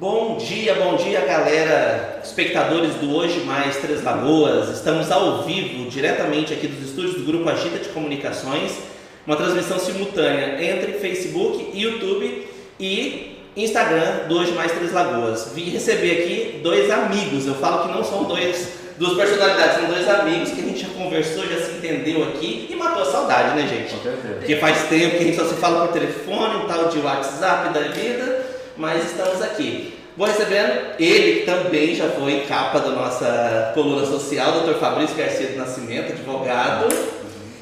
Bom 0.00 0.38
dia, 0.38 0.76
bom 0.76 0.96
dia 0.96 1.20
galera, 1.26 2.20
espectadores 2.24 2.94
do 2.94 3.14
Hoje 3.14 3.40
Mais 3.40 3.76
Três 3.76 4.02
Lagoas. 4.02 4.70
Estamos 4.70 5.10
ao 5.10 5.42
vivo, 5.42 5.90
diretamente 5.90 6.54
aqui 6.54 6.68
dos 6.68 6.88
estúdios 6.88 7.16
do 7.16 7.24
Grupo 7.24 7.46
Agita 7.50 7.78
de 7.78 7.90
Comunicações, 7.90 8.78
uma 9.26 9.36
transmissão 9.36 9.78
simultânea 9.78 10.56
entre 10.64 10.92
Facebook, 10.92 11.78
YouTube 11.78 12.48
e 12.80 13.44
Instagram 13.54 14.26
do 14.26 14.38
Hoje 14.38 14.52
Mais 14.52 14.72
Três 14.72 14.90
Lagoas. 14.90 15.52
Vim 15.54 15.68
receber 15.68 16.22
aqui 16.22 16.60
dois 16.62 16.90
amigos, 16.90 17.46
eu 17.46 17.56
falo 17.56 17.86
que 17.86 17.92
não 17.92 18.02
são 18.02 18.24
dois, 18.24 18.70
duas 18.96 19.18
personalidades, 19.18 19.80
são 19.80 19.84
dois 19.84 20.08
amigos 20.08 20.48
que 20.48 20.62
a 20.62 20.64
gente 20.64 20.80
já 20.80 20.88
conversou, 20.96 21.46
já 21.46 21.60
se 21.60 21.72
entendeu 21.72 22.24
aqui 22.24 22.68
e 22.70 22.74
matou 22.74 23.02
a 23.02 23.04
saudade, 23.04 23.54
né 23.54 23.68
gente? 23.68 23.94
Porque 24.38 24.56
faz 24.56 24.84
tempo 24.84 25.18
que 25.18 25.24
a 25.24 25.26
gente 25.26 25.36
só 25.36 25.44
se 25.44 25.56
fala 25.56 25.86
por 25.86 25.92
telefone, 25.92 26.64
tal 26.66 26.88
de 26.88 27.00
WhatsApp 27.00 27.74
da 27.74 27.80
vida, 27.80 28.46
mas 28.80 29.04
estamos 29.04 29.42
aqui. 29.42 29.99
Vou 30.16 30.26
recebendo 30.26 30.94
ele, 30.98 31.40
que 31.40 31.46
também 31.46 31.94
já 31.94 32.08
foi 32.10 32.44
capa 32.48 32.80
da 32.80 32.90
nossa 32.90 33.72
coluna 33.74 34.04
social, 34.04 34.60
Dr. 34.60 34.74
Fabrício 34.74 35.16
Garcia 35.16 35.48
do 35.48 35.56
Nascimento, 35.56 36.12
advogado. 36.12 36.88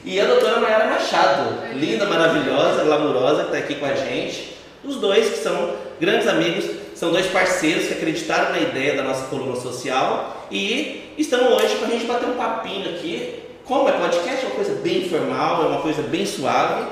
E 0.05 0.19
a 0.19 0.25
doutora 0.25 0.61
Mayara 0.61 0.87
Machado, 0.87 1.75
linda, 1.75 2.07
maravilhosa, 2.07 2.85
glamurosa, 2.85 3.45
que 3.45 3.47
está 3.49 3.59
aqui 3.59 3.75
com 3.75 3.85
a 3.85 3.95
gente. 3.95 4.57
Os 4.83 4.97
dois 4.97 5.29
que 5.29 5.39
são 5.39 5.75
grandes 6.01 6.27
amigos, 6.27 6.65
são 6.95 7.13
dois 7.13 7.27
parceiros 7.27 7.87
que 7.87 7.95
acreditaram 7.95 8.51
na 8.51 8.59
ideia 8.59 8.97
da 8.97 9.03
nossa 9.03 9.27
coluna 9.27 9.55
social 9.61 10.49
e 10.51 11.15
estão 11.19 11.53
hoje 11.53 11.77
para 11.77 11.89
a 11.89 11.91
gente 11.91 12.07
bater 12.07 12.29
um 12.29 12.35
papinho 12.35 12.97
aqui. 12.97 13.43
Como 13.65 13.89
é 13.89 13.93
podcast, 13.93 14.45
é 14.45 14.49
uma 14.49 14.55
coisa 14.57 14.75
bem 14.77 15.03
informal, 15.03 15.63
é 15.63 15.67
uma 15.67 15.81
coisa 15.83 16.03
bem 16.03 16.25
suave. 16.25 16.87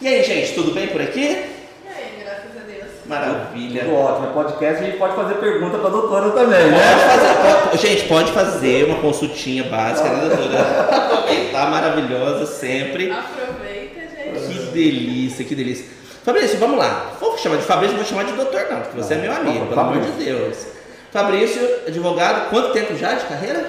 E 0.00 0.06
aí, 0.06 0.22
gente, 0.22 0.52
tudo 0.52 0.72
bem 0.72 0.88
por 0.88 1.00
aqui? 1.00 1.20
E 1.20 1.88
aí, 1.88 2.22
graças 2.22 2.56
a 2.56 2.60
Deus. 2.66 2.91
Maravilha. 3.06 3.84
Tudo 3.84 3.96
ótimo. 3.96 4.26
É 4.28 4.32
podcast, 4.32 4.82
a 4.82 4.86
gente 4.86 4.96
pode 4.96 5.16
fazer 5.16 5.34
pergunta 5.34 5.78
para 5.78 5.88
a 5.88 5.90
doutora 5.90 6.30
também, 6.30 6.70
né? 6.70 6.78
Pode 6.78 7.70
fazer, 7.70 7.86
gente, 7.88 8.08
pode 8.08 8.32
fazer 8.32 8.84
uma 8.86 8.98
consultinha 9.00 9.64
básica, 9.64 10.08
né, 10.08 10.28
doutora? 10.28 10.60
Aproveitar, 10.88 11.70
maravilhosa 11.70 12.46
sempre. 12.46 13.10
Aproveita, 13.10 14.00
gente. 14.00 14.58
Que 14.58 14.70
delícia, 14.72 15.44
que 15.44 15.54
delícia. 15.54 15.86
Fabrício, 16.24 16.58
vamos 16.58 16.78
lá. 16.78 17.12
Vou 17.20 17.36
chamar 17.36 17.56
de 17.56 17.64
Fabrício, 17.64 17.96
não 17.96 18.04
vou 18.04 18.08
chamar 18.08 18.24
de 18.24 18.32
doutor, 18.32 18.66
não, 18.70 18.80
porque 18.80 18.96
você 19.02 19.14
é 19.14 19.18
meu 19.18 19.32
amigo, 19.32 19.66
pelo 19.66 19.80
amor 19.80 20.00
de. 20.00 20.24
Deus. 20.24 20.66
Fabrício, 21.10 21.60
advogado, 21.86 22.48
quanto 22.48 22.72
tempo 22.72 22.96
já 22.96 23.14
de 23.14 23.24
carreira? 23.26 23.66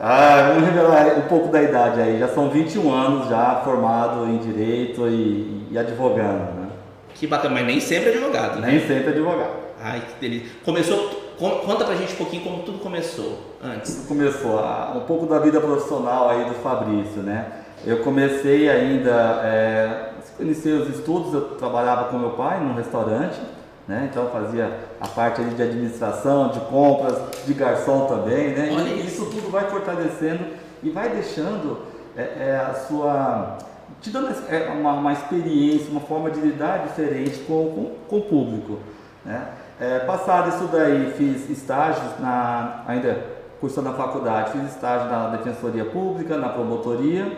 Ah, 0.00 0.52
vamos 0.54 0.68
revelar 0.68 1.18
um 1.18 1.22
pouco 1.22 1.48
da 1.48 1.60
idade 1.60 2.00
aí. 2.00 2.18
Já 2.18 2.28
são 2.28 2.48
21 2.48 2.92
anos 2.92 3.28
já 3.28 3.60
formado 3.64 4.26
em 4.26 4.38
direito 4.38 5.06
e, 5.06 5.66
e 5.70 5.78
advogando, 5.78 6.54
né? 6.54 6.61
Que 7.14 7.26
bacana, 7.26 7.54
mas 7.54 7.66
nem 7.66 7.80
sempre 7.80 8.10
advogado, 8.10 8.60
né? 8.60 8.68
Nem 8.72 8.80
sempre 8.86 9.10
advogado. 9.10 9.50
Ai, 9.80 10.00
que 10.00 10.20
delícia. 10.20 10.48
Começou, 10.64 11.08
con- 11.38 11.60
conta 11.66 11.84
pra 11.84 11.94
gente 11.96 12.12
um 12.14 12.16
pouquinho 12.16 12.42
como 12.44 12.62
tudo 12.62 12.78
começou 12.78 13.38
antes. 13.62 13.94
Tudo 13.96 14.08
começou 14.08 14.60
um 14.96 15.00
pouco 15.00 15.26
da 15.26 15.38
vida 15.38 15.60
profissional 15.60 16.28
aí 16.30 16.44
do 16.44 16.54
Fabrício, 16.54 17.22
né? 17.22 17.46
Eu 17.84 17.98
comecei 17.98 18.68
ainda, 18.70 19.10
é, 19.44 20.10
iniciei 20.38 20.72
os 20.74 20.88
estudos, 20.88 21.32
eu 21.34 21.40
trabalhava 21.56 22.04
com 22.04 22.18
meu 22.18 22.30
pai 22.30 22.60
num 22.60 22.74
restaurante, 22.74 23.40
né? 23.88 24.08
Então 24.10 24.28
fazia 24.30 24.70
a 25.00 25.08
parte 25.08 25.40
ali 25.40 25.50
de 25.50 25.62
administração, 25.62 26.48
de 26.50 26.60
compras, 26.60 27.16
de 27.44 27.52
garçom 27.54 28.06
também, 28.06 28.50
né? 28.50 28.70
Olha 28.72 28.88
e 28.88 29.00
isso. 29.00 29.22
isso 29.22 29.24
tudo 29.26 29.50
vai 29.50 29.68
fortalecendo 29.68 30.44
e 30.80 30.90
vai 30.90 31.08
deixando 31.08 31.78
é, 32.16 32.22
é, 32.22 32.66
a 32.70 32.74
sua 32.74 33.58
te 34.02 34.10
dando 34.10 34.34
é, 34.48 34.68
uma, 34.70 34.94
uma 34.94 35.12
experiência, 35.12 35.90
uma 35.90 36.00
forma 36.00 36.30
de 36.30 36.40
lidar 36.40 36.86
diferente 36.88 37.38
com, 37.46 37.70
com, 37.70 37.90
com 38.08 38.18
o 38.18 38.22
público. 38.22 38.78
Né? 39.24 39.46
É, 39.80 40.00
passado 40.00 40.48
isso 40.48 40.68
daí, 40.72 41.12
fiz 41.16 41.48
estágios, 41.48 42.18
na, 42.18 42.82
ainda 42.86 43.24
cursando 43.60 43.90
na 43.90 43.96
faculdade, 43.96 44.50
fiz 44.50 44.64
estágio 44.64 45.08
na 45.08 45.28
Defensoria 45.28 45.84
Pública, 45.84 46.36
na 46.36 46.48
Promotoria. 46.48 47.30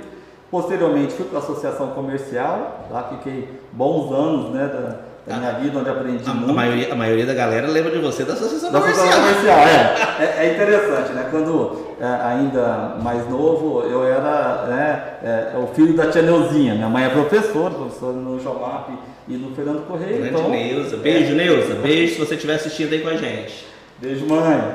Posteriormente 0.51 1.13
fui 1.13 1.27
para 1.27 1.39
a 1.39 1.43
Associação 1.43 1.89
Comercial, 1.91 2.87
lá 2.91 3.05
fiquei 3.11 3.61
bons 3.73 4.11
anos 4.11 4.51
né, 4.51 4.67
da, 4.67 5.01
da 5.27 5.37
minha 5.37 5.53
vida, 5.53 5.79
onde 5.79 5.89
aprendi 5.89 6.23
A, 6.27 6.31
a 6.31 6.35
muito. 6.35 6.55
maioria, 6.55 6.93
a 6.93 6.97
maioria 6.97 7.27
da 7.27 7.35
galera 7.35 7.67
lembra 7.67 7.91
de 7.91 7.99
você 7.99 8.25
da 8.25 8.35
Associação 8.35 8.71
Da 8.71 8.81
Comercial. 8.81 9.09
Comercial, 9.09 9.59
é. 9.59 10.17
é. 10.21 10.47
é 10.47 10.55
interessante, 10.55 11.13
né? 11.13 11.29
Quando 11.31 11.85
é, 11.99 12.05
ainda 12.05 12.97
mais 13.03 13.29
novo, 13.29 13.83
eu 13.83 14.05
era 14.05 14.67
né, 14.67 15.03
é, 15.23 15.59
o 15.59 15.67
filho 15.69 15.95
da 15.95 16.11
tia 16.11 16.21
Neuzinha. 16.21 16.75
Minha 16.75 16.89
mãe 16.89 17.05
é 17.05 17.09
professora, 17.09 17.73
professora 17.75 18.13
no 18.13 18.39
Jomap 18.39 18.91
e 19.27 19.35
no 19.35 19.55
Fernando 19.55 19.87
Correia. 19.87 20.19
Grande 20.19 20.35
Então, 20.35 20.51
Neuza. 20.51 20.97
Beijo, 20.99 21.35
Neuza. 21.35 21.75
Beijo 21.77 22.15
se 22.15 22.21
você 22.21 22.35
estiver 22.35 22.57
assistindo 22.57 22.93
aí 22.93 23.01
com 23.01 23.09
a 23.09 23.17
gente. 23.17 23.67
Beijo, 23.99 24.27
mãe. 24.27 24.75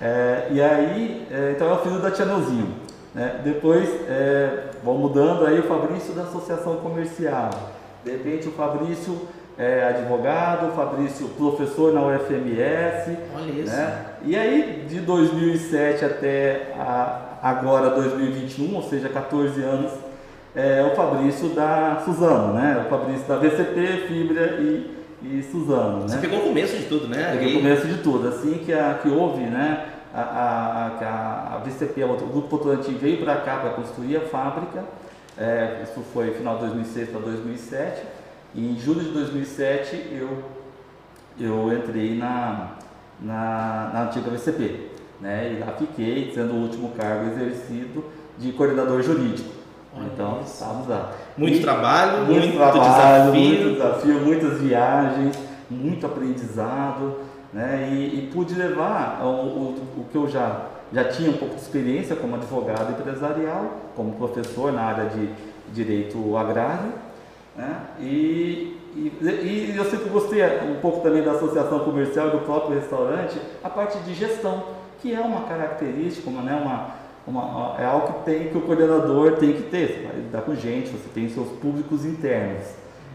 É, 0.00 0.48
e 0.50 0.60
aí, 0.60 1.26
é, 1.30 1.52
então 1.56 1.70
é 1.70 1.72
o 1.72 1.78
filho 1.78 2.00
da 2.00 2.10
tia 2.10 2.26
Neuzinha. 2.26 2.66
Né? 3.14 3.40
Depois, 3.42 3.88
é, 4.10 4.64
vão 4.84 4.98
mudando 4.98 5.46
aí 5.46 5.58
o 5.58 5.62
Fabrício 5.62 6.12
da 6.12 6.24
Associação 6.24 6.76
Comercial. 6.76 7.48
De 8.04 8.10
repente, 8.10 8.48
o 8.48 8.52
Fabrício 8.52 9.22
é 9.58 9.84
advogado, 9.88 10.74
Fabrício 10.74 11.28
professor 11.30 11.92
na 11.92 12.02
UFMS. 12.02 13.16
Olha 13.34 13.50
isso. 13.52 13.72
né? 13.74 14.04
E 14.24 14.36
aí, 14.36 14.84
de 14.88 15.00
2007 15.00 16.04
até 16.04 16.72
a- 16.78 17.38
agora 17.42 17.90
2021, 17.90 18.74
ou 18.74 18.82
seja, 18.82 19.08
14 19.08 19.62
anos, 19.62 19.92
é 20.54 20.82
o 20.82 20.94
Fabrício 20.96 21.50
da 21.50 22.02
Suzano, 22.04 22.54
né? 22.54 22.84
O 22.86 22.90
Fabrício 22.90 23.26
da 23.26 23.36
VCP, 23.36 24.06
Fibra 24.08 24.56
e, 24.58 24.94
e 25.22 25.42
Suzano, 25.50 26.00
né? 26.00 26.08
Você 26.08 26.18
pegou 26.18 26.38
o 26.40 26.42
começo 26.44 26.76
de 26.76 26.84
tudo, 26.84 27.08
né? 27.08 27.30
Peguei 27.32 27.54
o 27.56 27.58
começo 27.58 27.86
de 27.86 27.98
tudo, 28.02 28.28
assim 28.28 28.58
que, 28.64 28.72
a, 28.72 28.98
que 29.02 29.08
houve, 29.08 29.42
né? 29.42 29.86
A, 30.14 30.20
a, 30.20 30.86
a, 31.04 31.54
a, 31.56 31.58
VCP, 31.58 32.02
o 32.04 32.08
Grupo 32.16 32.48
Votorantim 32.56 32.94
veio 32.96 33.22
para 33.22 33.36
cá 33.36 33.56
para 33.56 33.70
construir 33.70 34.16
a 34.16 34.20
fábrica, 34.20 34.82
é, 35.36 35.82
isso 35.82 36.02
foi 36.14 36.30
final 36.30 36.54
de 36.54 36.60
2006 36.60 37.10
para 37.10 37.20
2007, 37.20 38.02
e 38.56 38.72
em 38.72 38.78
julho 38.80 39.00
de 39.00 39.10
2007 39.10 40.06
eu, 40.12 40.42
eu 41.38 41.72
entrei 41.76 42.16
na, 42.16 42.70
na, 43.20 43.90
na 43.92 44.02
antiga 44.04 44.30
VCP, 44.30 44.88
né? 45.20 45.52
E 45.54 45.60
lá 45.64 45.72
fiquei, 45.78 46.32
sendo 46.34 46.54
o 46.54 46.62
último 46.62 46.90
cargo 46.92 47.30
exercido 47.30 48.04
de 48.38 48.52
coordenador 48.52 49.02
jurídico. 49.02 49.50
Olha 49.94 50.06
então, 50.12 50.40
isso. 50.42 50.54
estávamos 50.54 50.88
lá. 50.88 51.12
Muito 51.36 51.56
E- 51.58 51.60
trabalho, 51.62 52.24
muito, 52.26 52.40
muito, 52.40 52.56
trabalho, 52.56 52.82
desafio. 52.82 53.32
muito 53.34 53.72
desafio, 53.74 54.20
muitas 54.20 54.60
viagens, 54.60 55.38
muito 55.70 56.06
aprendizado, 56.06 57.16
né? 57.52 57.88
E, 57.92 58.18
e 58.18 58.30
pude 58.32 58.54
levar 58.54 59.20
o, 59.22 59.26
o, 59.26 59.74
o 59.98 60.04
que 60.10 60.16
eu 60.16 60.28
já, 60.28 60.66
já 60.92 61.04
tinha 61.04 61.30
um 61.30 61.36
pouco 61.36 61.54
de 61.54 61.60
experiência 61.62 62.14
como 62.16 62.36
advogado 62.36 62.90
empresarial, 62.92 63.90
como 63.94 64.12
professor 64.12 64.72
na 64.72 64.82
área 64.82 65.06
de 65.10 65.28
direito 65.72 66.36
agrário, 66.36 66.92
né? 67.56 67.80
E, 67.98 68.76
e, 68.94 69.72
e 69.72 69.74
eu 69.76 69.84
sempre 69.84 70.08
gostei 70.08 70.42
um 70.62 70.80
pouco 70.80 71.00
também 71.00 71.22
da 71.22 71.32
associação 71.32 71.80
comercial 71.80 72.28
e 72.28 72.30
do 72.32 72.38
próprio 72.40 72.78
restaurante, 72.78 73.40
a 73.62 73.70
parte 73.70 73.98
de 74.00 74.14
gestão, 74.14 74.64
que 75.00 75.14
é 75.14 75.20
uma 75.20 75.42
característica, 75.42 76.28
uma, 76.28 76.42
né? 76.42 76.54
uma, 76.54 76.94
uma, 77.26 77.80
é 77.80 77.84
algo 77.84 78.14
que 78.14 78.24
tem 78.24 78.48
que 78.48 78.58
o 78.58 78.62
coordenador 78.62 79.36
tem 79.36 79.52
que 79.52 79.62
ter. 79.62 79.88
Você 79.88 80.06
vai 80.06 80.16
lidar 80.16 80.42
com 80.42 80.54
gente, 80.54 80.90
você 80.90 81.08
tem 81.14 81.28
seus 81.28 81.48
públicos 81.48 82.04
internos. 82.04 82.64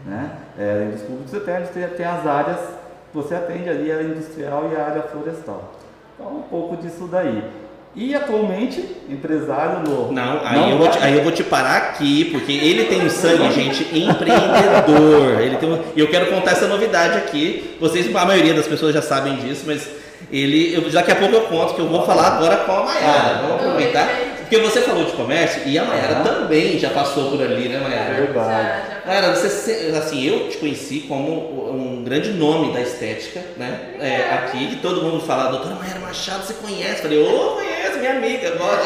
Né? 0.04 0.36
É, 0.58 0.72
além 0.72 0.90
dos 0.90 1.02
públicos 1.02 1.34
internos, 1.34 1.68
tem, 1.70 1.88
tem 1.88 2.06
as 2.06 2.26
áreas 2.26 2.58
que 2.58 3.16
você 3.16 3.34
atende 3.34 3.68
ali, 3.68 3.92
a 3.92 3.96
área 3.96 4.06
industrial 4.06 4.70
e 4.72 4.76
a 4.76 4.84
área 4.84 5.02
florestal. 5.02 5.72
Então, 6.14 6.36
um 6.36 6.42
pouco 6.42 6.76
disso 6.76 7.08
daí. 7.10 7.61
E 7.94 8.14
atualmente, 8.14 8.82
empresário 9.06 9.80
no. 9.80 10.10
Não, 10.12 10.40
aí, 10.42 10.70
eu 10.70 10.78
vou 10.78 10.88
te, 10.88 10.98
aí 10.98 11.14
eu 11.14 11.22
vou 11.22 11.30
te 11.30 11.44
parar 11.44 11.76
aqui, 11.76 12.24
porque 12.26 12.50
ele 12.50 12.84
tem 12.84 13.04
um 13.04 13.10
sangue, 13.10 13.52
gente, 13.52 13.82
empreendedor. 13.82 15.40
Ele 15.40 15.56
tem 15.56 15.70
um, 15.70 15.78
e 15.94 16.00
eu 16.00 16.08
quero 16.08 16.26
contar 16.26 16.52
essa 16.52 16.66
novidade 16.66 17.18
aqui. 17.18 17.76
Vocês, 17.78 18.14
a 18.14 18.24
maioria 18.24 18.54
das 18.54 18.66
pessoas 18.66 18.94
já 18.94 19.02
sabem 19.02 19.36
disso, 19.36 19.64
mas 19.66 19.86
ele. 20.32 20.74
Eu, 20.74 20.90
daqui 20.90 21.12
a 21.12 21.16
pouco 21.16 21.34
eu 21.34 21.42
conto 21.42 21.74
que 21.74 21.80
eu 21.80 21.88
vou 21.88 22.06
falar 22.06 22.28
agora 22.28 22.56
com 22.58 22.72
a 22.72 22.84
Mayara. 22.84 23.38
Vamos 23.42 23.56
aproveitar. 23.56 24.31
Porque 24.52 24.68
você 24.68 24.82
falou 24.82 25.06
de 25.06 25.12
comércio 25.12 25.62
e 25.64 25.78
a 25.78 25.84
Mayara 25.84 26.16
também 26.16 26.78
já 26.78 26.90
passou 26.90 27.30
por 27.30 27.40
ali, 27.40 27.70
né, 27.70 27.76
É 27.76 27.80
Mayara? 27.80 28.14
verdade. 28.14 28.86
Já, 28.86 29.00
já 29.00 29.06
Mayara, 29.06 29.34
você, 29.34 29.94
assim, 29.96 30.26
eu 30.26 30.50
te 30.50 30.58
conheci 30.58 31.00
como 31.08 31.70
um 31.72 32.04
grande 32.04 32.32
nome 32.34 32.70
da 32.70 32.82
estética, 32.82 33.40
né? 33.56 33.94
É, 33.98 34.34
aqui, 34.34 34.66
que 34.66 34.76
todo 34.82 35.00
mundo 35.00 35.24
fala, 35.24 35.52
doutora 35.52 35.76
Mayara 35.76 36.00
Machado, 36.00 36.44
você 36.44 36.52
conhece? 36.52 37.00
Falei, 37.00 37.26
ô, 37.26 37.54
conheço, 37.54 37.98
minha 37.98 38.10
amiga 38.18 38.48
agora. 38.48 38.82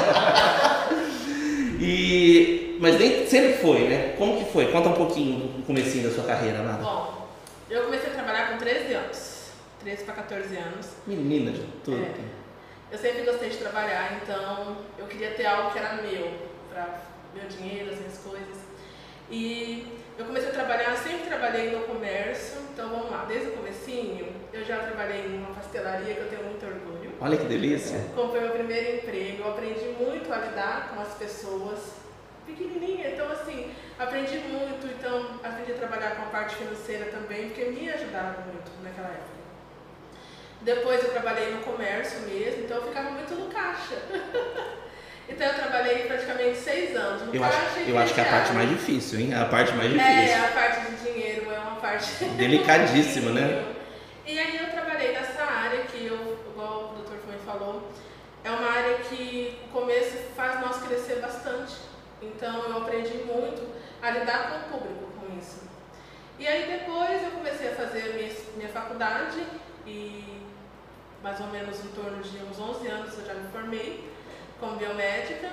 e, 1.82 2.78
mas 2.80 2.96
nem 3.00 3.26
sempre 3.26 3.54
foi, 3.54 3.88
né? 3.88 4.14
Como 4.16 4.38
que 4.38 4.52
foi? 4.52 4.66
Conta 4.66 4.90
um 4.90 4.92
pouquinho 4.92 5.48
do 5.48 5.66
comecinho 5.66 6.08
da 6.08 6.14
sua 6.14 6.22
carreira, 6.22 6.62
Nada. 6.62 6.80
Bom, 6.84 7.26
eu 7.68 7.82
comecei 7.86 8.10
a 8.10 8.14
trabalhar 8.14 8.52
com 8.52 8.58
13 8.58 8.94
anos. 8.94 9.36
13 9.82 10.04
para 10.04 10.14
14 10.14 10.56
anos. 10.58 10.86
Menina 11.08 11.50
de 11.50 11.62
tudo. 11.84 12.04
É. 12.04 12.45
Eu 12.90 12.98
sempre 12.98 13.22
gostei 13.22 13.50
de 13.50 13.56
trabalhar, 13.56 14.20
então 14.22 14.78
eu 14.96 15.06
queria 15.06 15.32
ter 15.32 15.46
algo 15.46 15.72
que 15.72 15.78
era 15.78 15.94
meu, 15.94 16.32
para 16.70 17.00
meu 17.34 17.48
dinheiro, 17.48 17.90
as 17.90 17.98
minhas 17.98 18.18
coisas. 18.18 18.58
E 19.28 20.00
eu 20.16 20.24
comecei 20.24 20.50
a 20.50 20.52
trabalhar, 20.52 20.92
eu 20.92 20.96
sempre 20.96 21.26
trabalhei 21.26 21.72
no 21.72 21.84
comércio, 21.84 22.60
então 22.72 22.88
vamos 22.88 23.10
lá, 23.10 23.24
desde 23.26 23.48
o 23.48 23.52
comecinho 23.52 24.32
eu 24.52 24.64
já 24.64 24.78
trabalhei 24.78 25.26
em 25.26 25.38
uma 25.38 25.52
pastelaria 25.54 26.14
que 26.14 26.20
eu 26.20 26.28
tenho 26.28 26.44
muito 26.44 26.64
orgulho. 26.64 27.12
Olha 27.20 27.36
que 27.36 27.44
delícia. 27.44 27.98
Como 28.14 28.30
foi 28.30 28.40
meu 28.40 28.50
primeiro 28.50 28.96
emprego, 28.96 29.42
eu 29.42 29.50
aprendi 29.50 29.86
muito 29.98 30.32
a 30.32 30.36
lidar 30.38 30.92
com 30.94 31.00
as 31.00 31.14
pessoas 31.14 31.92
pequenininha, 32.46 33.10
então 33.10 33.30
assim, 33.32 33.74
aprendi 33.98 34.38
muito, 34.38 34.86
então 34.86 35.40
aprendi 35.42 35.72
a 35.72 35.74
trabalhar 35.74 36.16
com 36.16 36.22
a 36.22 36.26
parte 36.26 36.54
financeira 36.54 37.06
também, 37.06 37.48
porque 37.48 37.64
me 37.64 37.90
ajudaram 37.90 38.42
muito 38.44 38.70
naquela 38.82 39.08
época. 39.08 39.45
Depois 40.62 41.02
eu 41.04 41.10
trabalhei 41.12 41.50
no 41.52 41.60
comércio 41.62 42.20
mesmo, 42.20 42.64
então 42.64 42.78
eu 42.78 42.88
ficava 42.88 43.10
muito 43.10 43.34
no 43.34 43.46
caixa. 43.48 43.96
então 45.28 45.46
eu 45.46 45.54
trabalhei 45.54 46.06
praticamente 46.06 46.56
seis 46.58 46.96
anos 46.96 47.22
no 47.22 47.34
Eu 47.34 47.40
caixa 47.40 47.58
acho, 47.58 47.78
eu 47.80 47.98
acho 47.98 48.14
que 48.14 48.20
é 48.20 48.22
a 48.24 48.30
parte 48.30 48.52
mais 48.52 48.68
difícil, 48.68 49.20
hein? 49.20 49.34
A 49.34 49.44
parte 49.44 49.72
mais 49.74 49.92
É, 49.94 49.96
difícil. 49.96 50.44
a 50.44 50.48
parte 50.48 50.90
de 50.90 50.96
dinheiro 51.12 51.50
é 51.52 51.58
uma 51.58 51.76
parte 51.76 52.24
Delicadíssima, 52.36 53.30
né? 53.32 53.74
E 54.26 54.38
aí 54.38 54.56
eu 54.58 54.70
trabalhei 54.70 55.12
nessa 55.12 55.44
área 55.44 55.82
que 55.82 56.04
eu, 56.06 56.38
igual 56.50 56.94
o 56.96 57.02
Dr. 57.02 57.16
Fumei 57.18 57.38
falou, 57.46 57.88
é 58.42 58.50
uma 58.50 58.70
área 58.72 58.94
que 59.08 59.56
o 59.66 59.68
começo 59.68 60.16
faz 60.34 60.60
nós 60.60 60.78
crescer 60.82 61.20
bastante. 61.20 61.74
Então 62.20 62.64
eu 62.64 62.78
aprendi 62.78 63.18
muito 63.18 63.62
a 64.02 64.10
lidar 64.10 64.50
com 64.50 64.56
o 64.76 64.78
público 64.78 65.04
com 65.20 65.38
isso. 65.38 65.60
E 66.38 66.46
aí 66.46 66.66
depois 66.78 67.22
eu 67.22 67.30
comecei 67.30 67.68
a 67.68 67.74
fazer 67.76 68.10
a 68.10 68.16
minha, 68.16 68.32
minha 68.56 68.68
faculdade 68.68 69.42
e 69.86 70.35
mais 71.22 71.40
ou 71.40 71.46
menos 71.48 71.76
em 71.84 71.88
torno 71.88 72.22
de 72.22 72.36
uns 72.44 72.58
11 72.58 72.86
anos 72.88 73.18
eu 73.18 73.26
já 73.26 73.34
me 73.34 73.48
formei 73.52 74.04
como 74.60 74.76
biomédica. 74.76 75.48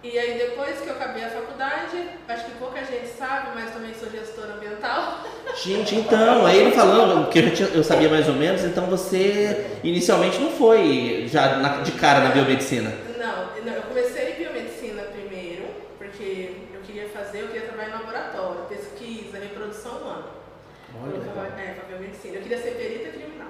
E 0.00 0.16
aí 0.16 0.38
depois 0.38 0.78
que 0.80 0.86
eu 0.88 0.94
acabei 0.94 1.24
a 1.24 1.28
faculdade, 1.30 2.08
acho 2.28 2.44
que 2.44 2.52
pouca 2.52 2.84
gente 2.84 3.08
sabe, 3.08 3.48
mas 3.54 3.72
também 3.72 3.92
sou 3.94 4.08
gestora 4.08 4.52
ambiental. 4.54 5.24
Gente, 5.60 5.96
então, 5.96 6.46
aí 6.46 6.56
ele 6.56 6.70
falando, 6.70 7.28
que 7.30 7.38
eu, 7.40 7.52
tinha- 7.52 7.68
eu 7.70 7.82
sabia 7.82 8.08
mais 8.08 8.28
ou 8.28 8.34
menos, 8.34 8.62
então 8.62 8.86
você 8.86 9.66
inicialmente 9.82 10.38
não 10.38 10.52
foi 10.52 11.24
já 11.26 11.56
na- 11.56 11.80
de 11.80 11.90
cara 11.92 12.20
na 12.20 12.30
biomedicina. 12.30 12.90
Não, 13.18 13.64
não, 13.64 13.72
eu 13.72 13.82
comecei 13.82 14.34
biomedicina 14.34 15.02
primeiro, 15.04 15.66
porque 15.98 16.54
eu 16.72 16.80
queria 16.82 17.08
fazer, 17.08 17.40
eu 17.42 17.46
queria 17.48 17.62
trabalhar 17.66 17.88
em 17.88 17.92
laboratório, 18.00 18.60
pesquisa, 18.68 19.38
reprodução 19.38 19.96
humana. 19.96 20.26
Olha, 21.02 21.10
Eu 21.14 21.18
legal. 21.22 21.34
tava- 21.34 21.60
é, 21.60 21.72
pra 21.74 21.84
biomedicina. 21.88 22.36
Eu 22.36 22.42
queria 22.42 22.62
ser 22.62 22.70
perita 22.76 23.10
criminal. 23.18 23.48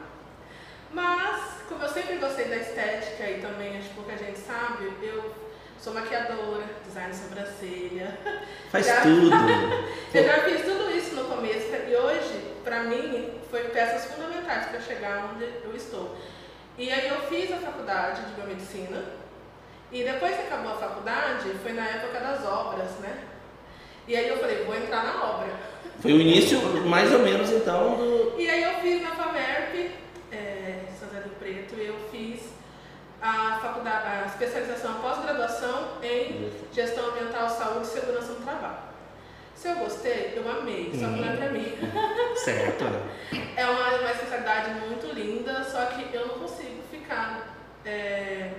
Mas, 0.93 1.43
como 1.69 1.83
eu 1.83 1.89
sempre 1.91 2.17
gostei 2.17 2.38
da 2.49 2.57
estética 2.57 3.31
e 3.31 3.41
também 3.41 3.79
acho 3.79 3.89
que 3.89 3.95
pouca 3.95 4.17
gente 4.17 4.39
sabe, 4.39 4.91
eu 5.03 5.33
sou 5.79 5.95
maquiadora, 5.95 6.65
design 6.87 7.11
de 7.11 7.17
sobrancelha. 7.17 8.19
Faz 8.71 8.87
Já- 8.87 9.01
tudo. 9.03 9.31
Eu 10.15 10.25
já 10.25 10.43
fiz 10.43 10.63
tudo 10.63 10.91
isso 10.97 11.15
no 11.15 11.25
começo 11.25 11.69
e 11.89 11.97
hoje, 11.97 12.41
pra 12.65 12.83
mim, 12.85 13.39
foi 13.51 13.65
peças 13.65 14.13
fundamentais 14.13 14.67
para 14.67 14.81
chegar 14.81 15.31
onde 15.35 15.45
eu 15.45 15.75
estou. 15.75 16.17
E 16.77 16.91
aí 16.93 17.09
eu 17.09 17.21
fiz 17.23 17.51
a 17.53 17.57
faculdade 17.57 18.23
de 18.27 18.33
biomedicina 18.35 19.03
e 19.91 20.05
depois 20.05 20.37
que 20.37 20.43
acabou 20.43 20.73
a 20.73 20.77
faculdade, 20.77 21.51
foi 21.63 21.73
na 21.73 21.87
época 21.87 22.21
das 22.21 22.45
obras, 22.45 22.91
né? 23.01 23.17
E 24.07 24.15
aí 24.17 24.29
eu 24.29 24.39
falei, 24.39 24.65
vou 24.65 24.75
entrar 24.77 25.03
na 25.05 25.25
obra. 25.25 25.49
Foi 26.01 26.13
o 26.13 26.21
início, 26.21 26.61
mais 26.87 27.13
ou 27.13 27.19
menos, 27.21 27.51
então, 27.51 27.97
do. 27.97 28.41
E 28.41 28.49
aí 28.49 28.63
eu 28.63 28.75
fiz 28.81 29.03
na 29.03 29.11
FAMERP, 29.17 29.91
Preto, 31.49 31.77
eu 31.81 31.95
fiz 32.11 32.43
a 33.23 33.59
faculdade, 33.63 34.07
a 34.07 34.27
especialização, 34.27 34.91
a 34.91 34.95
pós-graduação 34.97 35.93
em 36.03 36.53
gestão 36.75 37.09
ambiental, 37.09 37.49
saúde 37.49 37.87
e 37.87 37.91
segurança 37.91 38.33
no 38.35 38.45
trabalho. 38.45 38.77
Se 39.55 39.69
eu 39.69 39.77
gostei, 39.77 40.35
eu 40.37 40.47
amei, 40.49 40.91
só 40.93 41.07
que 41.07 41.21
não 41.21 41.33
é 41.33 41.37
pra 41.37 41.49
mim. 41.49 41.73
Certo. 42.37 42.85
É 43.57 43.67
uma, 43.67 43.97
uma 43.97 44.11
especialidade 44.11 44.73
muito 44.87 45.07
linda, 45.15 45.65
só 45.65 45.87
que 45.87 46.15
eu 46.15 46.27
não 46.27 46.39
consigo 46.39 46.83
ficar. 46.91 47.57
é, 47.87 48.51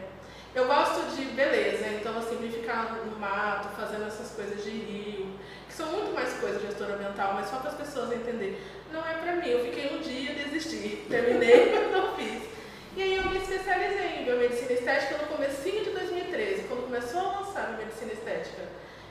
eu 0.56 0.66
gosto 0.66 1.16
de 1.16 1.26
beleza, 1.26 1.88
então 1.90 2.18
assim, 2.18 2.38
de 2.38 2.50
ficar 2.50 3.00
no 3.06 3.20
mato, 3.20 3.70
fazendo 3.80 4.08
essas 4.08 4.32
coisas 4.32 4.64
de 4.64 4.72
rio, 4.72 5.40
que 5.68 5.74
são 5.76 5.92
muito 5.92 6.12
mais 6.16 6.34
coisas 6.40 6.60
de 6.60 6.68
gestora 6.68 6.96
ambiental, 6.96 7.34
mas 7.36 7.48
só 7.52 7.58
para 7.58 7.70
as 7.70 7.78
pessoas 7.78 8.12
entenderem. 8.12 8.58
Não 8.92 9.08
é 9.08 9.14
pra 9.14 9.36
mim, 9.36 9.48
eu 9.48 9.64
fiquei 9.66 9.96
um 9.96 10.02
dia 10.02 10.32
e 10.32 10.50
desisti. 10.50 11.06
Terminei, 11.08 11.72
mas 11.72 11.92
não 11.92 12.16
fiz. 12.16 12.50
E 13.00 13.01
aí 13.01 13.16
eu 13.16 13.30
me 13.31 13.38
especializei 13.38 14.19
em 14.19 14.25
biomedicina 14.25 14.74
estética 14.74 15.16
no 15.22 15.34
comecinho 15.34 15.86
de 15.86 15.92
2013, 15.92 16.63
quando 16.68 16.84
começou 16.84 17.22
a 17.22 17.40
lançar 17.40 17.62
a 17.62 17.68
biomedicina 17.68 18.12
estética. 18.12 18.62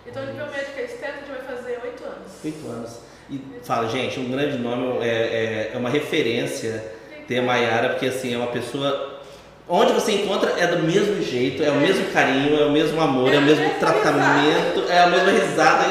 Então 0.06 0.26
de 0.26 0.32
biomédica 0.32 0.82
estética 0.82 1.25
já 1.26 1.35
vai 1.37 1.56
fazer 1.56 1.81
oito 1.82 2.05
anos. 2.05 2.32
Oito 2.44 2.69
anos. 2.69 2.99
E 3.31 3.40
fala, 3.62 3.88
gente, 3.88 4.20
um 4.20 4.31
grande 4.31 4.58
nome 4.58 5.02
é, 5.02 5.08
é, 5.08 5.70
é 5.73 5.79
uma 5.79 5.88
referência 5.88 6.85
ter 7.26 7.38
a 7.38 7.43
Maiara, 7.43 7.88
porque 7.88 8.05
assim, 8.05 8.35
é 8.35 8.37
uma 8.37 8.49
pessoa. 8.49 9.23
Onde 9.67 9.94
você 9.94 10.12
encontra 10.12 10.50
é 10.58 10.67
do 10.67 10.82
mesmo 10.82 11.23
jeito, 11.23 11.64
é 11.64 11.70
o 11.70 11.76
mesmo 11.76 12.12
carinho, 12.12 12.61
é 12.61 12.67
o 12.67 12.70
mesmo 12.70 13.00
amor, 13.00 13.32
é 13.32 13.38
o 13.38 13.43
mesmo 13.43 13.70
tratamento, 13.81 14.84
é 14.91 15.00
a 15.00 15.06
mesma 15.06 15.31
risada 15.31 15.84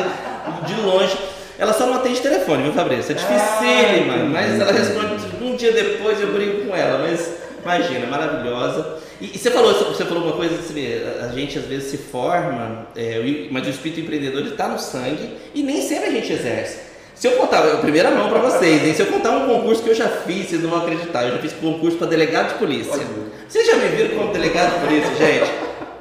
de 0.67 0.81
longe. 0.81 1.17
Ela 1.57 1.73
só 1.73 1.87
não 1.87 1.95
atende 1.95 2.21
telefone, 2.21 2.61
viu, 2.61 2.73
Fabrício? 2.73 3.13
É 3.13 3.15
dificílima, 3.15 4.13
Ah, 4.13 4.25
mas 4.25 4.59
ela 4.59 4.71
responde 4.71 5.17
um 5.41 5.55
dia 5.55 5.71
depois 5.71 6.21
eu 6.21 6.31
brigo 6.31 6.67
com 6.67 6.75
ela, 6.75 6.99
mas 6.99 7.46
imagina, 7.75 8.07
maravilhosa. 8.07 8.97
E, 9.19 9.31
e 9.35 9.37
você 9.37 9.51
falou, 9.51 9.73
você 9.73 10.05
falou 10.05 10.23
uma 10.23 10.33
coisa, 10.33 10.55
vê, 10.71 11.01
a 11.21 11.27
gente 11.29 11.57
às 11.59 11.65
vezes 11.65 11.91
se 11.91 11.97
forma, 11.97 12.87
é, 12.95 13.19
mas 13.51 13.67
o 13.67 13.69
espírito 13.69 13.99
empreendedor 14.01 14.45
está 14.45 14.67
no 14.67 14.79
sangue 14.79 15.37
e 15.53 15.63
nem 15.63 15.81
sempre 15.81 16.05
a 16.09 16.11
gente 16.11 16.31
exerce. 16.31 16.87
Se 17.15 17.27
eu 17.27 17.31
contar, 17.31 17.65
eu- 17.65 17.79
primeira 17.79 18.11
mão 18.11 18.29
para 18.29 18.39
vocês, 18.39 18.85
hein? 18.85 18.93
Se 18.93 19.01
eu 19.01 19.07
contar 19.07 19.31
um 19.31 19.47
concurso 19.47 19.81
que 19.81 19.89
eu 19.89 19.95
já 19.95 20.07
fiz, 20.07 20.49
vocês 20.49 20.61
não 20.61 20.69
vão 20.69 20.79
acreditar, 20.83 21.23
eu 21.25 21.31
já 21.31 21.39
fiz 21.39 21.51
concurso 21.53 21.97
para 21.97 22.07
delegado 22.07 22.49
de 22.49 22.59
polícia. 22.59 22.93
Olha. 22.93 23.05
Vocês 23.49 23.65
já 23.65 23.75
me 23.75 23.87
viram 23.89 24.17
como 24.19 24.31
delegado 24.31 24.73
de 24.75 24.85
polícia, 24.87 25.15
gente? 25.15 25.51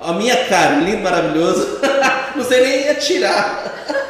A 0.00 0.12
minha 0.12 0.36
cara, 0.44 0.76
lindo, 0.76 1.02
maravilhoso. 1.02 1.80
Não 2.36 2.44
sei 2.44 2.60
nem 2.60 2.88
atirar. 2.90 4.05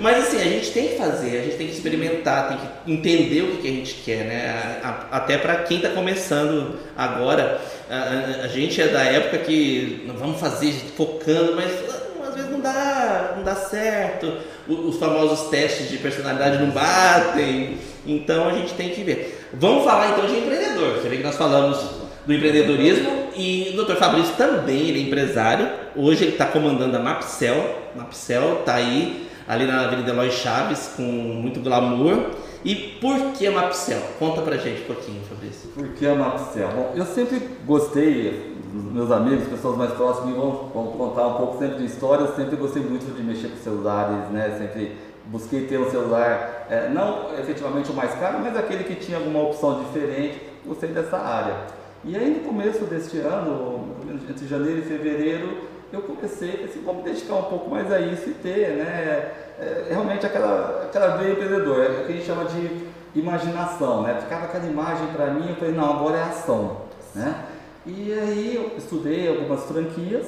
Mas 0.00 0.18
assim, 0.26 0.36
a 0.40 0.44
gente 0.44 0.70
tem 0.70 0.88
que 0.88 0.96
fazer, 0.96 1.38
a 1.38 1.42
gente 1.42 1.56
tem 1.56 1.66
que 1.66 1.74
experimentar, 1.74 2.48
tem 2.48 2.56
que 2.58 2.92
entender 2.92 3.42
o 3.42 3.48
que, 3.48 3.56
que 3.62 3.68
a 3.68 3.70
gente 3.70 3.94
quer, 4.04 4.24
né? 4.24 4.80
A- 4.82 4.88
a- 4.88 5.16
até 5.18 5.36
para 5.36 5.56
quem 5.56 5.76
está 5.76 5.90
começando 5.90 6.78
agora, 6.96 7.60
a, 7.88 8.44
a- 8.44 8.48
gente 8.48 8.80
é 8.80 8.88
da 8.88 9.02
época 9.02 9.38
que 9.38 10.10
vamos 10.18 10.40
fazer 10.40 10.72
focando, 10.96 11.54
mas 11.54 11.70
ah, 11.90 12.28
às 12.28 12.34
vezes 12.34 12.50
não 12.50 12.60
dá, 12.60 13.34
não 13.36 13.42
dá 13.44 13.54
certo. 13.54 14.32
O- 14.66 14.88
Os 14.88 14.96
famosos 14.98 15.48
testes 15.50 15.90
de 15.90 15.98
personalidade 15.98 16.58
não 16.58 16.70
batem, 16.70 17.76
então 18.06 18.48
a 18.48 18.52
gente 18.52 18.72
tem 18.74 18.90
que 18.90 19.02
ver. 19.02 19.48
Vamos 19.52 19.84
falar 19.84 20.10
então 20.12 20.26
de 20.26 20.38
empreendedor. 20.38 20.96
Você 20.98 21.08
vê 21.08 21.18
que 21.18 21.22
nós 21.22 21.36
falamos 21.36 21.78
do 22.26 22.32
empreendedorismo 22.34 23.28
e 23.36 23.74
o 23.76 23.84
Dr. 23.84 23.96
Fabrício 23.96 24.34
também, 24.36 24.88
ele 24.88 24.98
é 25.00 25.02
empresário. 25.02 25.68
Hoje 25.96 26.24
ele 26.24 26.32
está 26.32 26.46
comandando 26.46 26.96
a 26.96 27.00
Mapcel. 27.00 27.78
Mapcel 27.96 28.60
está 28.60 28.74
aí 28.76 29.28
ali 29.50 29.66
na 29.66 29.80
Avenida 29.80 30.12
Eloy 30.12 30.30
Chaves 30.30 30.92
com 30.96 31.02
muito 31.02 31.58
glamour. 31.60 32.30
E 32.64 32.74
por 33.00 33.32
que 33.32 33.48
a 33.48 33.50
Mapcel? 33.50 34.00
Conta 34.16 34.42
pra 34.42 34.56
gente 34.56 34.82
um 34.82 34.94
pouquinho, 34.94 35.20
Fabrício. 35.24 35.70
Por 35.70 35.88
que 35.88 36.06
a 36.06 36.14
Mapcel? 36.14 36.68
Bom, 36.68 36.92
eu 36.94 37.04
sempre 37.04 37.40
gostei, 37.66 38.54
os 38.72 38.92
meus 38.92 39.10
amigos, 39.10 39.48
pessoas 39.48 39.76
mais 39.76 39.92
próximas 39.92 40.36
vão, 40.36 40.70
vão 40.72 40.86
contar 40.92 41.26
um 41.26 41.34
pouco 41.34 41.58
sempre 41.58 41.78
de 41.78 41.86
história, 41.86 42.22
eu 42.22 42.36
sempre 42.36 42.54
gostei 42.54 42.80
muito 42.80 43.12
de 43.12 43.22
mexer 43.24 43.48
com 43.48 43.56
celulares, 43.56 44.30
né? 44.30 44.54
Sempre 44.56 44.92
busquei 45.26 45.66
ter 45.66 45.80
um 45.80 45.90
celular, 45.90 46.66
é, 46.70 46.88
não 46.88 47.36
efetivamente 47.36 47.90
o 47.90 47.94
mais 47.94 48.14
caro, 48.20 48.38
mas 48.40 48.56
aquele 48.56 48.84
que 48.84 48.94
tinha 48.94 49.18
alguma 49.18 49.42
opção 49.42 49.82
diferente, 49.82 50.40
gostei 50.64 50.90
dessa 50.90 51.18
área. 51.18 51.56
E 52.04 52.16
aí 52.16 52.30
no 52.30 52.40
começo 52.40 52.84
deste 52.84 53.18
ano, 53.18 53.96
entre 54.28 54.46
janeiro 54.46 54.78
e 54.78 54.82
fevereiro, 54.82 55.69
eu 55.92 56.02
comecei, 56.02 56.64
assim, 56.64 56.82
vamos 56.84 57.04
dedicar 57.04 57.34
um 57.34 57.44
pouco 57.44 57.70
mais 57.70 57.92
a 57.92 58.00
isso 58.00 58.30
e 58.30 58.34
ter, 58.34 58.76
né? 58.76 59.32
é, 59.60 59.86
realmente 59.90 60.24
aquela, 60.24 60.84
aquela 60.84 61.16
veia 61.16 61.32
empreendedor, 61.32 61.84
é 61.84 61.88
o 61.88 62.06
que 62.06 62.12
a 62.12 62.16
gente 62.16 62.24
chama 62.24 62.44
de 62.46 62.88
imaginação, 63.14 64.02
né? 64.02 64.18
Ficava 64.22 64.46
aquela 64.46 64.66
imagem 64.66 65.06
para 65.08 65.26
mim, 65.26 65.50
eu 65.50 65.56
falei, 65.56 65.74
não, 65.74 65.98
agora 65.98 66.16
é 66.16 66.22
ação, 66.22 66.82
né? 67.14 67.44
E 67.84 68.12
aí 68.12 68.56
eu 68.56 68.78
estudei 68.78 69.28
algumas 69.28 69.64
franquias 69.64 70.26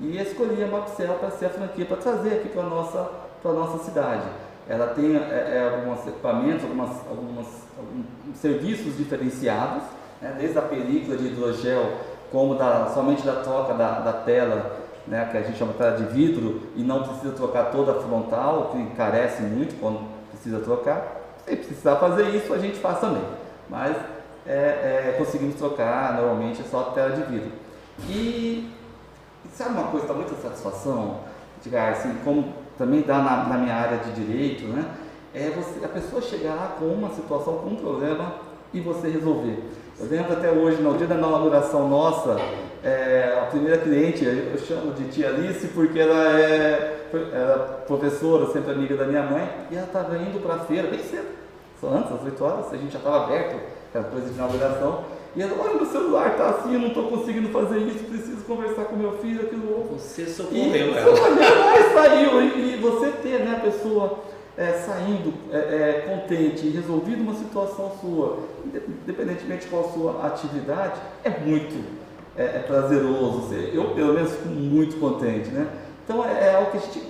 e 0.00 0.18
escolhi 0.18 0.62
a 0.62 0.66
Mapcel 0.66 1.14
para 1.14 1.30
ser 1.30 1.46
a 1.46 1.50
franquia, 1.50 1.84
para 1.84 1.96
trazer 1.98 2.34
aqui 2.36 2.48
para 2.48 2.62
a 2.62 2.66
nossa, 2.66 3.10
nossa 3.44 3.84
cidade. 3.84 4.24
Ela 4.68 4.88
tem 4.88 5.16
é, 5.16 5.18
é, 5.18 5.74
alguns 5.74 6.06
equipamentos, 6.06 6.62
algumas, 6.62 6.90
algumas, 7.08 7.46
alguns 7.76 8.06
serviços 8.36 8.96
diferenciados, 8.96 9.82
né? 10.22 10.36
desde 10.38 10.58
a 10.58 10.62
película 10.62 11.16
de 11.16 11.26
hidrogel, 11.26 11.98
como 12.30 12.54
da, 12.54 12.90
somente 12.94 13.22
da 13.22 13.42
troca 13.42 13.74
da, 13.74 13.98
da 14.00 14.12
tela 14.12 14.79
né, 15.06 15.28
que 15.30 15.36
a 15.36 15.42
gente 15.42 15.58
chama 15.58 15.72
tela 15.72 15.96
de 15.96 16.04
vidro 16.04 16.62
e 16.76 16.82
não 16.82 17.02
precisa 17.02 17.32
trocar 17.32 17.70
toda 17.70 17.92
a 17.92 17.94
frontal, 17.96 18.70
que 18.72 18.78
encarece 18.78 19.42
muito 19.42 19.78
quando 19.80 20.00
precisa 20.30 20.60
trocar. 20.60 21.16
Se 21.44 21.56
precisar 21.56 21.96
fazer 21.96 22.28
isso, 22.30 22.52
a 22.52 22.58
gente 22.58 22.78
faz 22.78 23.00
também. 23.00 23.22
Mas 23.68 23.96
é, 24.46 25.12
é, 25.12 25.14
conseguimos 25.18 25.56
trocar, 25.56 26.14
normalmente 26.14 26.60
é 26.60 26.64
só 26.64 26.82
tela 26.94 27.10
de 27.10 27.22
vidro. 27.22 27.52
E 28.08 28.70
sabe 29.52 29.70
uma 29.70 29.88
coisa 29.88 30.06
que 30.06 30.12
dá 30.12 30.18
muita 30.18 30.34
satisfação, 30.36 31.20
Edgar, 31.60 31.92
assim, 31.92 32.14
como 32.24 32.54
também 32.78 33.02
dá 33.02 33.18
na, 33.18 33.44
na 33.44 33.58
minha 33.58 33.74
área 33.74 33.98
de 33.98 34.12
direito, 34.12 34.64
né? 34.64 34.84
É 35.34 35.50
você, 35.50 35.84
a 35.84 35.88
pessoa 35.88 36.22
chegar 36.22 36.54
lá 36.54 36.76
com 36.78 36.86
uma 36.86 37.10
situação, 37.10 37.58
com 37.58 37.70
um 37.70 37.76
problema 37.76 38.34
e 38.72 38.80
você 38.80 39.08
resolver. 39.08 39.62
Eu 40.00 40.08
lembro 40.08 40.32
até 40.32 40.50
hoje, 40.50 40.80
no 40.80 40.96
dia 40.96 41.06
da 41.06 41.14
inauguração 41.14 41.86
nossa, 41.86 42.38
é, 42.82 43.38
a 43.38 43.46
primeira 43.50 43.76
cliente, 43.76 44.24
eu 44.24 44.58
chamo 44.58 44.94
de 44.94 45.04
tia 45.08 45.28
Alice 45.28 45.66
porque 45.68 45.98
ela 45.98 46.40
é 46.40 46.96
era 47.32 47.58
professora, 47.86 48.46
sempre 48.52 48.72
amiga 48.72 48.96
da 48.96 49.04
minha 49.04 49.22
mãe, 49.22 49.46
e 49.70 49.76
ela 49.76 49.84
estava 49.84 50.16
indo 50.16 50.40
para 50.40 50.54
a 50.54 50.58
feira 50.60 50.88
bem 50.88 51.00
cedo, 51.00 51.26
só 51.80 51.88
antes, 51.88 52.12
às 52.12 52.22
8 52.22 52.44
horas, 52.44 52.72
a 52.72 52.76
gente 52.76 52.92
já 52.92 52.98
estava 52.98 53.24
aberto, 53.24 53.60
aquela 53.90 54.04
coisa 54.04 54.28
de 54.28 54.34
inauguração, 54.34 55.04
e 55.36 55.42
ela, 55.42 55.52
olha, 55.60 55.74
meu 55.74 55.86
celular 55.86 56.30
está 56.30 56.48
assim, 56.50 56.74
eu 56.74 56.80
não 56.80 56.88
estou 56.88 57.08
conseguindo 57.08 57.48
fazer 57.50 57.78
isso, 57.78 58.04
preciso 58.04 58.42
conversar 58.44 58.84
com 58.84 58.96
meu 58.96 59.18
filho, 59.18 59.42
aquilo 59.42 59.76
outro. 59.76 59.98
Você 59.98 60.26
socorreu 60.26 60.74
e, 60.74 60.98
ela. 60.98 61.00
Você 61.02 61.94
saiu, 61.94 62.42
e, 62.42 62.74
e, 62.74 62.76
você 62.80 63.10
ter 63.22 63.40
né, 63.40 63.56
a 63.58 63.60
pessoa 63.60 64.18
é, 64.56 64.72
saindo 64.72 65.32
é, 65.52 65.56
é, 65.56 66.04
contente 66.08 66.66
e 66.66 66.70
resolvido 66.70 67.22
uma 67.22 67.34
situação 67.34 67.92
sua, 68.00 68.40
independentemente 68.64 69.66
qual 69.68 69.88
a 69.88 69.92
sua 69.92 70.26
atividade, 70.26 71.00
é 71.24 71.30
muito 71.30 71.82
é, 72.36 72.44
é 72.44 72.64
prazeroso. 72.66 73.54
Eu, 73.54 73.94
pelo 73.94 74.14
menos, 74.14 74.32
fico 74.32 74.48
muito 74.48 74.98
contente, 74.98 75.48
né? 75.50 75.66
Então, 76.04 76.24
é, 76.24 76.48
é 76.48 76.54
algo 76.56 76.70
que 76.70 76.78
a 76.78 76.80
gente 76.80 77.02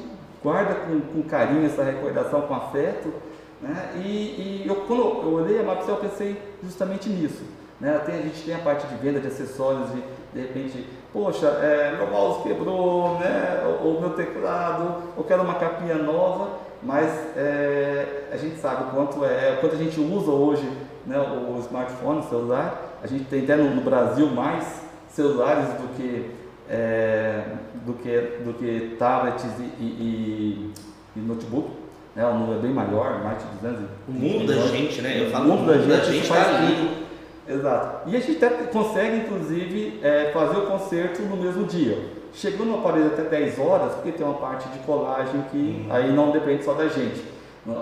guarda 0.42 0.74
com, 0.74 1.00
com 1.00 1.22
carinho, 1.28 1.66
essa 1.66 1.82
recordação, 1.82 2.42
com 2.42 2.54
afeto, 2.54 3.12
né? 3.60 3.92
E, 3.96 4.08
e 4.08 4.64
eu, 4.66 4.76
quando 4.86 5.00
eu 5.00 5.32
olhei 5.34 5.60
a 5.60 5.62
Mapcel, 5.62 5.94
eu 5.96 6.00
pensei 6.00 6.40
justamente 6.62 7.08
nisso. 7.08 7.42
Né? 7.80 7.98
Tem, 8.04 8.16
a 8.16 8.22
gente 8.22 8.42
tem 8.42 8.54
a 8.54 8.58
parte 8.58 8.86
de 8.86 8.94
venda 8.96 9.20
de 9.20 9.26
acessórios 9.26 9.88
e 9.90 10.02
de 10.34 10.46
repente, 10.46 10.86
poxa, 11.12 11.46
é, 11.46 11.96
meu 11.96 12.08
mouse 12.08 12.42
quebrou, 12.42 13.18
né? 13.18 13.62
ou 13.82 14.00
meu 14.00 14.10
teclado, 14.10 15.02
eu 15.16 15.24
quero 15.24 15.42
uma 15.42 15.54
capinha 15.54 15.94
nova, 15.94 16.58
mas 16.82 17.10
é, 17.36 18.28
a 18.32 18.36
gente 18.36 18.58
sabe 18.58 18.84
o 18.84 18.86
quanto 18.86 19.24
é, 19.24 19.58
quanto 19.60 19.74
a 19.74 19.78
gente 19.78 20.00
usa 20.00 20.30
hoje 20.30 20.66
né, 21.06 21.18
o 21.18 21.58
smartphone, 21.60 22.20
o 22.20 22.28
celular, 22.28 22.98
a 23.02 23.06
gente 23.06 23.24
tem 23.24 23.42
até 23.42 23.56
no, 23.56 23.74
no 23.74 23.82
Brasil 23.82 24.26
mais 24.28 24.82
celulares 25.08 25.68
do 25.74 25.94
que, 25.96 26.30
é, 26.68 27.42
do 27.84 27.92
que, 27.94 28.20
do 28.44 28.54
que 28.54 28.96
tablets 28.98 29.44
e, 29.58 29.82
e, 29.82 30.72
e 31.16 31.20
notebook. 31.20 31.70
Né, 32.14 32.26
o 32.26 32.34
número 32.34 32.58
é 32.58 32.62
bem 32.62 32.72
maior, 32.72 33.22
mais 33.22 33.38
de 33.38 33.44
200 33.62 33.84
O 34.08 34.12
mundo 34.12 34.46
da 34.46 34.66
gente, 34.66 35.00
né? 35.00 35.22
Eu 35.22 35.30
falo 35.30 35.44
o 35.44 35.56
mundo 35.56 35.68
da 35.68 35.78
gente 35.78 36.24
está 36.24 36.56
ali. 36.56 37.06
Exato. 37.48 38.08
E 38.08 38.16
a 38.16 38.20
gente 38.20 38.44
até 38.44 38.64
consegue, 38.64 39.16
inclusive, 39.18 40.00
é, 40.02 40.30
fazer 40.32 40.58
o 40.58 40.66
concerto 40.66 41.22
no 41.22 41.36
mesmo 41.36 41.64
dia. 41.64 41.98
Chegando 42.32 42.66
no 42.66 42.78
aparelho 42.78 43.08
até 43.08 43.22
10 43.22 43.58
horas, 43.58 43.94
porque 43.94 44.12
tem 44.12 44.26
uma 44.26 44.38
parte 44.38 44.68
de 44.68 44.78
colagem 44.80 45.42
que 45.50 45.86
uhum. 45.86 45.94
aí 45.94 46.12
não 46.12 46.30
depende 46.30 46.64
só 46.64 46.74
da 46.74 46.88
gente. 46.88 47.24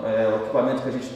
É, 0.05 0.27
o 0.33 0.43
equipamento 0.43 0.81
que 0.81 0.89
a 0.89 0.91
gente 0.91 1.09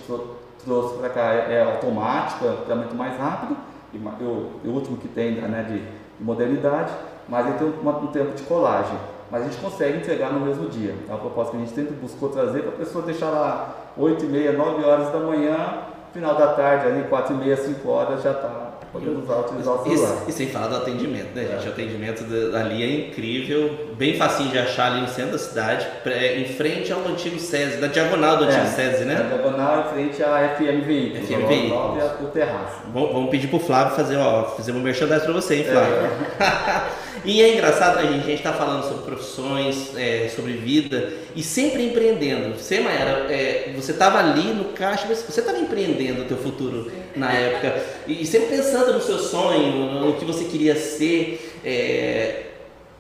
trouxe 0.64 0.98
para 0.98 1.10
cá 1.10 1.34
é, 1.34 1.56
é 1.56 1.64
automático, 1.64 2.46
é 2.46 2.50
um 2.50 2.54
equipamento 2.54 2.96
mais 2.96 3.18
rápido, 3.18 3.58
e 3.94 3.98
o, 3.98 4.52
o 4.66 4.70
último 4.70 4.98
que 4.98 5.08
tem 5.08 5.34
né, 5.34 5.66
de, 5.68 5.80
de 5.80 6.24
modernidade, 6.24 6.92
mas 7.28 7.46
ele 7.46 7.58
tem 7.58 7.68
um, 7.68 7.90
um, 7.90 8.08
tempo 8.08 8.34
de 8.34 8.44
colagem. 8.44 8.98
Mas 9.30 9.42
a 9.42 9.46
gente 9.46 9.58
consegue 9.62 9.98
entregar 9.98 10.32
no 10.32 10.40
mesmo 10.46 10.70
dia. 10.70 10.96
É 11.08 11.12
uma 11.12 11.20
proposta 11.20 11.52
que 11.52 11.58
a 11.58 11.60
gente 11.62 11.74
sempre 11.74 11.94
buscou 11.96 12.30
trazer 12.30 12.62
para 12.62 12.70
a 12.70 12.76
pessoa 12.76 13.04
deixar 13.04 13.30
lá 13.30 13.76
8 13.98 14.26
e 14.26 14.28
meia, 14.28 14.52
9 14.52 14.84
horas 14.84 15.12
da 15.12 15.20
manhã, 15.20 15.80
final 16.12 16.36
da 16.36 16.54
tarde, 16.54 16.88
ali 16.88 17.04
4 17.08 17.34
e 17.34 17.38
meia, 17.38 17.58
5 17.58 17.90
horas, 17.90 18.22
já 18.22 18.32
está 18.32 18.73
podendo 18.94 19.24
usar, 19.24 19.40
utilizar 19.40 19.74
o 19.74 19.84
celular. 19.84 20.24
E, 20.28 20.30
e, 20.30 20.34
sem 20.34 20.48
falar 20.48 20.68
do 20.68 20.76
atendimento, 20.78 21.36
né, 21.36 21.42
gente? 21.42 21.66
É. 21.66 21.70
O 21.70 21.72
atendimento 21.74 22.24
ali 22.56 22.84
é 22.84 23.08
incrível, 23.08 23.88
bem 23.98 24.16
facinho 24.16 24.52
de 24.52 24.60
achar 24.60 24.92
ali 24.92 25.02
no 25.02 25.08
centro 25.08 25.32
da 25.32 25.40
cidade, 25.40 25.88
em 26.38 26.46
frente 26.54 26.94
ao 26.94 27.00
antigo 27.08 27.40
SESI, 27.40 27.78
da 27.78 27.88
diagonal 27.88 28.38
do 28.38 28.44
antigo 28.44 28.62
é, 28.62 28.68
SESI, 28.68 29.06
né? 29.06 29.16
Na 29.16 29.36
diagonal 29.36 29.80
em 29.82 29.94
frente 29.94 30.24
à 30.24 30.56
FM 30.56 30.86
Veículos. 30.86 31.28
FM 31.28 31.48
Veículos. 31.48 32.04
O 32.22 32.28
terraço. 32.28 32.82
Vamos 32.94 33.30
pedir 33.32 33.48
pro 33.48 33.60
Flávio 33.60 33.96
fazer, 33.96 34.18
ó, 34.18 34.44
fazer 34.44 34.72
um 34.72 34.80
merchandising 34.80 35.26
para 35.26 35.34
você, 35.34 35.56
hein, 35.56 35.64
Flávio? 35.64 35.96
É. 36.40 36.84
E 37.26 37.42
é 37.42 37.54
engraçado, 37.54 38.00
a 38.00 38.04
gente 38.04 38.32
está 38.32 38.54
falando 38.54 38.84
sobre 38.84 39.06
profissões, 39.06 39.96
é, 39.96 40.30
sobre 40.36 40.54
vida 40.54 41.14
e 41.36 41.44
sempre 41.44 41.86
empreendendo. 41.86 42.58
Você, 42.58 42.80
Mayara, 42.80 43.32
é, 43.32 43.72
você 43.76 43.92
estava 43.92 44.20
ali 44.20 44.54
no 44.54 44.66
caixa, 44.66 45.06
mas 45.08 45.22
você 45.22 45.40
estava 45.40 45.58
empreendendo 45.60 46.24
o 46.24 46.26
teu 46.26 46.38
futuro 46.38 46.92
na 47.16 47.32
época 47.32 47.82
e 48.08 48.26
sempre 48.26 48.58
pensando 48.58 48.94
no 48.94 49.02
seu 49.02 49.20
sonho, 49.20 50.02
no 50.02 50.14
que 50.14 50.26
você 50.26 50.46
queria 50.46 50.76
ser. 50.76 51.60
É, 51.64 52.44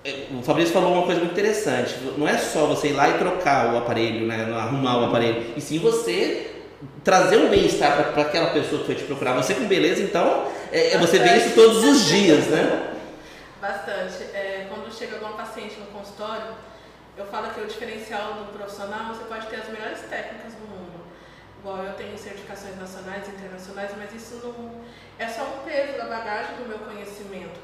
é, 0.05 0.25
o 0.37 0.43
Fabrício 0.43 0.73
falou 0.73 0.93
uma 0.93 1.03
coisa 1.03 1.19
muito 1.19 1.31
interessante. 1.31 1.95
Não 2.17 2.27
é 2.27 2.37
só 2.37 2.65
você 2.65 2.89
ir 2.89 2.93
lá 2.93 3.09
e 3.09 3.17
trocar 3.17 3.73
o 3.73 3.77
aparelho, 3.77 4.25
né, 4.25 4.53
arrumar 4.55 5.01
o 5.01 5.05
aparelho, 5.05 5.43
e 5.55 5.61
sim 5.61 5.79
você 5.79 6.47
trazer 7.03 7.37
um 7.37 7.49
bem-estar 7.49 8.11
para 8.11 8.21
aquela 8.23 8.49
pessoa 8.51 8.81
que 8.81 8.87
foi 8.87 8.95
te 8.95 9.03
procurar. 9.03 9.33
Você 9.33 9.53
com 9.53 9.65
beleza, 9.65 10.01
então, 10.01 10.45
é, 10.71 10.97
você 10.97 11.19
vê 11.19 11.37
isso 11.37 11.51
todos 11.55 11.83
os 11.83 12.05
dias, 12.05 12.47
né? 12.47 12.92
Bastante. 13.63 14.23
É, 14.35 14.67
quando 14.67 14.93
chega 14.93 15.15
algum 15.15 15.37
paciente 15.37 15.79
no 15.79 15.85
consultório, 15.85 16.51
eu 17.15 17.25
falo 17.27 17.47
que 17.53 17.61
o 17.61 17.65
diferencial 17.65 18.33
do 18.33 18.51
profissional, 18.51 19.15
você 19.15 19.23
pode 19.23 19.47
ter 19.47 19.55
as 19.55 19.69
melhores 19.69 20.01
técnicas 20.01 20.51
do 20.51 20.67
mundo. 20.67 20.99
Igual 21.61 21.81
eu 21.85 21.93
tenho 21.93 22.17
certificações 22.17 22.77
nacionais 22.77 23.25
e 23.25 23.31
internacionais, 23.31 23.91
mas 23.97 24.13
isso 24.13 24.41
não 24.43 24.83
é 25.17 25.29
só 25.29 25.43
um 25.43 25.63
peso 25.63 25.97
da 25.97 26.07
bagagem 26.07 26.57
do 26.57 26.67
meu 26.67 26.79
conhecimento. 26.79 27.57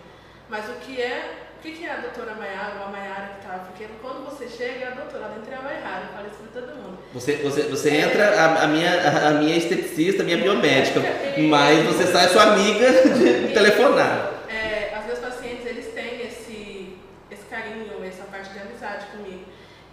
Mas 0.48 0.70
o 0.70 0.74
que 0.80 1.02
é, 1.02 1.36
o 1.58 1.62
que 1.62 1.86
é 1.86 1.92
a 1.92 1.98
doutora 1.98 2.34
Maiara 2.34 2.80
ou 2.80 2.86
a 2.86 2.92
Maiara 2.92 3.34
que 3.34 3.46
está? 3.46 3.60
Porque 3.68 3.86
quando 4.02 4.24
você 4.24 4.48
chega, 4.48 4.86
é 4.86 4.88
a 4.88 4.92
doutora, 4.92 5.34
entre 5.38 5.54
a 5.54 5.62
Maiara, 5.62 6.06
eu 6.08 6.16
falo 6.16 6.28
isso 6.28 6.38
para 6.38 6.62
todo 6.62 6.76
mundo. 6.78 6.98
Você, 7.14 7.34
você, 7.44 7.64
você 7.64 7.90
é, 7.90 8.02
entra, 8.04 8.40
a, 8.40 8.64
a, 8.64 8.68
minha, 8.68 9.28
a 9.28 9.32
minha 9.32 9.58
esteticista, 9.58 10.24
a 10.24 10.26
minha 10.26 10.38
biomédica, 10.38 11.02
mas 11.50 11.86
você 11.86 12.08
sai 12.08 12.30
sua 12.30 12.54
amiga 12.54 12.90
de 12.90 13.54
telefonar. 13.54 14.29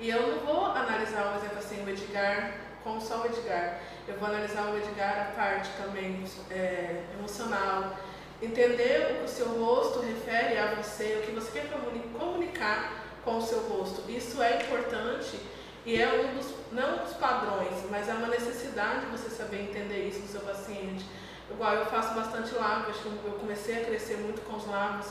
E 0.06 0.10
eu 0.10 0.22
não 0.22 0.38
vou 0.46 0.66
analisar, 0.66 1.32
um 1.32 1.36
exemplo 1.36 1.58
assim, 1.58 1.84
o 1.84 1.90
Edgar 1.90 2.58
com 2.84 3.00
só 3.00 3.22
o 3.22 3.26
Edgar. 3.26 3.80
Eu 4.06 4.16
vou 4.16 4.28
analisar 4.28 4.70
o 4.70 4.78
Edgar 4.78 5.32
a 5.32 5.34
parte 5.34 5.68
também 5.82 6.22
é, 6.48 7.02
emocional, 7.18 7.92
entender 8.40 9.10
o 9.10 9.18
que 9.18 9.24
o 9.24 9.28
seu 9.28 9.48
rosto 9.60 9.98
refere 9.98 10.60
a 10.60 10.76
você, 10.76 11.20
o 11.20 11.26
que 11.26 11.32
você 11.32 11.50
quer 11.50 11.68
comunicar 12.16 13.04
com 13.24 13.38
o 13.38 13.42
seu 13.42 13.58
rosto. 13.62 14.08
Isso 14.08 14.40
é 14.40 14.62
importante 14.62 15.40
e 15.84 16.00
é 16.00 16.06
um 16.06 16.36
dos, 16.36 16.54
não 16.70 16.98
dos 16.98 17.14
padrões, 17.14 17.74
mas 17.90 18.08
é 18.08 18.14
uma 18.14 18.28
necessidade 18.28 19.06
você 19.06 19.28
saber 19.28 19.62
entender 19.62 20.06
isso 20.06 20.20
do 20.20 20.28
seu 20.28 20.42
paciente. 20.42 21.04
Igual 21.50 21.74
eu 21.74 21.86
faço 21.86 22.14
bastante 22.14 22.54
lábios, 22.54 22.96
eu 23.04 23.32
comecei 23.40 23.82
a 23.82 23.84
crescer 23.84 24.18
muito 24.18 24.40
com 24.42 24.56
os 24.56 24.68
lábios 24.68 25.08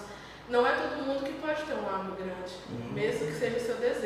não 0.48 0.66
é 0.66 0.74
todo 0.74 1.04
mundo 1.04 1.24
que 1.24 1.34
pode 1.34 1.64
ter 1.64 1.74
um 1.74 1.86
lábio 1.86 2.16
grande, 2.16 2.54
uhum. 2.70 2.94
mesmo 2.94 3.26
que 3.26 3.34
seja 3.34 3.58
o 3.58 3.60
seu 3.60 3.76
desejo. 3.78 4.05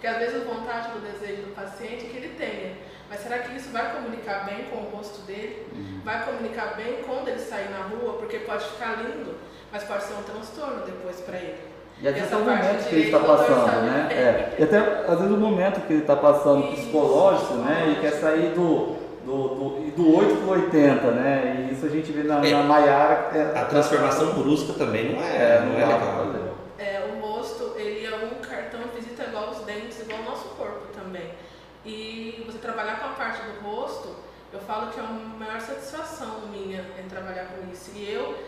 Porque 0.00 0.06
às 0.06 0.16
vezes 0.16 0.36
a 0.36 0.54
vontade 0.54 0.92
do 0.92 1.00
desejo 1.00 1.42
do 1.42 1.54
paciente 1.54 2.06
é 2.06 2.08
que 2.08 2.16
ele 2.16 2.34
tenha. 2.38 2.72
Mas 3.10 3.20
será 3.20 3.40
que 3.40 3.54
isso 3.54 3.68
vai 3.70 3.92
comunicar 3.92 4.46
bem 4.46 4.64
com 4.70 4.78
o 4.78 4.96
rosto 4.96 5.20
dele? 5.26 5.66
Uhum. 5.74 6.00
Vai 6.02 6.24
comunicar 6.24 6.74
bem 6.74 7.02
quando 7.06 7.28
ele 7.28 7.38
sair 7.38 7.68
na 7.68 7.84
rua? 7.84 8.14
Porque 8.14 8.38
pode 8.38 8.64
ficar 8.64 9.02
lindo, 9.02 9.34
mas 9.70 9.84
pode 9.84 10.04
ser 10.04 10.14
um 10.14 10.22
transtorno 10.22 10.86
depois 10.86 11.16
para 11.20 11.36
ele. 11.36 11.58
E 12.00 12.08
às 12.08 12.14
vezes 12.14 12.32
é 12.32 12.36
o 12.36 12.40
momento 12.40 12.88
que 12.88 12.94
ele 12.94 13.04
está 13.04 13.18
passando, 13.18 13.82
né? 13.82 14.08
É. 14.10 14.54
E 14.58 14.62
até 14.62 14.78
às 14.78 15.18
vezes 15.18 15.34
o 15.34 15.36
momento 15.36 15.86
que 15.86 15.92
ele 15.92 16.00
está 16.00 16.16
passando 16.16 16.68
psicológico, 16.68 17.54
né? 17.56 17.94
E 17.94 18.00
quer 18.00 18.12
sair 18.12 18.54
do, 18.54 18.96
do, 19.26 19.48
do, 19.48 19.90
do 19.90 20.16
8 20.16 20.36
para 20.36 20.52
80, 20.52 21.10
né? 21.10 21.66
E 21.68 21.74
isso 21.74 21.84
a 21.84 21.90
gente 21.90 22.10
vê 22.10 22.22
na, 22.22 22.42
é, 22.42 22.50
na 22.52 22.62
Maiara. 22.62 23.30
É, 23.34 23.58
a 23.58 23.66
transformação 23.66 24.32
brusca 24.32 24.72
também 24.72 25.12
não 25.12 25.22
é, 25.22 25.36
é 25.36 25.62
não 25.66 25.74
é 25.74 25.84
legal. 25.84 26.50
É, 26.78 27.12
o 27.12 27.20
rosto, 27.20 27.74
ele 27.76 28.06
é 28.06 28.16
um 28.16 28.40
cartão 28.40 28.80
de 28.80 29.00
visita 29.00 29.24
igual 29.24 29.50
os 29.50 29.58
dentes, 29.66 30.00
igual 30.00 30.20
o 30.20 30.24
nosso 30.24 30.48
corpo 30.56 30.86
também. 30.94 31.30
E 31.84 32.42
você 32.46 32.58
trabalhar 32.58 32.98
com 32.98 33.06
a 33.06 33.10
parte 33.10 33.42
do 33.42 33.68
rosto, 33.68 34.16
eu 34.52 34.59
falo 34.70 34.92
que 34.92 35.00
é 35.00 35.02
a 35.02 35.08
maior 35.08 35.60
satisfação 35.60 36.46
minha 36.46 36.80
em 36.96 37.08
trabalhar 37.08 37.46
com 37.46 37.72
isso. 37.72 37.90
E 37.92 38.08
eu 38.08 38.38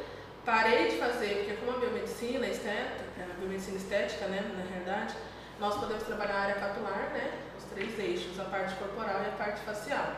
parei 0.45 0.91
de 0.91 0.99
fazer, 0.99 1.35
porque 1.39 1.55
como 1.55 1.77
a 1.77 1.81
biomedicina 1.81 2.47
estética, 2.47 3.03
a 3.29 3.41
biomedicina 3.41 3.77
estética, 3.77 4.29
né, 4.29 4.41
na 4.57 4.65
realidade, 4.71 5.17
nós 5.59 5.75
podemos 5.81 6.05
trabalhar 6.05 6.37
a 6.37 6.41
área 6.43 6.55
capilar, 6.55 7.11
né, 7.13 7.41
os 7.59 7.65
três 7.65 7.99
eixos, 7.99 8.39
a 8.39 8.45
parte 8.45 8.73
corporal 8.77 9.21
e 9.25 9.31
a 9.31 9.33
parte 9.33 9.63
facial. 9.63 10.13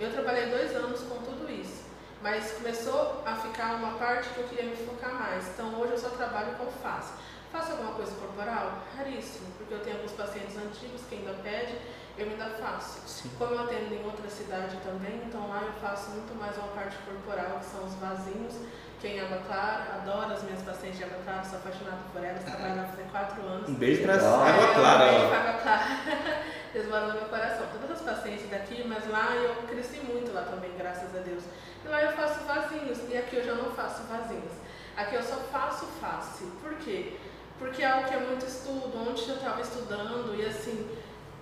Eu 0.00 0.10
trabalhei 0.10 0.46
dois 0.46 0.74
anos 0.74 1.02
com 1.02 1.16
tudo 1.16 1.50
isso, 1.50 1.84
mas 2.22 2.52
começou 2.52 3.22
a 3.26 3.34
ficar 3.34 3.74
uma 3.74 3.98
parte 3.98 4.30
que 4.30 4.38
eu 4.38 4.48
queria 4.48 4.64
me 4.64 4.76
focar 4.76 5.12
mais. 5.12 5.46
Então 5.48 5.78
hoje 5.78 5.92
eu 5.92 5.98
só 5.98 6.08
trabalho 6.08 6.54
com 6.56 6.72
face. 6.80 7.12
Faço 7.52 7.72
alguma 7.72 7.92
coisa 7.92 8.12
corporal? 8.12 8.82
Raríssimo, 8.96 9.52
porque 9.58 9.74
eu 9.74 9.80
tenho 9.80 9.96
alguns 9.96 10.12
pacientes 10.12 10.56
antigos 10.56 11.02
que 11.06 11.16
ainda 11.16 11.34
pedem, 11.42 11.76
eu 12.22 12.30
ainda 12.30 12.50
faço. 12.50 13.00
Sim. 13.06 13.30
Como 13.38 13.54
eu 13.54 13.60
atendo 13.60 13.94
em 13.94 14.04
outra 14.04 14.28
cidade 14.28 14.76
também, 14.84 15.22
então 15.26 15.48
lá 15.48 15.62
eu 15.62 15.72
faço 15.80 16.10
muito 16.10 16.34
mais 16.38 16.56
uma 16.58 16.68
parte 16.68 16.96
corporal, 16.98 17.58
que 17.58 17.66
são 17.66 17.84
os 17.84 17.94
vasinhos. 17.94 18.54
Quem 19.00 19.18
é 19.18 19.22
água 19.22 19.38
clara, 19.46 19.94
adoro 19.94 20.34
as 20.34 20.42
minhas 20.42 20.60
pacientes 20.60 20.98
de 20.98 21.04
água 21.04 21.18
clara, 21.24 21.42
sou 21.42 21.58
apaixonada 21.58 22.02
por 22.12 22.22
elas, 22.22 22.44
trabalho 22.44 22.76
lá 22.76 22.82
há 22.82 23.10
quatro 23.10 23.42
anos. 23.46 23.68
Um 23.70 23.74
beijo 23.74 24.02
para 24.02 24.14
água 24.14 24.74
clara. 24.74 25.04
Um 25.04 25.08
beijo 25.08 25.28
para 25.28 25.38
água 25.38 25.60
clara. 25.62 25.84
Deus 26.72 26.86
mora 26.86 27.06
no 27.06 27.12
meu 27.14 27.24
coração. 27.24 27.66
Todas 27.72 27.90
as 27.90 28.02
pacientes 28.02 28.50
daqui, 28.50 28.84
mas 28.86 29.08
lá 29.08 29.34
eu 29.34 29.54
cresci 29.66 30.00
muito 30.00 30.32
lá 30.32 30.42
também, 30.42 30.70
graças 30.76 31.16
a 31.16 31.20
Deus. 31.20 31.44
E 31.84 31.88
lá 31.88 32.02
eu 32.02 32.12
faço 32.12 32.44
vasinhos, 32.44 32.98
e 33.08 33.16
aqui 33.16 33.36
eu 33.36 33.44
já 33.44 33.54
não 33.54 33.70
faço 33.70 34.02
vasinhos. 34.02 34.52
Aqui 34.96 35.14
eu 35.14 35.22
só 35.22 35.36
faço 35.50 35.86
face. 35.98 36.44
Por 36.62 36.74
quê? 36.74 37.16
Porque 37.58 37.82
é 37.82 37.90
algo 37.90 38.06
que 38.06 38.14
é 38.14 38.20
muito 38.20 38.44
estudo, 38.44 38.92
onde 38.96 39.26
eu 39.28 39.36
estava 39.36 39.60
estudando, 39.60 40.34
e 40.34 40.44
assim, 40.44 40.88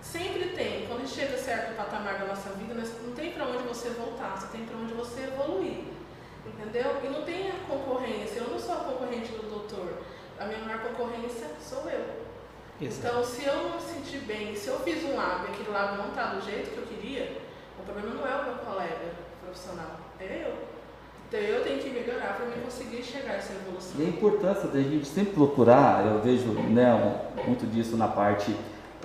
sempre 0.01 0.49
tem, 0.49 0.85
quando 0.87 1.07
chega 1.07 1.37
certo 1.37 1.75
patamar 1.75 2.19
da 2.19 2.25
nossa 2.25 2.49
vida, 2.51 2.73
não 2.73 3.13
tem 3.13 3.31
para 3.31 3.45
onde 3.45 3.63
você 3.63 3.89
voltar, 3.89 4.37
você 4.37 4.47
tem 4.47 4.65
para 4.65 4.77
onde 4.77 4.93
você 4.93 5.23
evoluir. 5.23 5.83
Entendeu? 6.45 6.97
E 7.03 7.07
não 7.07 7.23
tem 7.23 7.51
a 7.51 7.53
concorrência, 7.67 8.39
eu 8.39 8.49
não 8.49 8.59
sou 8.59 8.75
a 8.75 8.77
concorrente 8.77 9.31
do 9.31 9.49
doutor. 9.49 10.01
A 10.39 10.45
minha 10.45 10.59
maior 10.59 10.81
concorrência 10.81 11.47
sou 11.61 11.89
eu. 11.89 12.29
Então, 12.81 13.23
se 13.23 13.45
eu 13.45 13.55
não 13.55 13.75
me 13.75 13.81
sentir 13.81 14.19
bem, 14.19 14.55
se 14.55 14.69
eu 14.69 14.79
fiz 14.79 15.03
um 15.03 15.15
lábio 15.15 15.49
e 15.49 15.51
aquele 15.51 15.69
lábio 15.69 15.97
não 15.97 16.09
está 16.09 16.33
do 16.33 16.41
jeito 16.41 16.71
que 16.71 16.77
eu 16.77 16.85
queria, 16.85 17.41
o 17.77 17.83
problema 17.83 18.15
não 18.15 18.25
é 18.25 18.41
o 18.41 18.43
meu 18.45 18.55
colega 18.55 19.11
profissional, 19.43 19.99
é 20.19 20.45
eu. 20.45 20.69
Então 21.27 21.39
eu 21.39 21.63
tenho 21.63 21.79
que 21.79 21.89
melhorar 21.91 22.37
para 22.37 22.45
mim 22.47 22.61
conseguir 22.63 23.03
chegar 23.03 23.33
a 23.33 23.35
essa 23.35 23.53
evolução. 23.53 24.01
E 24.01 24.05
a 24.05 24.09
importância 24.09 24.67
da 24.67 24.81
gente 24.81 25.05
sempre 25.05 25.33
procurar, 25.33 26.03
eu 26.05 26.19
vejo 26.21 26.47
né, 26.53 27.21
muito 27.45 27.67
disso 27.67 27.95
na 27.97 28.07
parte 28.07 28.55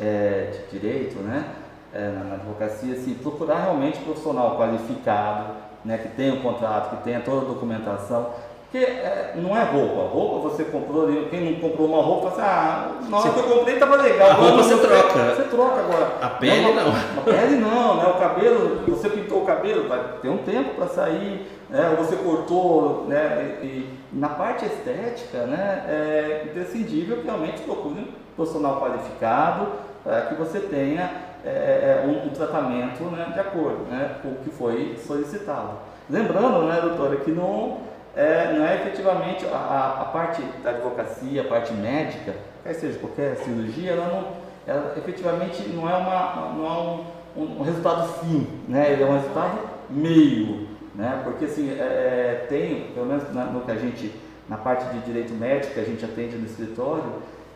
é, 0.01 0.51
de 0.53 0.79
direito, 0.79 1.21
né, 1.21 1.45
é, 1.93 2.09
na 2.09 2.35
advocacia, 2.35 2.95
assim, 2.95 3.15
procurar 3.15 3.63
realmente 3.63 3.99
um 3.99 4.05
profissional 4.05 4.57
qualificado, 4.57 5.55
né, 5.85 5.99
que 5.99 6.09
tenha 6.09 6.35
o 6.35 6.39
um 6.39 6.43
contrato, 6.43 6.97
que 6.97 7.05
tenha 7.05 7.21
toda 7.21 7.43
a 7.43 7.49
documentação, 7.49 8.31
porque 8.75 8.87
é, 8.87 9.35
não 9.37 9.57
é 9.57 9.63
roupa. 9.63 10.13
Roupa 10.13 10.49
você 10.49 10.65
comprou, 10.65 11.07
quem 11.31 11.53
não 11.53 11.61
comprou 11.61 11.87
uma 11.87 12.03
roupa, 12.03 12.27
assim, 12.31 12.41
ah, 12.41 12.91
na 13.09 13.19
hora 13.19 13.31
que 13.31 13.39
eu 13.39 13.45
comprei 13.45 13.75
estava 13.75 13.95
legal. 13.95 14.31
A 14.31 14.33
roupa 14.33 14.63
você, 14.65 14.75
você 14.75 14.87
troca. 14.89 15.35
Você 15.37 15.43
troca 15.45 15.79
agora. 15.79 16.19
A 16.21 16.29
pele 16.31 16.75
não. 16.75 16.75
não. 16.75 16.93
A 16.93 17.21
pele 17.25 17.57
não, 17.57 17.97
né? 17.99 18.07
O 18.09 18.19
cabelo, 18.19 18.81
você 18.89 19.09
pintou 19.11 19.43
o 19.43 19.47
cabelo, 19.47 19.89
vai 19.89 20.01
ter 20.21 20.29
um 20.29 20.39
tempo 20.39 20.75
para 20.75 20.89
sair, 20.89 21.49
né? 21.71 21.97
Ou 21.97 22.05
você 22.05 22.17
cortou, 22.17 23.07
né? 23.07 23.59
E, 23.63 23.89
na 24.13 24.31
parte 24.31 24.67
estética, 24.67 25.47
né? 25.47 25.85
É 25.87 26.43
imprescindível 26.47 27.19
que 27.19 27.27
realmente 27.27 27.63
procure 27.63 28.13
profissional 28.37 28.81
qualificado 28.81 29.69
para 30.03 30.23
que 30.23 30.35
você 30.35 30.61
tenha 30.61 31.11
é, 31.45 32.03
um, 32.07 32.27
um, 32.27 32.31
tratamento 32.31 33.05
né, 33.05 33.31
de 33.33 33.41
acordo 33.41 33.85
né, 33.91 34.17
com 34.23 34.29
o 34.29 34.37
que 34.37 34.51
foi 34.51 34.97
solicitado. 35.07 35.79
Lembrando, 36.09 36.67
né, 36.67 36.81
doutora, 36.81 37.17
que 37.17 37.31
não 37.31 37.79
é, 38.17 38.53
não 38.57 38.65
é 38.65 38.77
efetivamente 38.77 39.45
a, 39.47 40.03
a, 40.03 40.05
parte 40.07 40.41
da 40.63 40.71
advocacia, 40.71 41.43
a 41.43 41.45
parte 41.45 41.73
médica, 41.73 42.35
quer 42.63 42.75
seja 42.75 42.99
qualquer 42.99 43.37
cirurgia, 43.37 43.93
ela 43.93 44.07
não, 44.07 44.29
ela 44.67 44.95
efetivamente 44.97 45.69
não 45.71 45.89
é, 45.89 45.97
uma, 45.97 46.53
não 46.55 46.67
é 46.67 46.79
um, 46.79 47.43
um, 47.43 47.61
um 47.61 47.63
resultado 47.63 48.07
fim, 48.21 48.47
né? 48.69 48.93
ele 48.93 49.03
é 49.03 49.07
um 49.07 49.15
resultado 49.15 49.59
meio, 49.91 50.69
né? 50.95 51.21
porque 51.25 51.47
assim, 51.47 51.71
é, 51.71 51.83
é 51.83 52.47
tem, 52.49 52.93
pelo 52.95 53.07
menos 53.07 53.33
na, 53.35 53.47
no 53.47 53.63
que 53.63 53.73
a 53.73 53.77
gente, 53.77 54.13
na 54.49 54.57
parte 54.57 54.85
de 54.95 55.01
direito 55.01 55.33
médico 55.33 55.75
que 55.75 55.81
a 55.81 55.85
gente 55.85 56.05
atende 56.05 56.37
no 56.37 56.47
escritório, 56.47 57.05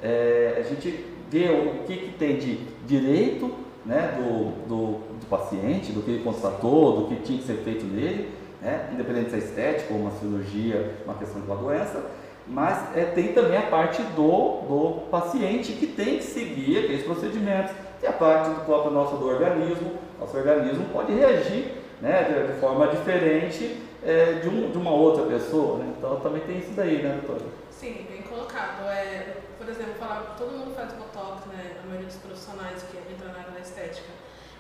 é, 0.02 0.57
a 0.59 0.62
gente 0.62 1.05
vê 1.31 1.50
o 1.50 1.85
que, 1.85 1.97
que 1.97 2.19
tem 2.19 2.37
de 2.37 2.59
direito 2.87 3.50
né, 3.85 4.17
do, 4.17 4.67
do, 4.69 4.99
do 5.19 5.26
paciente, 5.28 5.93
do 5.93 6.02
que 6.02 6.11
ele 6.11 6.25
constatou, 6.25 7.00
do 7.00 7.07
que 7.09 7.23
tinha 7.23 7.38
que 7.38 7.45
ser 7.45 7.57
feito 7.64 7.85
nele, 7.85 8.31
né? 8.61 8.88
independente 8.93 9.31
se 9.31 9.37
é 9.37 9.38
estético 9.38 9.95
ou 9.95 10.00
uma 10.00 10.11
cirurgia, 10.12 10.95
uma 11.05 11.14
questão 11.14 11.40
de 11.40 11.47
uma 11.47 11.57
doença, 11.57 12.05
mas 12.47 12.97
é, 12.97 13.05
tem 13.05 13.33
também 13.33 13.59
a 13.59 13.62
parte 13.62 14.02
do, 14.02 14.61
do 14.62 15.09
paciente 15.11 15.73
que 15.73 15.87
tem 15.87 16.19
que 16.19 16.25
seguir 16.25 16.78
aqueles 16.78 17.02
procedimentos. 17.02 17.73
E 18.02 18.07
a 18.07 18.12
parte 18.12 18.50
do 18.50 18.64
próprio 18.64 18.93
nosso 18.93 19.17
do 19.17 19.26
organismo, 19.26 19.93
nosso 20.19 20.37
organismo 20.37 20.87
pode 20.93 21.12
reagir 21.12 21.73
né, 22.00 22.23
de, 22.23 22.52
de 22.52 22.61
forma 22.61 22.87
diferente 22.88 23.76
é, 24.05 24.40
de, 24.43 24.49
um, 24.49 24.71
de 24.71 24.78
uma 24.78 24.93
outra 24.93 25.25
pessoa. 25.25 25.78
Né? 25.78 25.93
Então 25.99 26.21
também 26.21 26.41
tem 26.43 26.58
isso 26.58 26.73
daí, 26.75 27.02
né, 27.02 27.21
doutora? 27.23 27.45
Sim, 27.71 28.06
colocado. 28.28 28.88
É, 28.88 29.36
por 29.56 29.69
exemplo, 29.69 29.95
falar, 29.95 30.36
todo 30.36 30.52
mundo 30.52 30.75
faz 30.75 30.93
botox, 30.93 31.47
né? 31.47 31.78
A 31.82 31.86
maioria 31.86 32.06
dos 32.06 32.17
profissionais 32.17 32.82
que 32.82 32.99
entram 33.12 33.32
na 33.32 33.41
área 33.41 33.52
da 33.52 33.60
estética. 33.60 34.08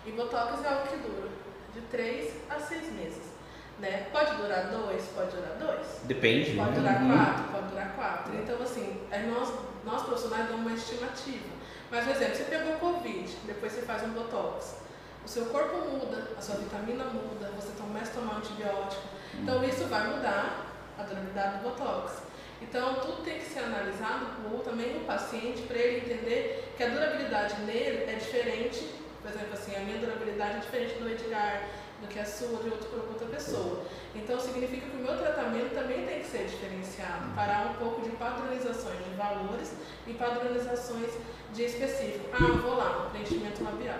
E 0.06 0.12
botox 0.12 0.64
é 0.64 0.68
algo 0.68 0.86
que 0.88 0.96
dura 0.96 1.28
de 1.74 1.80
3 1.82 2.34
a 2.50 2.58
6 2.58 2.92
meses. 2.92 3.38
Né? 3.78 4.08
Pode 4.10 4.34
durar 4.36 4.70
dois, 4.70 5.04
pode 5.14 5.36
durar 5.36 5.56
dois. 5.56 5.86
Depende. 6.04 6.56
Pode 6.56 6.72
durar 6.72 7.00
uhum. 7.00 7.16
quatro, 7.16 7.44
pode 7.52 7.66
durar 7.68 7.94
quatro. 7.94 8.34
Então, 8.34 8.60
assim, 8.60 9.02
é 9.10 9.20
nós, 9.20 9.52
nós 9.84 10.02
profissionais 10.02 10.48
damos 10.48 10.66
uma 10.66 10.74
estimativa. 10.74 11.46
Mas, 11.90 12.04
por 12.04 12.16
exemplo, 12.16 12.34
você 12.34 12.44
pegou 12.44 12.72
Covid, 12.74 13.36
depois 13.46 13.72
você 13.72 13.82
faz 13.82 14.02
um 14.02 14.10
Botox. 14.10 14.78
O 15.24 15.28
seu 15.28 15.46
corpo 15.46 15.76
muda, 15.76 16.28
a 16.36 16.40
sua 16.40 16.56
vitamina 16.56 17.04
muda, 17.04 17.50
você 17.54 17.70
começa 17.80 18.10
a 18.10 18.14
tomar 18.14 18.36
antibiótico. 18.38 19.02
Então, 19.34 19.62
isso 19.64 19.84
vai 19.84 20.08
mudar 20.08 20.66
a 20.98 21.02
durabilidade 21.02 21.58
do 21.58 21.62
Botox. 21.62 22.22
Então, 22.60 22.94
tudo 22.96 23.22
tem 23.22 23.38
que 23.38 23.44
ser 23.44 23.60
analisado 23.60 24.26
por 24.42 24.60
também 24.60 24.96
o 24.96 25.00
paciente 25.00 25.62
para 25.62 25.78
ele 25.78 25.98
entender 25.98 26.72
que 26.76 26.82
a 26.82 26.88
durabilidade 26.88 27.60
nele 27.62 28.04
é 28.10 28.16
diferente. 28.18 28.94
Por 29.22 29.30
exemplo, 29.30 29.52
assim, 29.52 29.74
a 29.76 29.80
minha 29.80 29.98
durabilidade 29.98 30.56
é 30.56 30.60
diferente 30.60 30.94
do 30.98 31.08
Edgar, 31.08 31.68
do 32.00 32.06
que 32.08 32.18
a 32.18 32.24
sua 32.24 32.62
de 32.62 32.70
outra, 32.70 32.88
outra 32.96 33.26
pessoa. 33.26 33.84
Então 34.14 34.38
significa 34.38 34.86
que 34.86 34.96
o 34.96 35.00
meu 35.00 35.16
tratamento 35.16 35.74
também 35.74 36.06
tem 36.06 36.20
que 36.20 36.26
ser 36.26 36.46
diferenciado, 36.46 37.34
parar 37.34 37.70
um 37.70 37.74
pouco 37.74 38.02
de 38.02 38.10
padronizações 38.10 38.98
de 39.04 39.10
valores 39.16 39.72
e 40.06 40.14
padronizações 40.14 41.12
de 41.52 41.64
específico. 41.64 42.28
Ah, 42.32 42.52
vou 42.62 42.76
lá, 42.76 43.08
preenchimento 43.10 43.64
labial. 43.64 43.98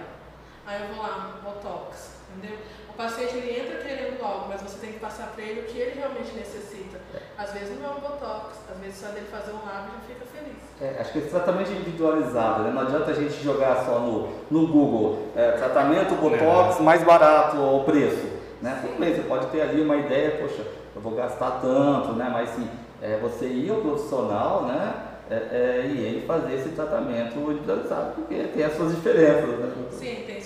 Aí 0.68 0.82
eu 0.82 0.94
vou 0.94 1.02
lá, 1.02 1.40
botox, 1.42 2.20
entendeu? 2.36 2.58
O 2.90 2.92
paciente 2.92 3.38
ele 3.38 3.58
entra 3.58 3.78
querendo 3.78 4.22
algo, 4.22 4.48
mas 4.50 4.60
você 4.60 4.78
tem 4.78 4.92
que 4.92 4.98
passar 4.98 5.28
para 5.28 5.42
ele 5.42 5.60
o 5.60 5.64
que 5.64 5.78
ele 5.78 5.98
realmente 5.98 6.36
necessita. 6.36 6.98
Às 7.38 7.54
vezes 7.54 7.80
não 7.80 7.88
é 7.88 7.94
um 7.94 8.00
botox, 8.00 8.58
às 8.70 8.78
vezes 8.78 8.98
só 8.98 9.06
dele 9.06 9.28
fazer 9.30 9.52
um 9.52 9.64
lábio 9.64 9.92
já 9.94 10.14
fica 10.14 10.26
feliz. 10.26 10.58
É, 10.78 11.00
acho 11.00 11.12
que 11.12 11.20
esse 11.20 11.30
tratamento 11.30 11.70
individualizado, 11.70 12.64
né? 12.64 12.70
não 12.70 12.82
adianta 12.82 13.12
a 13.12 13.14
gente 13.14 13.42
jogar 13.42 13.82
só 13.86 13.98
no, 13.98 14.28
no 14.50 14.66
Google 14.70 15.28
é, 15.34 15.52
tratamento 15.52 16.14
botox 16.16 16.80
mais 16.80 17.02
barato 17.02 17.56
ou 17.56 17.84
preço. 17.84 18.28
Né? 18.60 18.78
Tudo 18.82 19.00
bem, 19.00 19.14
você 19.14 19.22
pode 19.22 19.46
ter 19.46 19.62
ali 19.62 19.80
uma 19.80 19.96
ideia, 19.96 20.36
poxa, 20.38 20.66
eu 20.94 21.00
vou 21.00 21.14
gastar 21.14 21.62
tanto, 21.62 22.12
né? 22.12 22.28
mas 22.30 22.50
sim, 22.50 22.68
é, 23.00 23.16
você 23.16 23.46
ir 23.46 23.70
ao 23.70 23.80
profissional, 23.80 24.64
né? 24.64 25.08
é, 25.30 25.34
é, 25.34 25.86
e 25.86 25.98
ele 25.98 26.26
fazer 26.26 26.54
esse 26.54 26.70
tratamento 26.70 27.38
individualizado, 27.38 28.14
porque 28.14 28.34
tem 28.44 28.64
as 28.64 28.74
suas 28.74 28.94
diferenças. 28.94 29.58
Né? 29.58 29.72
Sim, 29.92 30.24
tem 30.26 30.37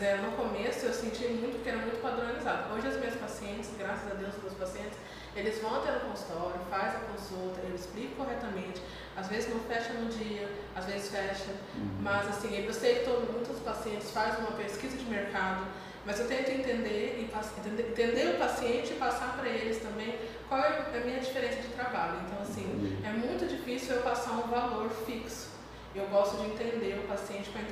É, 0.00 0.16
no 0.16 0.30
começo 0.32 0.86
eu 0.86 0.92
senti 0.92 1.26
muito 1.26 1.60
que 1.62 1.68
era 1.68 1.78
muito 1.78 2.00
padronizado. 2.00 2.72
Hoje 2.72 2.86
as 2.86 2.96
minhas 2.98 3.16
pacientes, 3.16 3.70
graças 3.76 4.10
a 4.10 4.14
Deus, 4.14 4.36
os 4.36 4.42
meus 4.42 4.54
pacientes, 4.54 4.96
eles 5.34 5.60
vão 5.60 5.74
até 5.74 5.96
o 5.96 6.00
consultório, 6.00 6.60
faz 6.70 6.94
a 6.94 7.00
consulta, 7.00 7.60
eu 7.68 7.74
explico 7.74 8.14
corretamente. 8.14 8.80
Às 9.16 9.26
vezes 9.26 9.50
não 9.50 9.58
fecha 9.60 9.92
no 9.94 10.08
dia, 10.08 10.48
às 10.76 10.84
vezes 10.84 11.10
fecha. 11.10 11.50
Uhum. 11.74 11.98
Mas 12.00 12.28
assim, 12.28 12.64
eu 12.64 12.72
sei 12.72 13.00
que 13.00 13.04
todo, 13.06 13.32
muitos 13.32 13.58
pacientes 13.60 14.10
fazem 14.12 14.38
uma 14.40 14.52
pesquisa 14.52 14.96
de 14.96 15.04
mercado, 15.04 15.66
mas 16.06 16.20
eu 16.20 16.28
tento 16.28 16.50
entender, 16.50 17.18
e, 17.18 17.80
entender, 17.82 18.34
o 18.34 18.38
paciente 18.38 18.92
e 18.92 18.96
passar 18.96 19.36
para 19.36 19.48
eles 19.48 19.78
também 19.78 20.16
qual 20.48 20.60
é 20.60 20.96
a 20.96 21.04
minha 21.04 21.18
diferença 21.18 21.60
de 21.60 21.68
trabalho. 21.68 22.20
Então, 22.24 22.40
assim, 22.40 23.00
é 23.04 23.10
muito 23.10 23.48
difícil 23.48 23.96
eu 23.96 24.02
passar 24.02 24.32
um 24.32 24.48
valor 24.48 24.90
fixo. 25.04 25.48
Eu 25.94 26.06
gosto 26.06 26.36
de 26.36 26.46
entender 26.46 27.00
o 27.02 27.08
paciente 27.08 27.50
para 27.50 27.62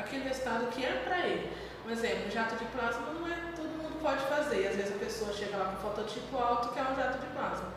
aquele 0.00 0.28
resultado 0.28 0.66
que 0.70 0.84
é 0.84 1.02
para 1.04 1.26
ele. 1.26 1.50
Um 1.86 1.90
exemplo, 1.90 2.30
jato 2.30 2.56
de 2.56 2.64
plasma 2.66 3.06
não 3.12 3.26
é 3.26 3.34
todo 3.54 3.68
mundo 3.68 4.00
pode 4.02 4.20
fazer. 4.24 4.68
Às 4.68 4.76
vezes 4.76 4.92
a 4.94 4.98
pessoa 4.98 5.32
chega 5.32 5.56
lá 5.56 5.72
com 5.72 5.88
fototipo 5.88 6.36
alto 6.36 6.72
que 6.72 6.78
é 6.78 6.82
um 6.82 6.96
jato 6.96 7.18
de 7.18 7.26
plasma. 7.26 7.68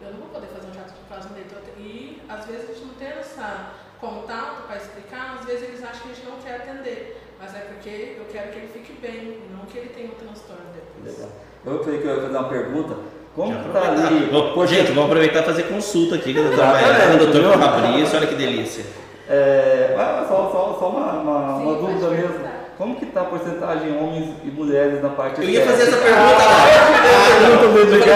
Eu 0.00 0.12
não 0.12 0.20
vou 0.20 0.28
poder 0.28 0.46
fazer 0.48 0.68
um 0.68 0.74
jato 0.74 0.92
de 0.92 1.00
plasma 1.08 1.30
dele. 1.34 1.48
E 1.78 2.22
às 2.28 2.46
vezes 2.46 2.70
a 2.70 2.72
gente 2.72 2.86
não 2.86 2.94
tem 2.94 3.08
essa 3.08 3.72
contato 4.00 4.66
para 4.66 4.76
explicar, 4.76 5.38
às 5.38 5.44
vezes 5.44 5.68
eles 5.68 5.82
acham 5.82 6.02
que 6.02 6.10
a 6.10 6.14
gente 6.14 6.26
não 6.26 6.38
quer 6.38 6.56
atender. 6.56 7.20
Mas 7.40 7.54
é 7.54 7.60
porque 7.60 8.16
eu 8.18 8.26
quero 8.26 8.50
que 8.50 8.58
ele 8.58 8.68
fique 8.68 8.92
bem, 9.00 9.42
não 9.50 9.66
que 9.66 9.78
ele 9.78 9.90
tenha 9.90 10.08
um 10.08 10.14
transtorno 10.14 10.66
depois. 10.74 11.16
Legal. 11.16 11.32
Eu 11.66 11.84
falei 11.84 12.00
que 12.00 12.06
eu 12.06 12.14
ia 12.14 12.22
fazer 12.22 12.36
uma 12.36 12.48
pergunta 12.48 12.96
como 13.38 13.62
que 13.62 13.68
tá 13.70 13.92
ali? 13.92 14.30
Pô, 14.52 14.66
gente, 14.66 14.88
vamos 14.88 15.04
aproveitar 15.04 15.42
e 15.42 15.44
fazer 15.44 15.62
consulta 15.64 16.16
aqui 16.16 16.34
com 16.34 16.40
a 16.40 17.16
doutora 17.16 17.16
doutor 17.16 17.58
Fabrício, 17.58 18.18
olha 18.18 18.26
que 18.26 18.34
delícia. 18.34 18.84
É, 19.28 19.94
só, 20.26 20.50
só, 20.50 20.76
só 20.78 20.88
uma, 20.88 21.12
uma, 21.20 21.58
Sim, 21.58 21.64
uma 21.64 21.74
dúvida 21.78 22.08
mesmo. 22.10 22.48
Como 22.78 22.96
que 22.96 23.04
está 23.06 23.22
a 23.22 23.24
porcentagem 23.24 23.92
de 23.92 23.98
homens 23.98 24.36
e 24.44 24.50
mulheres 24.50 25.02
na 25.02 25.10
parte 25.10 25.42
Eu 25.42 25.50
ia 25.50 25.66
fazer 25.66 25.82
essa 25.82 25.96
pergunta 25.96 26.22
lá. 26.22 26.68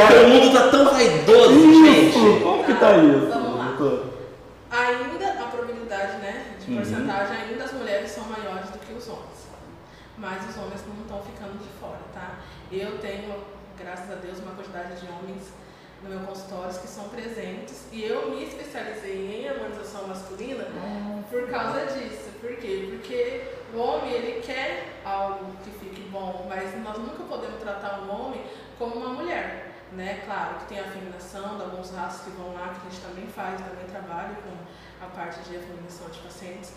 Ah, 0.09 0.25
o 0.25 0.29
mundo 0.29 0.46
está 0.46 0.68
tão 0.68 0.85
vaidoso, 0.85 1.53
isso, 1.53 1.85
gente. 1.85 2.42
Como 2.42 2.64
que 2.64 2.72
está 2.72 2.96
isso? 2.96 3.27
Vamos 3.29 3.59
lá. 3.59 3.77
Ainda 4.70 5.42
a 5.42 5.46
probabilidade 5.48 6.18
né, 6.18 6.44
de 6.61 6.70
uhum. 6.70 6.77
porcentagem, 6.79 7.37
uhum. 7.37 7.42
ainda 7.51 7.64
as 7.64 7.72
mulheres 7.72 8.11
são 8.11 8.25
maiores 8.25 8.70
do 8.70 8.79
que 8.79 8.92
os 8.92 9.09
homens. 9.09 9.48
Mas 10.16 10.48
os 10.48 10.57
homens 10.57 10.85
não 10.87 11.03
estão 11.03 11.20
ficando 11.22 11.59
de 11.59 11.68
fora, 11.81 11.98
tá? 12.14 12.38
Eu 12.70 12.98
tenho 12.98 13.35
graças 13.83 14.11
a 14.11 14.14
Deus, 14.14 14.38
uma 14.38 14.55
quantidade 14.55 14.94
de 15.01 15.07
homens 15.11 15.51
no 16.02 16.08
meu 16.08 16.20
consultório 16.20 16.78
que 16.78 16.88
são 16.88 17.08
presentes. 17.08 17.86
E 17.92 18.04
eu 18.04 18.30
me 18.30 18.44
especializei 18.44 19.42
em 19.42 19.48
harmonização 19.48 20.06
masculina 20.08 20.66
por 21.30 21.48
causa 21.48 21.86
disso. 21.86 22.30
Por 22.40 22.56
quê? 22.56 22.88
Porque 22.90 23.62
O 23.72 23.78
homem, 23.78 24.12
ele 24.12 24.42
quer 24.42 25.00
algo 25.02 25.56
que 25.64 25.70
fique 25.70 26.02
bom, 26.10 26.44
mas 26.46 26.78
nós 26.84 26.98
nunca 26.98 27.22
podemos 27.24 27.58
tratar 27.58 28.00
um 28.02 28.10
homem 28.10 28.44
como 28.78 28.96
uma 28.96 29.14
mulher. 29.14 29.72
Né? 29.92 30.20
Claro 30.26 30.56
que 30.58 30.66
tem 30.66 30.78
a 30.78 30.84
afeminação 30.84 31.56
de 31.56 31.62
alguns 31.62 31.90
raças 31.90 32.22
que 32.22 32.30
vão 32.32 32.52
lá, 32.52 32.68
que 32.68 32.86
a 32.86 32.90
gente 32.90 33.02
também 33.02 33.26
faz, 33.26 33.60
também 33.60 33.86
trabalha 33.86 34.34
com 34.36 35.04
a 35.04 35.08
parte 35.08 35.40
de 35.48 35.56
afeminação 35.56 36.08
de 36.10 36.18
pacientes. 36.18 36.72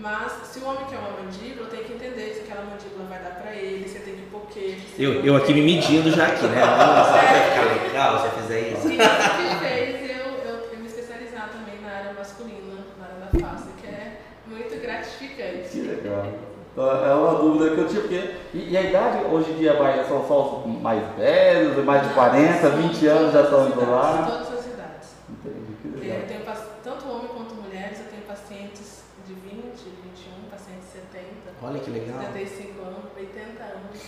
Mas 0.00 0.32
se 0.46 0.58
o 0.60 0.64
homem 0.66 0.84
quer 0.88 0.96
uma 0.98 1.10
mandíbula, 1.22 1.68
tem 1.68 1.84
que 1.84 1.92
entender 1.92 2.32
se 2.34 2.40
aquela 2.40 2.64
mandíbula 2.64 3.04
vai 3.08 3.18
dar 3.18 3.40
pra 3.40 3.52
ele, 3.54 3.86
você 3.86 3.98
tem 3.98 4.14
que 4.14 4.22
pôr 4.30 4.46
queijo. 4.50 4.82
Eu, 4.98 5.22
eu 5.24 5.36
aqui 5.36 5.52
me 5.52 5.60
medindo 5.62 6.10
já 6.10 6.26
aqui, 6.28 6.46
né? 6.46 6.60
Nossa, 6.64 7.12
vai 7.12 7.50
ficar 7.50 7.84
legal 7.84 8.18
se 8.18 8.24
eu 8.26 8.30
fizer 8.42 8.60
isso. 8.72 8.88
E 8.88 8.96
isso 8.96 9.36
que 9.36 9.56
fez 9.68 10.10
eu, 10.10 10.26
eu, 10.48 10.56
eu 10.72 10.78
me 10.78 10.86
especializar 10.86 11.50
também 11.52 11.80
na 11.82 11.90
área 11.98 12.12
masculina, 12.14 12.80
na 12.98 13.04
área 13.04 13.16
da 13.20 13.48
face, 13.48 13.68
que 13.80 13.86
é 13.86 14.20
muito 14.46 14.80
gratificante. 14.80 15.68
Que 15.70 15.80
legal. 15.82 16.26
Então, 16.72 17.04
é 17.04 17.14
uma 17.14 17.34
dúvida 17.34 17.74
que 17.74 17.80
eu 17.82 17.88
tinha, 17.88 18.00
porque. 18.00 18.30
E, 18.54 18.70
e 18.70 18.76
a 18.76 18.82
idade 18.82 19.24
hoje 19.24 19.50
em 19.50 19.56
dia 19.56 19.74
vai, 19.74 20.02
são 20.06 20.26
só 20.26 20.62
os 20.64 20.80
mais 20.80 21.02
velhos, 21.18 21.84
mais 21.84 22.08
de 22.08 22.14
40, 22.14 22.70
20 22.70 23.06
anos 23.06 23.32
já 23.34 23.42
estão 23.42 23.66
indo 23.68 23.90
lá. 23.90 24.24
todas 24.30 24.58
as 24.60 24.66
idades. 24.66 25.08
Entendi, 25.28 25.72
que 25.82 25.88
Eu 25.88 26.00
legal. 26.00 26.26
tenho 26.26 26.40
pac- 26.40 26.68
tanto 26.82 27.06
homem 27.10 27.28
quanto 27.28 27.54
mulheres, 27.56 27.98
eu 27.98 28.06
tenho 28.06 28.22
pacientes 28.22 29.02
de 29.26 29.34
20, 29.34 29.60
21, 29.82 30.48
pacientes 30.50 30.86
de 30.86 31.00
70, 31.12 31.49
Olha 31.62 31.80
que 31.80 31.90
legal. 31.90 32.18
75 32.20 32.82
anos, 32.82 33.04
80 33.16 33.62
anos. 33.62 34.00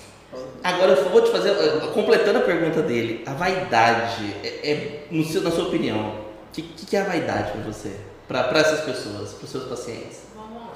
Agora 0.65 0.93
eu 0.93 1.11
vou 1.11 1.21
te 1.23 1.31
fazer, 1.31 1.51
eh, 1.51 1.91
completando 1.93 2.39
a 2.39 2.43
pergunta 2.43 2.81
dele, 2.83 3.23
a 3.27 3.35
vaidade, 3.35 4.35
é, 4.43 4.71
é, 4.73 5.07
no 5.11 5.23
seu- 5.25 5.43
na 5.43 5.51
sua 5.51 5.69
opinião, 5.69 5.99
o 6.21 6.53
que, 6.53 6.63
que, 6.63 6.97
é 6.97 7.03
a 7.03 7.05
vaidade 7.05 7.53
para 7.53 7.61
você? 7.61 8.01
Para 8.27 8.59
essas 8.59 8.81
pessoas, 8.81 9.35
para 9.35 9.45
os 9.45 9.51
seus 9.51 9.65
pacientes? 9.69 10.23
Vamos 10.35 10.63
lá. 10.63 10.73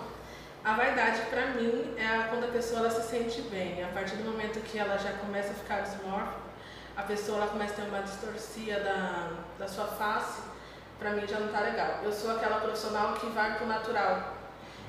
A 0.62 0.74
vaidade, 0.74 1.22
pra 1.30 1.46
mim, 1.46 1.94
é 1.96 2.26
quando 2.28 2.44
a 2.44 2.48
pessoa 2.48 2.80
ela 2.80 2.90
se 2.90 3.08
sente 3.08 3.40
bem. 3.42 3.82
A 3.82 3.88
partir 3.88 4.16
do 4.16 4.24
momento 4.30 4.60
que 4.60 4.78
ela 4.78 4.98
já 4.98 5.12
começa 5.12 5.52
a 5.52 5.54
ficar 5.54 5.80
desmórfica, 5.80 6.36
a 6.94 7.02
pessoa 7.02 7.38
ela 7.38 7.46
começa 7.46 7.72
a 7.72 7.76
ter 7.76 7.88
uma 7.88 8.02
distorcia 8.02 8.80
da, 8.80 9.30
da 9.58 9.68
sua 9.68 9.86
face, 9.86 10.42
pra 10.98 11.12
mim 11.12 11.26
já 11.26 11.38
não 11.40 11.48
tá 11.48 11.60
legal. 11.60 12.00
Eu 12.04 12.12
sou 12.12 12.30
aquela 12.32 12.60
profissional 12.60 13.14
que 13.14 13.26
vai 13.28 13.56
pro 13.56 13.66
natural. 13.66 14.35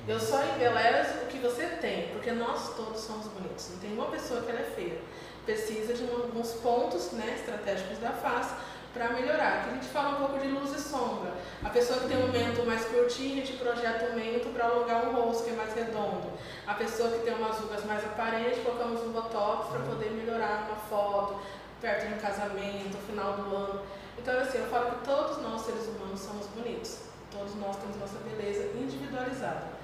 Eu 0.08 0.18
só 0.18 0.42
embelezo 0.42 1.18
o 1.22 1.26
que 1.26 1.36
você 1.36 1.66
tem, 1.66 2.08
porque 2.08 2.32
nós 2.32 2.74
todos 2.74 2.98
somos 2.98 3.26
bonitos. 3.26 3.68
Não 3.72 3.78
tem 3.78 3.92
uma 3.92 4.06
pessoa 4.06 4.40
que 4.40 4.50
ela 4.50 4.60
é 4.60 4.64
feia. 4.64 4.98
Precisa 5.44 5.92
de 5.92 6.02
alguns 6.10 6.52
pontos 6.52 7.12
né, 7.12 7.34
estratégicos 7.38 7.98
da 7.98 8.12
face 8.12 8.54
para 8.94 9.10
melhorar. 9.10 9.58
Aqui 9.58 9.68
a 9.68 9.74
gente 9.74 9.88
fala 9.88 10.16
um 10.16 10.26
pouco 10.26 10.38
de 10.38 10.48
luz 10.48 10.74
e 10.74 10.80
sombra. 10.80 11.34
A 11.62 11.68
pessoa 11.68 12.00
que 12.00 12.08
tem 12.08 12.16
um 12.16 12.32
mento 12.32 12.64
mais 12.64 12.86
curtinho, 12.86 13.42
a 13.42 13.44
gente 13.44 13.58
projeta 13.58 14.06
um 14.06 14.14
mento 14.14 14.48
para 14.48 14.64
alongar 14.64 15.06
um 15.06 15.12
rosto 15.12 15.44
que 15.44 15.50
é 15.50 15.52
mais 15.52 15.74
redondo. 15.74 16.32
A 16.66 16.72
pessoa 16.72 17.10
que 17.10 17.18
tem 17.18 17.34
umas 17.34 17.58
rugas 17.58 17.84
mais 17.84 18.02
aparentes, 18.02 18.62
colocamos 18.62 19.02
um 19.02 19.12
botox 19.12 19.68
para 19.68 19.80
poder 19.80 20.10
melhorar 20.12 20.68
uma 20.70 20.76
foto, 20.76 21.38
perto 21.82 22.08
de 22.08 22.14
um 22.14 22.18
casamento, 22.18 22.96
final 23.06 23.34
do 23.34 23.54
ano. 23.54 23.82
Então, 24.16 24.40
assim, 24.40 24.56
eu 24.56 24.66
falo 24.68 24.90
que 24.92 25.04
todos 25.04 25.36
nós, 25.42 25.60
seres 25.60 25.86
humanos, 25.86 26.18
somos 26.18 26.46
bonitos. 26.46 27.00
Todos 27.30 27.54
nós 27.56 27.76
temos 27.76 27.96
nossa 27.98 28.16
beleza 28.20 28.72
individualizada. 28.74 29.77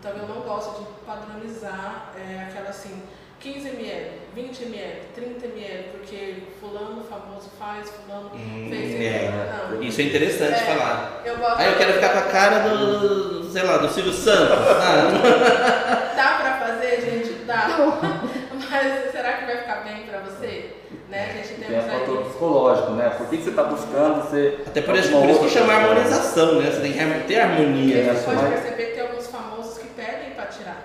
Então, 0.00 0.12
eu 0.12 0.28
não 0.28 0.40
gosto 0.42 0.80
de 0.80 0.86
padronizar 1.04 2.12
é, 2.16 2.44
aquela 2.48 2.70
assim, 2.70 3.02
15 3.40 3.68
ml, 3.68 4.10
20 4.34 4.62
ml, 4.64 5.00
30 5.14 5.46
ml, 5.46 5.84
porque 5.92 6.42
fulano 6.60 7.04
famoso 7.04 7.50
faz, 7.58 7.90
fulano 7.90 8.30
fez. 8.30 9.00
é. 9.00 9.30
Não. 9.70 9.82
Isso 9.82 10.00
é 10.00 10.04
interessante 10.04 10.54
É. 10.54 10.64
falar. 10.76 11.22
Eu 11.24 11.36
gosto 11.36 11.58
Ah, 11.58 11.64
eu 11.66 11.76
quero 11.78 11.92
ficar 11.94 12.10
com 12.12 12.18
a 12.18 12.22
cara 12.32 12.58
do, 12.68 13.44
sei 13.50 13.62
lá, 13.62 13.78
do 13.78 13.88
Silvio 13.88 14.12
Santos. 14.12 14.56
Ah, 14.56 16.12
Dá 16.16 16.38
pra 16.40 16.66
fazer, 16.66 17.00
gente? 17.00 17.32
Dá. 17.44 17.68
Mas 18.70 19.12
será 19.12 19.32
que 19.34 19.46
vai 19.46 19.56
ficar 19.58 19.76
bem 19.84 20.02
pra 20.06 20.18
você? 20.20 20.74
Né? 21.08 21.30
A 21.30 21.32
gente 21.36 21.60
Tem 21.64 21.78
o 21.78 21.82
fator 21.82 22.18
aí. 22.18 22.24
psicológico, 22.24 22.90
né? 22.92 23.08
Por 23.10 23.28
que, 23.28 23.36
que 23.38 23.42
você 23.44 23.50
está 23.50 23.62
buscando 23.64 24.30
ser. 24.30 24.62
até 24.66 24.80
por 24.82 24.94
isso, 24.94 25.10
por 25.10 25.28
isso 25.28 25.40
que 25.40 25.48
chama 25.48 25.72
harmonização, 25.72 26.60
né? 26.60 26.70
Você 26.70 26.80
tem 26.80 26.92
que 26.92 27.24
ter 27.26 27.40
harmonia. 27.40 28.02
A 28.02 28.04
né? 28.04 28.14
gente 28.14 28.24
pode 28.24 28.46
perceber 28.46 28.84
que 28.86 28.92
tem 28.92 29.00
alguns 29.02 29.26
famosos 29.28 29.78
que 29.78 29.88
pedem 29.88 30.30
pra 30.36 30.46
tirar. 30.46 30.82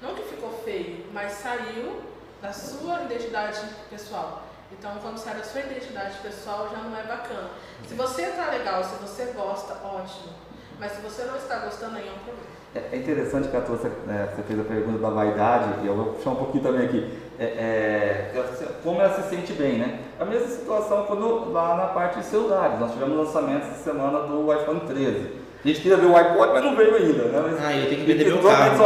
Não 0.00 0.14
que 0.14 0.22
ficou 0.22 0.62
feio, 0.64 1.04
mas 1.26 1.32
saiu 1.32 2.00
da 2.40 2.52
sua 2.52 3.02
identidade 3.02 3.60
pessoal. 3.90 4.42
Então, 4.70 4.92
quando 5.02 5.18
sai 5.18 5.34
da 5.34 5.42
sua 5.42 5.60
identidade 5.60 6.18
pessoal, 6.22 6.68
já 6.70 6.78
não 6.78 6.96
é 6.96 7.02
bacana. 7.02 7.50
Se 7.86 7.94
você 7.94 8.26
tá 8.26 8.50
legal, 8.50 8.82
se 8.84 8.94
você 8.96 9.32
gosta, 9.32 9.74
ótimo. 9.84 10.32
Mas 10.78 10.92
se 10.92 11.00
você 11.00 11.24
não 11.24 11.36
está 11.36 11.58
gostando, 11.58 11.96
aí 11.96 12.06
é 12.06 12.12
um 12.12 12.18
problema. 12.18 12.46
É 12.74 12.94
é 12.94 12.98
interessante 12.98 13.48
que 13.48 13.56
a 13.56 13.60
tua, 13.60 13.76
né, 14.06 14.28
você 14.34 14.42
fez 14.42 14.60
a 14.60 14.64
pergunta 14.64 14.98
da 14.98 15.10
vaidade, 15.10 15.82
e 15.82 15.86
eu 15.86 15.96
vou 15.96 16.12
puxar 16.14 16.30
um 16.30 16.36
pouquinho 16.36 16.62
também 16.62 16.86
aqui. 16.86 17.18
É, 17.38 17.44
é, 17.44 18.74
como 18.84 19.00
ela 19.00 19.20
se 19.20 19.28
sente 19.28 19.52
bem, 19.54 19.78
né? 19.78 20.00
A 20.20 20.24
mesma 20.24 20.48
situação 20.48 21.06
quando 21.06 21.52
lá 21.52 21.76
na 21.76 21.86
parte 21.86 22.20
de 22.20 22.26
celulares. 22.26 22.78
Nós 22.78 22.92
tivemos 22.92 23.16
lançamento 23.16 23.66
essa 23.66 23.82
semana 23.82 24.20
do 24.20 24.52
iPhone 24.52 24.80
13. 24.80 25.45
A 25.66 25.68
gente 25.68 25.80
queria 25.80 25.96
ver 25.96 26.06
o 26.06 26.16
iPod, 26.16 26.52
mas 26.52 26.62
não 26.64 26.76
veio 26.76 26.94
ainda, 26.94 27.24
né? 27.24 27.42
Mas, 27.42 27.64
Ah, 27.64 27.74
eu 27.76 27.88
tenho 27.88 28.00
que 28.02 28.06
vender 28.06 28.24
meu 28.26 28.38
carro. 28.38 28.76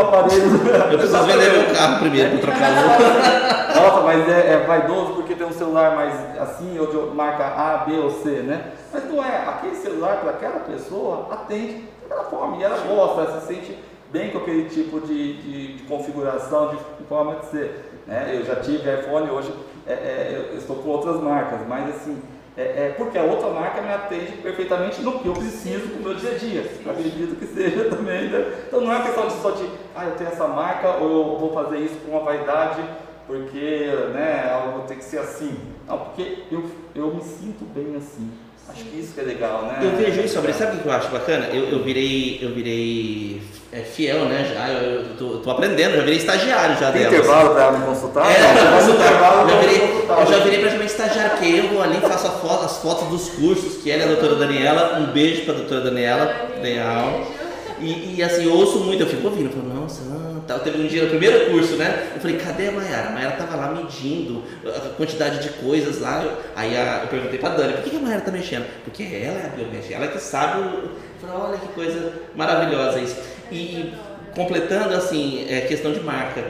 Eu 0.90 0.98
preciso 0.98 1.24
vender 1.24 1.52
meu 1.52 1.74
carro 1.74 1.98
primeiro 1.98 2.38
para 2.38 2.40
trocar 2.40 2.70
um. 2.70 3.76
Nossa, 3.80 4.00
mas 4.00 4.28
é, 4.30 4.52
é 4.54 4.64
vaidoso 4.66 5.12
porque 5.12 5.34
tem 5.34 5.46
um 5.46 5.52
celular 5.52 5.94
mais 5.94 6.14
assim, 6.40 6.78
ou 6.78 6.86
de 6.86 7.14
marca 7.14 7.44
A, 7.44 7.84
B 7.84 7.98
ou 7.98 8.10
C, 8.10 8.30
né? 8.30 8.72
Mas 8.90 9.04
não 9.04 9.22
é. 9.22 9.46
Aquele 9.46 9.76
celular 9.76 10.20
para 10.22 10.30
aquela 10.30 10.60
pessoa 10.60 11.28
atende 11.30 11.84
daquela 12.08 12.30
forma. 12.30 12.56
E 12.56 12.62
ela 12.62 12.78
gosta, 12.78 13.20
ela 13.30 13.40
se 13.42 13.46
sente 13.46 13.78
bem 14.10 14.30
com 14.30 14.38
aquele 14.38 14.70
tipo 14.70 15.00
de, 15.02 15.34
de, 15.34 15.76
de 15.76 15.82
configuração, 15.82 16.74
de 16.98 17.04
forma 17.04 17.40
de 17.40 17.46
ser. 17.50 17.90
Né? 18.06 18.30
Eu 18.32 18.46
já 18.46 18.56
tive 18.56 18.90
iPhone, 18.90 19.30
hoje 19.30 19.52
é, 19.86 19.92
é, 19.92 20.48
eu 20.50 20.56
estou 20.56 20.76
com 20.76 20.88
outras 20.88 21.20
marcas, 21.20 21.60
mas 21.68 21.90
assim. 21.90 22.22
É, 22.60 22.88
é 22.88 22.94
porque 22.94 23.16
a 23.16 23.22
outra 23.22 23.48
marca 23.48 23.80
me 23.80 23.90
atende 23.90 24.32
perfeitamente 24.32 25.00
no 25.00 25.18
que 25.18 25.26
eu 25.26 25.32
preciso 25.32 25.88
para 25.88 25.98
o 25.98 26.02
meu 26.02 26.14
dia 26.14 26.32
a 26.32 26.34
dia. 26.34 26.70
Acredito 26.86 27.36
que 27.36 27.46
seja 27.46 27.88
também. 27.88 28.28
Né? 28.28 28.64
Então 28.66 28.82
não 28.82 28.92
é 28.92 28.96
uma 28.96 29.04
questão 29.04 29.26
de 29.26 29.32
só 29.34 29.50
de, 29.52 29.66
ah, 29.96 30.04
eu 30.04 30.14
tenho 30.16 30.28
essa 30.28 30.46
marca 30.46 30.96
ou 30.96 31.32
eu 31.32 31.38
vou 31.38 31.54
fazer 31.54 31.78
isso 31.78 31.96
com 32.00 32.10
uma 32.10 32.20
vaidade 32.20 32.82
porque 33.26 33.86
né, 34.12 34.50
algo 34.52 34.86
tem 34.86 34.98
que 34.98 35.04
ser 35.04 35.20
assim. 35.20 35.56
Não, 35.86 35.98
porque 35.98 36.42
eu, 36.50 36.68
eu 36.94 37.14
me 37.14 37.22
sinto 37.22 37.64
bem 37.64 37.96
assim. 37.96 38.30
Acho 38.72 38.84
que 38.84 38.98
isso 39.00 39.12
que 39.14 39.20
é 39.20 39.24
legal, 39.24 39.62
né? 39.62 39.78
Eu 39.82 39.90
vejo 39.96 40.20
isso, 40.20 40.34
sobre, 40.34 40.52
sabe 40.52 40.76
o 40.76 40.80
que 40.80 40.86
eu 40.86 40.92
acho 40.92 41.08
bacana? 41.08 41.46
Eu, 41.52 41.64
eu 41.70 41.82
virei, 41.82 42.38
eu 42.40 42.50
virei 42.54 43.40
é, 43.72 43.80
fiel, 43.80 44.24
né? 44.26 44.50
Já, 44.54 44.68
eu, 44.68 45.00
eu 45.02 45.04
tô, 45.18 45.28
tô 45.38 45.50
aprendendo, 45.50 45.96
já 45.96 46.02
virei 46.02 46.16
estagiário 46.18 46.76
já 46.78 46.92
Tem 46.92 47.02
delas. 47.02 47.18
intervalo 47.18 47.54
para 47.54 47.72
me 47.72 47.84
consultar? 47.86 48.26
É, 48.30 48.84
no 48.86 48.94
intervalo 48.94 49.48
já 49.50 49.56
virei, 49.60 49.78
consultar. 49.80 50.20
eu 50.20 50.26
já 50.26 50.38
virei 50.38 50.58
praticamente 50.60 50.92
estagiário, 50.92 51.30
porque 51.32 51.46
eu 51.46 51.68
vou 51.68 51.82
ali 51.82 51.98
e 51.98 52.00
faço 52.00 52.26
a 52.26 52.30
foto- 52.30 52.64
as 52.64 52.76
fotos 52.78 53.08
dos 53.08 53.28
cursos, 53.30 53.82
que 53.82 53.90
ela 53.90 54.02
é 54.02 54.04
a 54.04 54.08
doutora 54.08 54.36
Daniela. 54.36 54.98
Um 55.00 55.12
beijo 55.12 55.42
pra 55.44 55.54
doutora 55.54 55.80
Daniela. 55.82 56.50
Legal. 56.62 57.10
Beijo. 57.10 57.40
E, 57.80 58.16
e, 58.18 58.22
assim, 58.22 58.44
eu 58.44 58.52
ouço 58.52 58.78
muito, 58.80 59.02
eu 59.02 59.06
fico 59.06 59.26
ouvindo, 59.26 59.46
eu 59.46 59.52
falo, 59.52 59.80
nossa, 59.82 60.02
tal. 60.46 60.60
Teve 60.60 60.82
um 60.82 60.86
dia 60.86 61.02
no 61.04 61.10
primeiro 61.10 61.50
curso, 61.50 61.76
né? 61.76 62.10
Eu 62.14 62.20
falei, 62.20 62.36
cadê 62.38 62.68
a 62.68 62.72
Mayara? 62.72 63.08
A 63.08 63.12
Mayara 63.12 63.36
tava 63.36 63.56
lá 63.56 63.68
medindo 63.72 64.42
a 64.66 64.94
quantidade 64.96 65.40
de 65.42 65.48
coisas 65.54 66.00
lá. 66.00 66.24
Aí 66.56 66.76
a- 66.76 67.00
eu 67.02 67.08
perguntei 67.08 67.38
pra 67.38 67.50
Dani, 67.50 67.74
por 67.74 67.82
que 67.84 67.96
a 67.96 68.00
Mayara 68.00 68.22
tá 68.22 68.30
mexendo? 68.30 68.66
Porque 68.84 69.02
ela 69.04 69.38
é 69.40 69.46
a 69.46 69.56
biomédica, 69.56 69.94
ela 69.94 70.08
que 70.08 70.18
sabe. 70.18 70.60
Eu 70.60 70.90
falei, 71.20 71.36
olha 71.36 71.58
que 71.58 71.68
coisa 71.68 72.12
maravilhosa 72.34 72.98
isso. 73.00 73.16
E 73.50 73.92
completando, 74.34 74.94
assim, 74.94 75.46
é 75.48 75.62
questão 75.62 75.92
de 75.92 76.00
marca. 76.00 76.44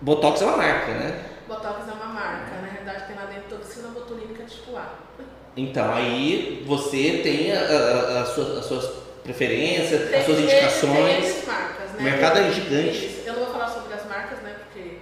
Botox 0.00 0.40
é 0.42 0.44
uma 0.44 0.56
marca, 0.56 0.92
né? 0.92 1.18
Botox 1.48 1.88
é 1.88 1.92
uma 1.92 2.12
marca, 2.12 2.60
na 2.60 2.68
realidade 2.72 3.06
tem 3.06 3.16
lá 3.16 3.24
dentro 3.26 3.56
toxina 3.58 3.88
botulínica 3.88 4.44
tipo 4.44 4.76
A. 4.76 4.94
Então, 5.56 5.92
aí 5.92 6.64
você 6.66 7.20
tem 7.22 7.52
a- 7.52 7.60
a- 7.60 8.22
a 8.22 8.24
sua- 8.26 8.58
as 8.58 8.64
suas 8.64 8.90
preferências, 9.22 10.08
Tem 10.10 10.18
as 10.20 10.24
suas 10.26 10.38
indicações. 10.40 11.44
Marcas, 11.46 11.78
né? 11.78 11.81
O 12.02 12.04
mercado 12.04 12.38
é 12.40 12.50
gigante. 12.50 13.22
Eu 13.24 13.34
não 13.34 13.44
vou 13.44 13.52
falar 13.54 13.68
sobre 13.68 13.94
as 13.94 14.04
marcas, 14.06 14.40
né? 14.40 14.56
Porque 14.58 14.98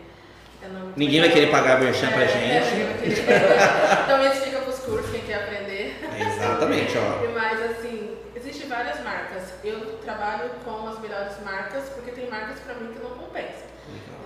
não. 0.70 0.92
Ninguém 0.94 1.20
vai 1.22 1.30
querer 1.30 1.50
pagar 1.50 1.80
merchan 1.80 2.08
pra 2.08 2.24
É, 2.24 2.28
gente. 2.28 2.74
ninguém 2.74 2.86
vai 2.88 2.98
querer. 2.98 4.02
Então 4.04 4.26
isso 4.26 4.42
fica 4.42 4.58
pros 4.58 4.78
cursos, 4.80 5.10
quem 5.10 5.22
quer 5.22 5.36
aprender. 5.44 5.98
Exatamente, 6.18 6.92
ó. 6.98 7.32
Mas 7.32 7.62
assim, 7.70 8.18
existem 8.36 8.68
várias 8.68 9.02
marcas. 9.02 9.44
Eu 9.64 9.80
trabalho 10.04 10.50
com 10.62 10.88
as 10.88 10.98
melhores 10.98 11.32
marcas, 11.42 11.88
porque 11.88 12.10
tem 12.10 12.28
marcas 12.28 12.58
pra 12.60 12.74
mim 12.74 12.92
que 12.92 12.98
não 12.98 13.12
compensam. 13.12 13.70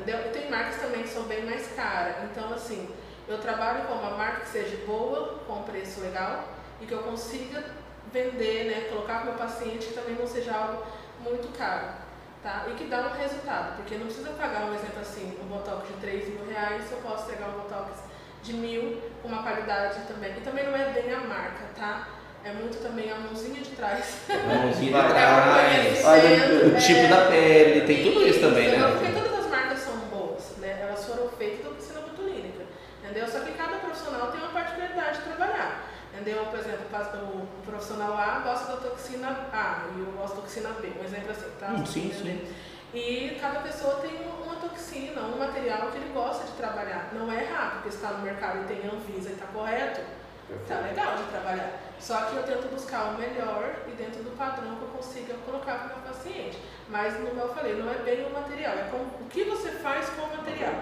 Entendeu? 0.00 0.18
E 0.26 0.28
tem 0.36 0.50
marcas 0.50 0.74
também 0.80 1.04
que 1.04 1.10
são 1.10 1.22
bem 1.22 1.44
mais 1.44 1.68
caras. 1.76 2.16
Então, 2.24 2.52
assim, 2.52 2.88
eu 3.28 3.38
trabalho 3.38 3.84
com 3.84 3.94
uma 3.94 4.16
marca 4.16 4.40
que 4.40 4.48
seja 4.48 4.76
boa, 4.84 5.38
com 5.46 5.62
preço 5.62 6.00
legal 6.00 6.48
e 6.80 6.86
que 6.86 6.92
eu 6.92 6.98
consiga 7.04 7.62
vender, 8.12 8.64
né? 8.64 8.88
Colocar 8.90 9.20
para 9.20 9.22
o 9.22 9.26
meu 9.26 9.34
paciente 9.34 9.86
que 9.86 9.94
também 9.94 10.16
não 10.16 10.26
seja 10.26 10.52
algo 10.52 10.82
muito 11.22 11.56
caro 11.56 12.02
tá? 12.44 12.66
E 12.68 12.74
que 12.74 12.84
dá 12.84 13.00
um 13.00 13.18
resultado, 13.18 13.76
porque 13.76 13.96
não 13.96 14.04
precisa 14.04 14.30
pagar, 14.30 14.66
um 14.66 14.74
exemplo 14.74 15.00
assim, 15.00 15.36
um 15.42 15.46
botox 15.46 15.88
de 15.88 15.94
3 15.94 16.28
mil 16.28 16.46
reais, 16.46 16.84
eu 16.92 16.98
posso 16.98 17.24
pegar 17.24 17.48
um 17.48 17.52
botox 17.52 18.04
de 18.42 18.52
mil, 18.52 19.02
com 19.22 19.28
uma 19.28 19.42
qualidade 19.42 20.00
também. 20.06 20.32
E 20.36 20.40
também 20.42 20.66
não 20.66 20.76
é 20.76 20.92
bem 20.92 21.12
a 21.12 21.20
marca, 21.20 21.64
tá? 21.74 22.08
É 22.44 22.52
muito 22.52 22.76
também 22.82 23.10
a 23.10 23.14
mãozinha 23.14 23.62
de 23.62 23.70
trás. 23.70 24.18
A 24.28 24.56
mãozinha 24.56 24.92
de 24.92 25.08
trás. 25.08 26.04
O 26.66 26.86
tipo 26.86 27.00
é, 27.00 27.08
da 27.08 27.26
pele, 27.30 27.80
tem 27.86 28.04
tudo 28.04 28.20
isso, 28.20 28.38
isso 28.38 28.40
também, 28.40 28.68
né? 28.68 28.86
Porque 28.92 29.12
todas 29.12 29.38
as 29.38 29.50
marcas 29.50 29.78
são 29.78 29.96
boas, 30.12 30.44
né? 30.58 30.80
Elas 30.82 31.02
foram 31.06 31.30
feitas 31.30 31.64
da 31.64 31.70
piscina 31.70 32.00
botulínica, 32.02 32.64
entendeu? 33.02 33.26
Só 33.26 33.40
que 33.40 33.52
cada 33.52 33.78
profissional 33.78 34.30
tem 34.30 34.40
uma 34.40 34.50
particularidade 34.50 35.20
de 35.20 35.24
trabalhar. 35.24 35.93
Entendeu? 36.14 36.46
Por 36.46 36.60
exemplo, 36.60 36.86
o 36.86 37.62
profissional 37.66 38.16
A 38.16 38.38
gosta 38.38 38.72
da 38.72 38.88
toxina 38.88 39.48
A 39.52 39.88
e 39.96 39.98
eu 39.98 40.12
gosto 40.12 40.36
da 40.36 40.42
toxina 40.42 40.68
B, 40.80 40.92
um 41.00 41.04
exemplo 41.04 41.32
assim, 41.32 41.50
tá? 41.58 41.68
Hum, 41.70 41.84
sim, 41.84 42.12
sim. 42.12 42.54
E 42.94 43.36
cada 43.40 43.58
pessoa 43.58 43.96
tem 43.96 44.12
uma 44.24 44.54
toxina, 44.54 45.22
um 45.22 45.36
material 45.36 45.90
que 45.90 45.98
ele 45.98 46.12
gosta 46.14 46.44
de 46.44 46.52
trabalhar. 46.52 47.10
Não 47.12 47.30
é 47.32 47.42
errado, 47.42 47.82
porque 47.82 47.88
está 47.88 48.10
no 48.10 48.22
mercado 48.22 48.62
e 48.62 48.64
tem 48.66 48.88
Anvisa 48.88 49.30
e 49.30 49.32
está 49.32 49.46
correto, 49.46 50.02
está 50.62 50.78
legal 50.78 51.16
de 51.16 51.24
trabalhar. 51.24 51.72
Só 51.98 52.16
que 52.26 52.36
eu 52.36 52.44
tento 52.44 52.70
buscar 52.72 53.06
o 53.06 53.18
melhor 53.18 53.74
e 53.88 53.90
dentro 53.90 54.22
do 54.22 54.36
padrão 54.38 54.76
que 54.76 54.82
eu 54.82 54.88
consiga 54.88 55.34
colocar 55.44 55.78
para 55.78 55.96
o 55.96 55.98
meu 55.98 56.14
paciente. 56.14 56.62
Mas, 56.88 57.14
como 57.16 57.40
eu 57.40 57.52
falei, 57.52 57.74
não 57.74 57.90
é 57.90 57.96
bem 57.96 58.24
o 58.24 58.30
material, 58.30 58.74
é 58.74 58.88
como, 58.88 59.04
o 59.20 59.28
que 59.28 59.42
você 59.42 59.70
faz 59.70 60.10
com 60.10 60.22
o 60.22 60.36
material. 60.36 60.74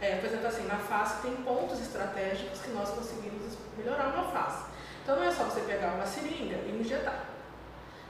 É, 0.00 0.16
por 0.16 0.26
exemplo, 0.26 0.46
assim, 0.46 0.66
na 0.66 0.76
face 0.76 1.22
tem 1.22 1.34
pontos 1.36 1.80
estratégicos 1.80 2.60
que 2.60 2.70
nós 2.70 2.90
conseguimos 2.90 3.56
melhorar 3.76 4.14
uma 4.14 4.30
face. 4.30 4.75
Então 5.06 5.14
não 5.14 5.22
é 5.22 5.30
só 5.30 5.44
você 5.44 5.60
pegar 5.60 5.92
uma 5.92 6.04
seringa 6.04 6.56
e 6.66 6.80
injetar. 6.80 7.26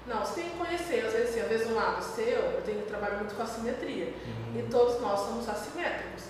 Não, 0.06 0.20
você 0.20 0.40
tem 0.40 0.48
que 0.48 0.56
conhecer, 0.56 1.04
às 1.04 1.12
vezes, 1.12 1.28
assim, 1.28 1.40
às 1.40 1.48
vezes 1.48 1.70
um 1.70 1.74
lado 1.74 2.02
seu, 2.02 2.24
eu 2.24 2.62
tenho 2.64 2.80
que 2.80 2.88
trabalhar 2.88 3.16
muito 3.16 3.34
com 3.34 3.42
a 3.42 3.46
simetria. 3.46 4.06
Uhum. 4.06 4.60
E 4.60 4.62
todos 4.70 4.98
nós 5.02 5.20
somos 5.20 5.46
assimétricos. 5.46 6.24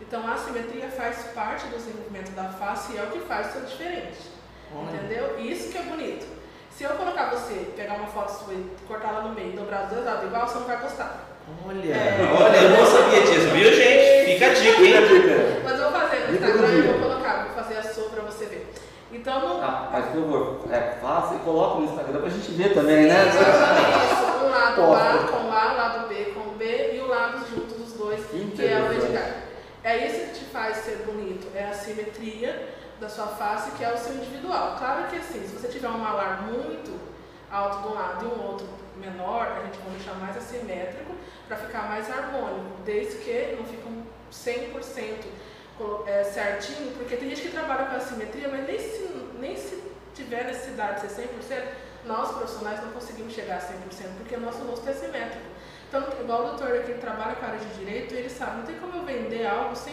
Então 0.00 0.24
a 0.24 0.34
assimetria 0.34 0.88
faz 0.90 1.24
parte 1.34 1.66
do 1.66 1.76
desenvolvimento 1.76 2.30
da 2.36 2.44
face 2.50 2.92
e 2.92 2.98
é 2.98 3.02
o 3.02 3.06
que 3.08 3.18
faz 3.18 3.48
ser 3.48 3.62
diferente. 3.62 4.30
Olha. 4.72 4.94
Entendeu? 4.94 5.40
Isso 5.40 5.72
que 5.72 5.78
é 5.78 5.82
bonito. 5.82 6.24
Se 6.70 6.84
eu 6.84 6.90
colocar 6.90 7.30
você, 7.30 7.72
pegar 7.74 7.94
uma 7.94 8.06
foto 8.06 8.30
sua 8.30 8.54
e 8.54 8.70
cortar 8.86 9.08
ela 9.08 9.22
no 9.22 9.34
meio, 9.34 9.56
dobrar 9.56 9.86
os 9.86 9.90
dois 9.90 10.04
lados 10.04 10.24
igual, 10.24 10.46
você 10.46 10.58
não 10.60 10.66
vai 10.66 10.80
gostar. 10.80 11.36
Olha, 11.66 11.94
é... 11.94 12.32
olha, 12.32 12.56
eu 12.58 12.70
não 12.70 12.86
sabia 12.86 13.22
disso, 13.22 13.48
viu 13.48 13.72
gente? 13.72 14.34
Fica 14.34 14.46
a 14.46 14.54
dica, 14.54 14.82
hein? 14.82 15.62
Mas 15.64 15.80
eu 15.80 15.90
vou 15.90 16.00
fazer 16.00 16.28
no 16.28 16.34
Instagram 16.34 16.68
e 16.68 16.82
vou 16.82 17.00
colocar, 17.00 17.44
vou 17.46 17.54
fazer 17.60 17.78
a 17.78 17.82
sua 17.82 18.08
pra 18.10 18.22
você 18.22 18.46
ver. 18.46 18.72
Então 19.12 19.40
não. 19.40 19.62
Ah, 19.62 19.81
mas 19.92 20.06
por 20.06 20.22
favor, 20.22 20.60
é, 20.70 20.96
faça 21.00 21.34
e 21.34 21.38
coloca 21.40 21.80
no 21.80 21.84
Instagram 21.84 22.20
pra 22.20 22.30
gente 22.30 22.50
ver 22.52 22.72
também, 22.72 23.06
né? 23.06 23.28
Isso, 23.28 24.44
um 24.44 24.50
lado 24.50 24.82
A 24.94 25.28
com 25.28 25.52
A, 25.52 25.72
lado 25.72 26.08
B 26.08 26.24
com 26.34 26.56
B 26.56 26.94
e 26.94 27.00
o 27.00 27.08
lado 27.08 27.44
junto 27.48 27.74
dos 27.74 27.92
dois, 27.92 28.24
que, 28.26 28.50
que 28.52 28.66
é 28.66 28.80
o 28.80 28.92
Edgar. 28.92 29.42
É 29.84 30.06
isso 30.06 30.26
que 30.26 30.38
te 30.38 30.44
faz 30.46 30.78
ser 30.78 31.04
bonito, 31.04 31.46
é 31.54 31.64
a 31.64 31.74
simetria 31.74 32.68
da 33.00 33.08
sua 33.08 33.26
face, 33.26 33.72
que 33.72 33.84
é 33.84 33.92
o 33.92 33.98
seu 33.98 34.14
individual. 34.14 34.76
Claro 34.78 35.08
que 35.08 35.16
assim, 35.16 35.42
se 35.42 35.54
você 35.54 35.68
tiver 35.68 35.88
um 35.88 35.98
malar 35.98 36.42
muito 36.42 36.98
alto 37.50 37.82
de 37.82 37.88
um 37.88 37.94
lado 37.94 38.24
e 38.24 38.28
um 38.28 38.46
outro 38.46 38.66
menor, 38.96 39.46
a 39.46 39.64
gente 39.66 39.78
vai 39.78 39.94
deixar 39.96 40.14
mais 40.14 40.36
assimétrico 40.36 41.12
para 41.48 41.56
ficar 41.56 41.88
mais 41.88 42.08
harmônico, 42.08 42.76
desde 42.84 43.16
que 43.16 43.56
não 43.58 43.64
ficam 43.64 43.92
100% 44.32 45.42
é, 46.06 46.24
certinho, 46.24 46.92
porque 46.92 47.16
tem 47.16 47.28
gente 47.28 47.42
que 47.42 47.50
trabalha 47.50 47.86
com 47.86 47.96
assimetria, 47.96 48.48
mas 48.48 48.66
nem 48.66 48.78
se, 48.78 49.10
nem 49.40 49.56
se 49.56 49.81
tiver 50.32 50.44
necessidade 50.44 51.06
de 51.06 51.12
ser 51.12 51.28
100%, 51.28 51.62
nós 52.06 52.30
profissionais 52.32 52.82
não 52.82 52.90
conseguimos 52.92 53.34
chegar 53.34 53.56
a 53.56 53.60
100%, 53.60 54.16
porque 54.16 54.34
o 54.34 54.40
nosso 54.40 54.64
rosto 54.64 54.88
é 54.88 54.92
simétrico. 54.94 55.52
Então, 55.88 56.02
igual 56.20 56.44
o 56.44 56.48
doutor 56.48 56.74
aqui 56.74 56.94
que 56.94 57.00
trabalha 57.00 57.34
com 57.36 57.44
a 57.44 57.48
área 57.48 57.60
de 57.60 57.68
direito, 57.78 58.14
ele 58.14 58.30
sabe, 58.30 58.56
não 58.56 58.64
tem 58.64 58.76
como 58.76 58.96
eu 58.96 59.04
vender 59.04 59.46
algo 59.46 59.74
100%. 59.74 59.92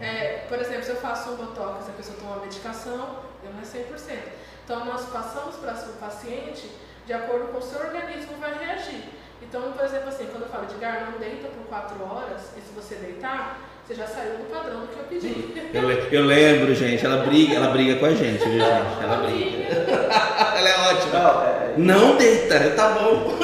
É, 0.00 0.46
por 0.48 0.58
exemplo, 0.60 0.84
se 0.84 0.90
eu 0.90 0.96
faço 0.96 1.30
um 1.30 1.36
botox, 1.36 1.88
a 1.88 1.92
pessoa 1.92 2.16
toma 2.16 2.36
uma 2.36 2.42
medicação, 2.42 3.24
eu 3.42 3.50
não 3.52 3.60
é 3.60 3.64
100%. 3.64 4.18
Então, 4.64 4.84
nós 4.84 5.04
passamos 5.06 5.56
para 5.56 5.72
o 5.72 5.92
paciente 5.94 6.70
de 7.04 7.12
acordo 7.12 7.48
com 7.48 7.58
o 7.58 7.62
seu 7.62 7.80
organismo 7.80 8.36
vai 8.38 8.56
reagir. 8.56 9.02
Então, 9.42 9.72
por 9.72 9.84
exemplo, 9.84 10.08
assim, 10.08 10.26
quando 10.26 10.42
eu 10.42 10.48
falo 10.48 10.66
de 10.66 10.76
gar, 10.76 11.10
não 11.10 11.18
deita 11.18 11.48
por 11.48 11.66
4 11.66 12.04
horas, 12.04 12.42
e 12.56 12.60
se 12.60 12.72
você 12.72 12.94
deitar, 12.96 13.58
você 13.88 13.94
já 13.94 14.06
saiu 14.06 14.36
do 14.36 14.52
padrão 14.52 14.80
do 14.80 14.88
que 14.88 14.98
eu 14.98 15.04
pedi. 15.04 15.70
Eu, 15.72 15.90
eu 15.90 16.26
lembro, 16.26 16.74
gente, 16.74 17.06
ela 17.06 17.24
briga, 17.24 17.54
ela 17.54 17.68
briga 17.68 17.98
com 17.98 18.04
a 18.04 18.10
gente, 18.10 18.46
viu, 18.46 18.60
gente? 18.60 19.02
Ela 19.02 19.16
briga. 19.16 19.64
ela 20.58 20.68
é 20.68 20.92
ótima. 20.92 21.18
Não, 21.18 21.42
é... 21.42 21.74
não 21.78 22.16
deita, 22.16 22.70
tá 22.76 22.90
bom. 22.90 23.38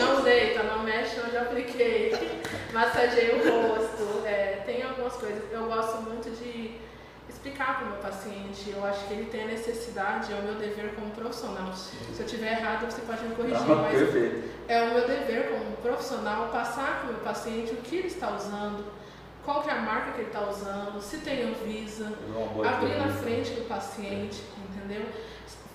Não 0.00 0.24
deita, 0.24 0.64
não 0.64 0.82
mexe 0.82 1.20
onde 1.24 1.36
eu 1.36 1.42
apliquei. 1.42 2.12
Massageei 2.72 3.30
o 3.30 3.68
rosto. 3.68 4.26
É, 4.26 4.60
tem 4.66 4.82
algumas 4.82 5.12
coisas. 5.12 5.40
Eu 5.52 5.66
gosto 5.66 6.02
muito 6.02 6.30
de 6.30 6.72
explicar 7.28 7.78
para 7.78 7.86
o 7.86 7.90
meu 7.90 7.98
paciente. 7.98 8.74
Eu 8.76 8.84
acho 8.84 9.06
que 9.06 9.14
ele 9.14 9.26
tem 9.26 9.44
a 9.44 9.46
necessidade, 9.46 10.32
é 10.32 10.34
o 10.34 10.42
meu 10.42 10.54
dever 10.56 10.96
como 10.96 11.12
profissional. 11.12 11.72
Se 11.72 12.18
eu 12.18 12.26
estiver 12.26 12.58
errado, 12.58 12.90
você 12.90 13.02
pode 13.02 13.22
me 13.22 13.36
corrigir, 13.36 13.58
ah, 13.60 13.82
mas 13.88 13.98
perfeito. 14.00 14.48
é 14.66 14.82
o 14.82 14.94
meu 14.94 15.06
dever 15.06 15.50
como 15.50 15.76
profissional 15.76 16.48
passar 16.48 17.02
para 17.02 17.10
o 17.10 17.12
meu 17.12 17.22
paciente 17.22 17.72
o 17.72 17.76
que 17.76 17.98
ele 17.98 18.08
está 18.08 18.34
usando 18.34 19.05
qual 19.46 19.62
que 19.62 19.70
é 19.70 19.72
a 19.72 19.80
marca 19.80 20.10
que 20.10 20.22
ele 20.22 20.26
está 20.26 20.50
usando, 20.50 21.00
se 21.00 21.18
tem 21.18 21.44
Anvisa, 21.44 22.12
abrir 22.68 22.98
na 22.98 23.08
frente 23.12 23.52
do 23.52 23.68
paciente, 23.68 24.42
entendeu? 24.58 25.06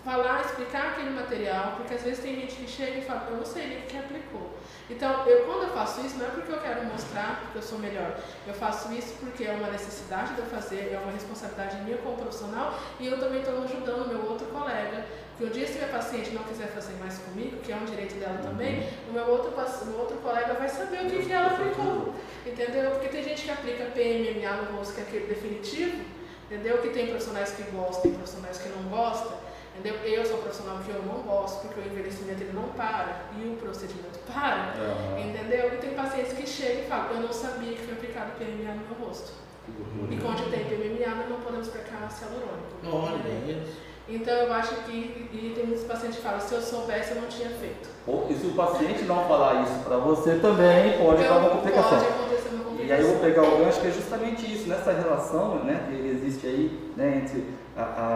Falar, 0.04 0.42
explicar 0.42 0.90
aquele 0.90 1.12
material, 1.12 1.76
porque 1.78 1.94
às 1.94 2.02
vezes 2.02 2.22
tem 2.22 2.36
gente 2.36 2.56
que 2.56 2.68
chega 2.68 2.98
e 2.98 3.02
fala, 3.02 3.30
eu 3.30 3.38
não 3.38 3.46
sei 3.46 3.68
nem 3.68 3.78
o 3.80 3.82
que 3.84 3.98
aplicou. 3.98 4.58
Então, 4.90 5.26
eu, 5.26 5.46
quando 5.46 5.64
eu 5.64 5.70
faço 5.70 6.06
isso, 6.06 6.18
não 6.18 6.26
é 6.26 6.30
porque 6.32 6.52
eu 6.52 6.60
quero 6.60 6.84
mostrar 6.86 7.40
porque 7.44 7.60
eu 7.60 7.62
sou 7.62 7.80
melhor. 7.80 8.18
Eu 8.46 8.54
faço 8.54 8.92
isso 8.92 9.14
porque 9.22 9.46
é 9.46 9.52
uma 9.52 9.70
necessidade 9.70 10.34
de 10.34 10.40
eu 10.40 10.46
fazer, 10.48 10.92
é 10.92 11.00
uma 11.02 11.14
responsabilidade 11.14 11.78
minha 11.84 11.98
como 12.00 12.18
profissional 12.18 12.78
e 13.00 13.08
eu 13.08 13.18
também 13.20 13.40
estou 13.40 13.64
ajudando 13.64 14.10
meu 14.10 14.30
outro 14.30 14.48
colega 14.48 15.06
que 15.42 15.48
um 15.48 15.50
dia 15.50 15.66
se 15.66 15.74
minha 15.74 15.88
paciente 15.88 16.30
não 16.32 16.44
quiser 16.44 16.68
fazer 16.68 16.94
mais 17.00 17.18
comigo, 17.18 17.58
que 17.58 17.72
é 17.72 17.76
um 17.76 17.86
direito 17.86 18.14
dela 18.20 18.38
também, 18.44 18.88
o 19.10 19.14
meu 19.14 19.26
outro, 19.26 19.52
meu 19.86 20.00
outro 20.00 20.18
colega 20.18 20.54
vai 20.54 20.70
saber 20.70 21.02
o 21.02 21.10
que, 21.10 21.26
que 21.26 21.34
ela 21.34 21.48
aplicou. 21.48 22.14
Entendeu? 22.46 22.92
Porque 22.92 23.08
tem 23.08 23.24
gente 23.24 23.44
que 23.44 23.50
aplica 23.50 23.86
PMMA 23.86 24.62
no 24.62 24.78
rosto, 24.78 24.94
que 24.94 25.02
é 25.02 25.04
aquele 25.04 25.26
definitivo, 25.26 26.06
entendeu? 26.46 26.78
Que 26.78 26.90
tem 26.90 27.08
profissionais 27.08 27.52
que 27.54 27.64
gostam, 27.72 28.02
tem 28.04 28.14
profissionais 28.14 28.58
que 28.60 28.70
não 28.70 28.84
gostam. 28.84 29.34
Entendeu? 29.74 29.96
Eu 30.04 30.26
sou 30.26 30.38
um 30.38 30.42
profissional 30.42 30.78
que 30.86 30.92
eu 30.92 31.02
não 31.02 31.24
gosto, 31.24 31.62
porque 31.62 31.80
o 31.80 31.86
envelhecimento 31.86 32.44
ele 32.44 32.54
não 32.54 32.68
para 32.70 33.24
e 33.40 33.48
o 33.48 33.56
procedimento 33.56 34.20
para. 34.32 34.76
Uhum. 34.78 35.18
Entendeu? 35.18 35.74
E 35.74 35.78
tem 35.78 35.94
pacientes 35.96 36.34
que 36.34 36.46
chegam 36.46 36.84
e 36.84 36.88
falam, 36.88 37.16
eu 37.16 37.22
não 37.22 37.34
sabia 37.34 37.74
que 37.74 37.82
foi 37.82 37.94
aplicado 37.94 38.34
PMMA 38.38 38.76
no 38.76 38.96
meu 38.96 39.08
rosto. 39.08 39.32
Uhum. 39.68 40.08
E 40.12 40.18
quando 40.18 40.52
tem 40.52 40.66
PMMA, 40.66 41.16
nós 41.16 41.30
não 41.30 41.40
podemos 41.40 41.68
aplicar 41.70 42.04
ácido 42.06 42.32
hialurônico. 42.32 42.86
Olha 42.86 43.52
isso. 43.52 43.91
Então 44.14 44.34
eu 44.34 44.54
acho 44.54 44.76
que, 44.84 45.30
e 45.32 45.54
tem 45.56 45.66
muitos 45.66 45.86
pacientes 45.86 46.18
que 46.18 46.24
falam, 46.24 46.42
se 46.42 46.54
eu 46.54 46.62
soubesse 46.62 47.12
eu 47.12 47.22
não 47.22 47.30
tinha 47.30 47.50
feito. 47.50 47.90
E 48.30 48.34
se 48.34 48.48
o 48.48 48.54
paciente 48.54 49.04
não 49.04 49.26
falar 49.26 49.64
isso 49.64 49.84
para 49.86 49.98
você 49.98 50.36
também, 50.36 50.98
pode 50.98 51.24
dar 51.24 51.38
uma 51.38 51.50
complicação. 51.52 51.98
Pode 51.98 52.06
acontecer 52.06 52.50
uma 52.50 52.64
complicação. 52.66 52.88
E 52.88 52.92
aí 52.92 53.02
eu 53.02 53.08
vou 53.08 53.20
pegar 53.20 53.44
o 53.44 53.58
gancho 53.58 53.80
que 53.80 53.88
é 53.88 53.92
justamente 53.92 54.54
isso, 54.54 54.68
nessa 54.68 54.92
relação 54.92 55.64
né, 55.64 55.86
que 55.88 56.08
existe 56.10 56.46
aí 56.46 56.92
né, 56.98 57.22
entre 57.24 57.46
a, 57.78 57.82
a, 57.82 58.10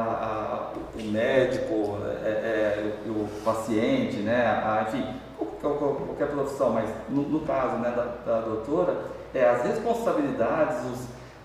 a, 0.55 0.73
o 0.99 1.03
médico 1.03 1.97
é, 2.23 2.27
é, 2.27 2.93
o 3.07 3.27
paciente, 3.45 4.17
né, 4.17 4.45
a, 4.45 4.85
enfim, 4.87 5.05
qualquer, 5.37 6.05
qualquer 6.05 6.27
profissão, 6.27 6.71
mas 6.71 6.89
no, 7.09 7.21
no 7.21 7.39
caso 7.41 7.77
né, 7.77 7.91
da, 7.95 8.33
da 8.33 8.41
doutora, 8.41 8.97
é 9.33 9.45
as 9.45 9.63
responsabilidades, 9.63 10.77
os 10.91 10.99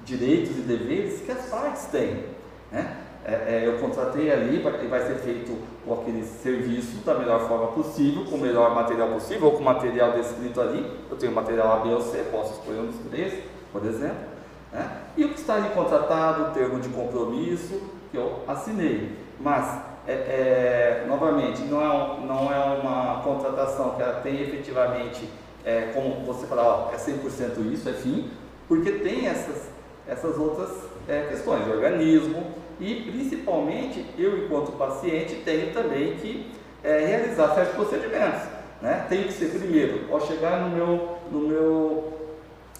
direitos 0.04 0.56
e 0.56 0.60
deveres 0.62 1.20
que 1.20 1.30
as 1.30 1.44
partes 1.46 1.84
têm. 1.84 2.24
Né? 2.72 2.96
É, 3.24 3.32
é, 3.32 3.62
eu 3.66 3.78
contratei 3.78 4.32
ali 4.32 4.56
e 4.56 4.86
vai 4.88 5.00
ser 5.06 5.16
feito 5.16 5.58
aquele 5.92 6.24
serviço 6.24 7.04
da 7.04 7.14
melhor 7.14 7.46
forma 7.46 7.68
possível, 7.68 8.24
com 8.24 8.36
o 8.36 8.40
melhor 8.40 8.74
material 8.74 9.08
possível, 9.08 9.48
ou 9.48 9.52
com 9.52 9.60
o 9.60 9.64
material 9.64 10.12
descrito 10.12 10.60
ali. 10.60 10.90
Eu 11.10 11.16
tenho 11.16 11.32
material 11.32 11.72
A, 11.72 11.76
B 11.80 11.92
ou 11.92 12.00
C, 12.00 12.24
posso 12.30 12.54
escolher 12.54 12.80
um 12.80 12.86
dos 12.86 12.98
três, 13.10 13.42
por 13.72 13.84
exemplo. 13.84 14.30
Né? 14.72 14.90
E 15.16 15.24
o 15.24 15.28
que 15.30 15.40
está 15.40 15.56
ali 15.56 15.68
contratado, 15.70 16.44
o 16.44 16.50
termo 16.52 16.80
de 16.80 16.88
compromisso 16.88 17.80
que 18.10 18.16
eu 18.16 18.40
assinei. 18.48 19.16
Mas, 19.38 19.80
é, 20.06 20.12
é, 20.12 21.04
novamente, 21.06 21.62
não 21.62 21.80
é, 21.80 22.26
não 22.26 22.52
é 22.52 22.80
uma 22.80 23.22
contratação 23.22 23.90
que 23.90 24.02
ela 24.02 24.20
tem 24.20 24.40
efetivamente, 24.40 25.28
é, 25.64 25.90
como 25.94 26.24
você 26.24 26.46
falar, 26.46 26.62
ó, 26.62 26.90
é 26.92 26.96
100% 26.96 27.72
isso, 27.72 27.88
é 27.88 27.92
fim, 27.92 28.30
porque 28.66 28.92
tem 28.92 29.26
essas, 29.26 29.68
essas 30.06 30.38
outras 30.38 30.70
é, 31.08 31.26
questões 31.28 31.66
organismo, 31.68 32.46
e 32.80 33.10
principalmente 33.10 34.04
eu 34.18 34.44
enquanto 34.44 34.72
paciente 34.72 35.42
tenho 35.44 35.72
também 35.72 36.14
que 36.16 36.50
é, 36.82 37.04
realizar 37.06 37.54
certos 37.54 37.74
procedimentos. 37.74 38.42
Né? 38.80 39.06
Tenho 39.08 39.24
que 39.24 39.32
ser 39.32 39.50
primeiro, 39.50 40.10
ao 40.10 40.20
chegar 40.20 40.62
no 40.62 40.74
meu, 40.74 41.18
no 41.30 41.40
meu 41.40 42.12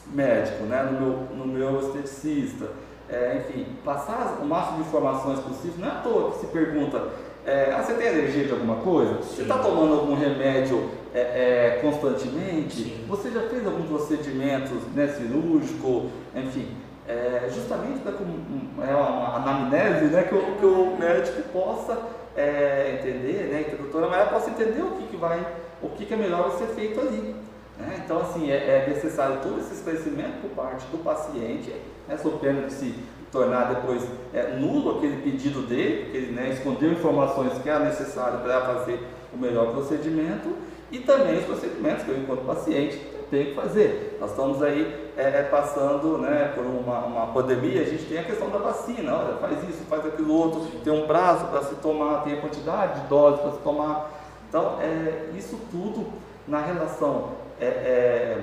médico, 0.06 0.64
né? 0.64 0.82
no, 0.82 1.00
meu, 1.00 1.10
no 1.36 1.46
meu 1.46 1.80
esteticista, 1.80 2.68
é, 3.08 3.42
enfim, 3.44 3.66
passar 3.84 4.38
o 4.40 4.46
máximo 4.46 4.78
de 4.78 4.88
informações 4.88 5.40
possível, 5.40 5.74
não 5.78 5.88
é 5.88 5.90
à 5.90 5.94
toa 5.96 6.30
que 6.30 6.40
se 6.40 6.46
pergunta, 6.46 7.08
é, 7.44 7.72
ah, 7.74 7.82
você 7.82 7.94
tem 7.94 8.08
alergia 8.08 8.44
de 8.44 8.52
alguma 8.52 8.76
coisa? 8.76 9.22
Sim. 9.22 9.36
Você 9.36 9.42
está 9.42 9.58
tomando 9.58 9.94
algum 9.94 10.14
remédio 10.14 10.90
é, 11.14 11.20
é, 11.20 11.78
constantemente? 11.82 12.84
Sim. 12.84 13.04
Você 13.08 13.30
já 13.30 13.40
fez 13.48 13.66
algum 13.66 13.82
procedimento 13.82 14.74
né, 14.94 15.08
cirúrgico? 15.08 16.10
Enfim, 16.34 16.68
é, 17.08 17.48
justamente 17.52 18.00
para 18.00 18.12
é 18.12 18.94
uma 18.94 19.36
anamnese, 19.36 20.06
né, 20.06 20.22
que, 20.24 20.34
o, 20.34 20.56
que 20.56 20.66
o 20.66 20.96
médico 20.98 21.42
possa 21.52 21.98
é, 22.36 22.98
entender, 22.98 23.48
né, 23.50 23.64
que 23.64 23.74
a 23.74 23.78
doutora 23.78 24.08
Maria 24.08 24.26
possa 24.26 24.50
entender 24.50 24.82
o 24.82 24.92
que, 24.92 25.08
que 25.08 25.16
vai, 25.16 25.44
o 25.82 25.88
que, 25.88 26.04
que 26.04 26.14
é 26.14 26.16
melhor 26.16 26.56
ser 26.58 26.66
feito 26.66 27.00
ali. 27.00 27.34
Né? 27.78 28.02
Então, 28.04 28.20
assim, 28.20 28.50
é, 28.50 28.56
é, 28.56 28.86
necessário 28.88 29.38
todo 29.42 29.60
esse 29.60 29.74
esclarecimento 29.74 30.38
por 30.42 30.50
parte 30.50 30.86
do 30.86 30.98
paciente, 31.02 31.74
né, 32.06 32.16
sob 32.16 32.38
pena 32.38 32.66
de 32.66 32.72
se 32.72 32.94
tornar 33.32 33.74
depois 33.74 34.02
é, 34.34 34.56
nulo 34.58 34.98
aquele 34.98 35.22
pedido 35.22 35.62
dele, 35.62 36.04
porque 36.04 36.16
ele 36.16 36.32
né, 36.32 36.50
escondeu 36.50 36.92
informações 36.92 37.58
que 37.62 37.68
eram 37.68 37.84
necessárias 37.84 38.40
para 38.42 38.60
fazer 38.60 39.00
o 39.32 39.38
melhor 39.38 39.72
procedimento, 39.72 40.54
e 40.90 40.98
também 40.98 41.38
os 41.38 41.44
procedimentos 41.44 42.02
que 42.02 42.10
eu, 42.10 42.18
enquanto 42.18 42.44
paciente, 42.44 43.00
tenho 43.30 43.46
que 43.46 43.54
fazer. 43.54 44.18
Nós 44.20 44.30
estamos 44.30 44.62
aí 44.62 45.12
é, 45.16 45.40
é, 45.40 45.42
passando 45.44 46.18
né, 46.18 46.52
por 46.54 46.64
uma, 46.64 46.98
uma 47.04 47.26
pandemia, 47.28 47.82
a 47.82 47.84
gente 47.84 48.04
tem 48.06 48.18
a 48.18 48.24
questão 48.24 48.50
da 48.50 48.58
vacina, 48.58 49.14
olha, 49.14 49.36
faz 49.36 49.68
isso, 49.68 49.84
faz 49.88 50.04
aquilo 50.04 50.34
outro, 50.34 50.66
tem 50.82 50.92
um 50.92 51.06
prazo 51.06 51.46
para 51.46 51.62
se 51.62 51.74
tomar, 51.76 52.24
tem 52.24 52.34
a 52.34 52.40
quantidade 52.40 53.00
de 53.00 53.06
doses 53.06 53.40
para 53.40 53.52
se 53.52 53.58
tomar. 53.58 54.10
Então, 54.48 54.78
é, 54.80 55.30
isso 55.36 55.58
tudo 55.70 56.06
na 56.46 56.60
relação 56.60 57.32
é, 57.60 57.66
é 57.66 58.42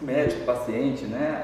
médico-paciente, 0.00 1.06
né, 1.06 1.42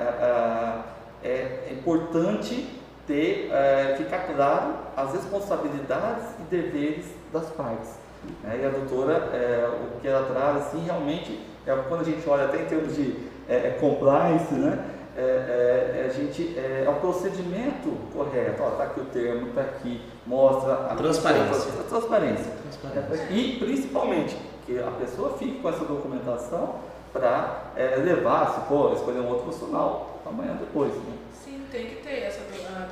é, 1.23 1.29
é, 1.29 1.73
importante 1.73 2.79
ter, 3.07 3.51
ficar 3.97 4.27
claro 4.35 4.75
as 4.97 5.13
responsabilidades 5.13 6.25
e 6.39 6.43
deveres 6.43 7.07
das 7.33 7.49
partes. 7.51 7.99
Né? 8.45 8.61
E 8.63 8.67
a 8.67 8.69
doutora, 8.69 9.31
o 9.97 10.01
que 10.01 10.07
ela 10.07 10.27
traz, 10.27 10.67
assim, 10.67 10.85
realmente, 10.85 11.41
é, 11.67 11.75
quando 11.89 12.01
a 12.01 12.05
gente 12.05 12.29
olha 12.29 12.45
até 12.45 12.63
em 12.63 12.67
termos 12.67 12.95
de 12.97 13.17
é, 13.49 13.69
é 13.69 13.77
compliance, 13.81 14.55
né? 14.55 14.79
É, 15.17 15.23
é, 15.23 16.07
a 16.09 16.13
gente, 16.13 16.57
é, 16.57 16.89
o 16.89 16.95
procedimento 17.01 17.91
correto, 18.13 18.63
está 18.63 18.85
aqui 18.85 19.01
o 19.01 19.05
termo, 19.07 19.49
está 19.49 19.63
aqui, 19.63 20.01
mostra 20.27 20.87
a 20.87 20.95
transparência. 20.95 21.73
A 21.81 21.85
transparência. 21.85 22.53
transparência. 22.81 23.27
E 23.31 23.59
principalmente 23.59 24.37
que 24.65 24.79
a 24.79 24.91
pessoa 24.93 25.37
fique 25.37 25.61
com 25.61 25.69
essa 25.69 25.85
documentação 25.85 26.77
para 27.13 27.73
é, 27.77 27.97
levar, 27.97 28.55
se 28.55 28.69
for 28.69 28.95
escolher 28.95 29.21
um 29.21 29.29
outro 29.29 29.45
profissional, 29.45 30.21
amanhã 30.25 30.57
depois. 30.57 30.95
Né? 30.95 31.19
Sim, 31.35 31.65
tem 31.73 31.87
que 31.87 31.97
ter 31.97 32.23
essa 32.23 32.41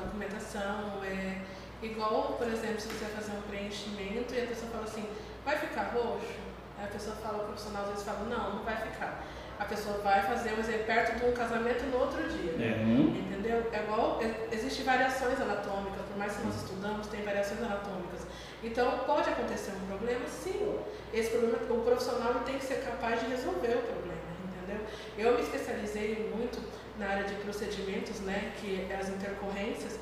documentação. 0.05 1.01
É, 1.05 1.39
igual, 1.83 2.35
por 2.37 2.49
exemplo, 2.49 2.81
se 2.81 2.89
você 2.89 3.05
fazer 3.07 3.33
um 3.33 3.43
preenchimento 3.43 4.35
e 4.35 4.43
a 4.43 4.47
pessoa 4.47 4.71
fala 4.73 4.85
assim, 4.85 5.05
vai 5.45 5.57
ficar 5.57 5.93
roxo? 5.95 6.48
Aí 6.79 6.85
a 6.85 6.89
pessoa 6.89 7.17
fala, 7.17 7.43
o 7.43 7.47
profissional 7.47 7.83
às 7.83 7.89
vezes 7.91 8.05
fala, 8.05 8.21
não, 8.25 8.57
não 8.57 8.63
vai 8.65 8.77
ficar. 8.77 9.25
A 9.59 9.65
pessoa 9.65 9.99
vai 9.99 10.23
fazer, 10.23 10.53
um 10.55 10.61
exemplo, 10.61 10.87
perto 10.87 11.19
de 11.19 11.25
um 11.25 11.33
casamento 11.33 11.83
no 11.87 11.99
outro 11.99 12.23
dia. 12.29 12.53
Uhum. 12.53 13.17
Entendeu? 13.19 13.69
É 13.73 13.83
igual, 13.83 14.21
existem 14.53 14.85
variações 14.85 15.41
anatômicas, 15.41 16.03
por 16.07 16.17
mais 16.17 16.37
que 16.37 16.47
nós 16.47 16.55
estudamos, 16.55 17.09
tem 17.09 17.23
variações 17.23 17.61
anatômicas. 17.61 18.27
Então, 18.63 19.01
pode 19.01 19.29
acontecer 19.29 19.73
um 19.73 19.87
problema? 19.87 20.27
Sim. 20.29 20.79
Esse 21.13 21.31
problema, 21.31 21.59
o 21.71 21.83
profissional 21.83 22.35
tem 22.47 22.59
que 22.59 22.65
ser 22.65 22.85
capaz 22.85 23.21
de 23.21 23.27
resolver 23.27 23.75
o 23.75 23.83
problema, 23.83 24.29
entendeu? 24.47 24.87
Eu 25.17 25.35
me 25.35 25.43
especializei 25.43 26.33
muito 26.35 26.61
na 26.99 27.07
área 27.07 27.25
de 27.25 27.35
procedimentos, 27.37 28.21
né, 28.21 28.53
que 28.61 28.87
é 28.91 28.97
as 28.97 29.09
intercorrências, 29.09 29.99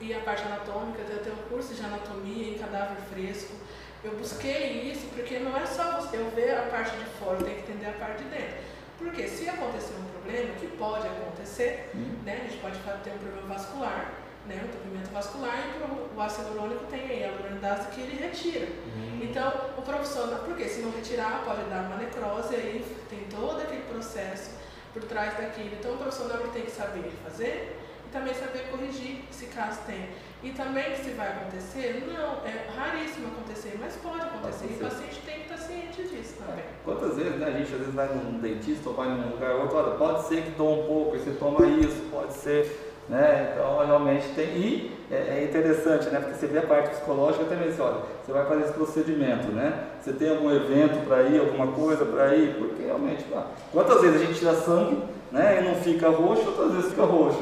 e 0.00 0.14
a 0.14 0.20
parte 0.20 0.42
anatômica, 0.42 1.02
eu 1.02 1.22
tenho 1.22 1.36
um 1.36 1.48
curso 1.48 1.74
de 1.74 1.82
anatomia 1.84 2.54
em 2.54 2.58
cadáver 2.58 2.96
fresco. 3.12 3.54
Eu 4.02 4.12
busquei 4.12 4.90
isso 4.90 5.06
porque 5.14 5.38
não 5.38 5.54
é 5.56 5.66
só 5.66 6.08
eu 6.12 6.30
ver 6.30 6.56
a 6.56 6.62
parte 6.62 6.96
de 6.96 7.04
fora, 7.18 7.36
tenho 7.36 7.62
que 7.62 7.70
entender 7.70 7.86
a 7.86 7.92
parte 7.92 8.22
de 8.22 8.30
dentro. 8.30 8.56
Porque 8.98 9.28
se 9.28 9.48
acontecer 9.48 9.94
um 9.94 10.04
problema, 10.04 10.54
que 10.54 10.66
pode 10.68 11.06
acontecer, 11.06 11.90
uhum. 11.94 12.18
né, 12.24 12.40
a 12.42 12.48
gente 12.48 12.60
pode 12.60 12.78
ter 12.78 13.10
um 13.10 13.18
problema 13.18 13.54
vascular, 13.54 14.12
né, 14.46 14.60
um 14.62 14.66
entupimento 14.66 15.10
vascular, 15.10 15.54
e 15.58 16.16
o 16.16 16.20
ácido 16.20 16.48
hialurônico 16.48 16.84
tem 16.86 17.00
aí 17.00 17.24
a 17.24 17.26
hialuronidase 17.28 17.88
que 17.90 18.00
ele 18.00 18.22
retira. 18.22 18.66
Uhum. 18.66 19.20
Então, 19.22 19.52
o 19.76 19.82
profissional, 19.82 20.40
porque 20.44 20.64
se 20.64 20.80
não 20.80 20.90
retirar, 20.92 21.42
pode 21.44 21.62
dar 21.64 21.82
uma 21.82 21.96
necrose, 21.96 22.54
aí 22.54 22.84
tem 23.08 23.20
todo 23.30 23.60
aquele 23.60 23.82
processo 23.82 24.50
por 24.94 25.02
trás 25.04 25.36
daquilo. 25.36 25.74
Então, 25.78 25.94
o 25.94 25.98
profissional 25.98 26.38
tem 26.52 26.62
que 26.62 26.70
saber 26.70 27.10
fazer 27.24 27.76
e 28.10 28.12
também 28.12 28.34
saber 28.34 28.70
corrigir, 28.70 29.22
se 29.30 29.46
caso 29.46 29.80
tem. 29.86 30.08
E 30.42 30.50
também 30.50 30.90
que 30.92 31.04
se 31.04 31.10
vai 31.10 31.28
acontecer, 31.28 32.04
não, 32.12 32.44
é 32.44 32.68
raríssimo 32.74 33.28
acontecer, 33.28 33.78
mas 33.78 33.94
pode 33.96 34.20
acontecer. 34.20 34.66
Pode 34.66 34.72
e 34.72 34.76
o 34.76 34.88
paciente 34.88 35.22
tem 35.24 35.34
que 35.36 35.42
estar 35.42 35.56
ciente 35.58 36.02
disso 36.02 36.34
também. 36.44 36.64
Quantas 36.84 37.16
vezes, 37.16 37.36
né, 37.36 37.46
a 37.46 37.50
gente 37.52 37.72
às 37.72 37.78
vezes 37.78 37.94
vai 37.94 38.08
num 38.08 38.40
dentista 38.40 38.88
ou 38.88 38.96
vai 38.96 39.08
num 39.08 39.30
lugar 39.30 39.54
outro, 39.56 39.76
olha, 39.76 39.96
pode 39.96 40.26
ser 40.26 40.42
que 40.42 40.50
doa 40.50 40.82
um 40.82 40.86
pouco, 40.86 41.16
e 41.16 41.20
você 41.20 41.30
toma 41.32 41.66
isso, 41.66 42.08
pode 42.10 42.32
ser 42.32 42.90
né? 43.10 43.52
Então, 43.52 43.84
realmente 43.84 44.28
tem. 44.34 44.46
E 44.46 44.96
é, 45.10 45.40
é, 45.40 45.44
interessante, 45.44 46.08
né? 46.10 46.20
Porque 46.20 46.36
você 46.36 46.46
vê 46.46 46.58
a 46.58 46.62
parte 46.62 46.90
psicológica 46.90 47.44
também, 47.44 47.68
assim, 47.68 47.82
olha, 47.82 48.02
você 48.24 48.32
vai 48.32 48.46
fazer 48.46 48.62
esse 48.62 48.72
procedimento, 48.72 49.48
né? 49.48 49.88
Você 50.00 50.12
tem 50.12 50.30
algum 50.30 50.50
evento 50.50 51.04
para 51.06 51.22
ir, 51.24 51.40
alguma 51.40 51.66
coisa 51.72 52.04
para 52.04 52.36
ir, 52.36 52.54
porque 52.56 52.84
realmente, 52.84 53.26
ah, 53.34 53.46
quantas 53.72 54.00
vezes 54.00 54.22
a 54.22 54.24
gente 54.24 54.38
tira 54.38 54.54
sangue 54.54 55.02
né? 55.32 55.58
E 55.60 55.64
não 55.64 55.74
fica 55.76 56.08
roxo, 56.08 56.44
outras 56.46 56.72
vezes 56.72 56.90
fica 56.90 57.04
roxo. 57.04 57.38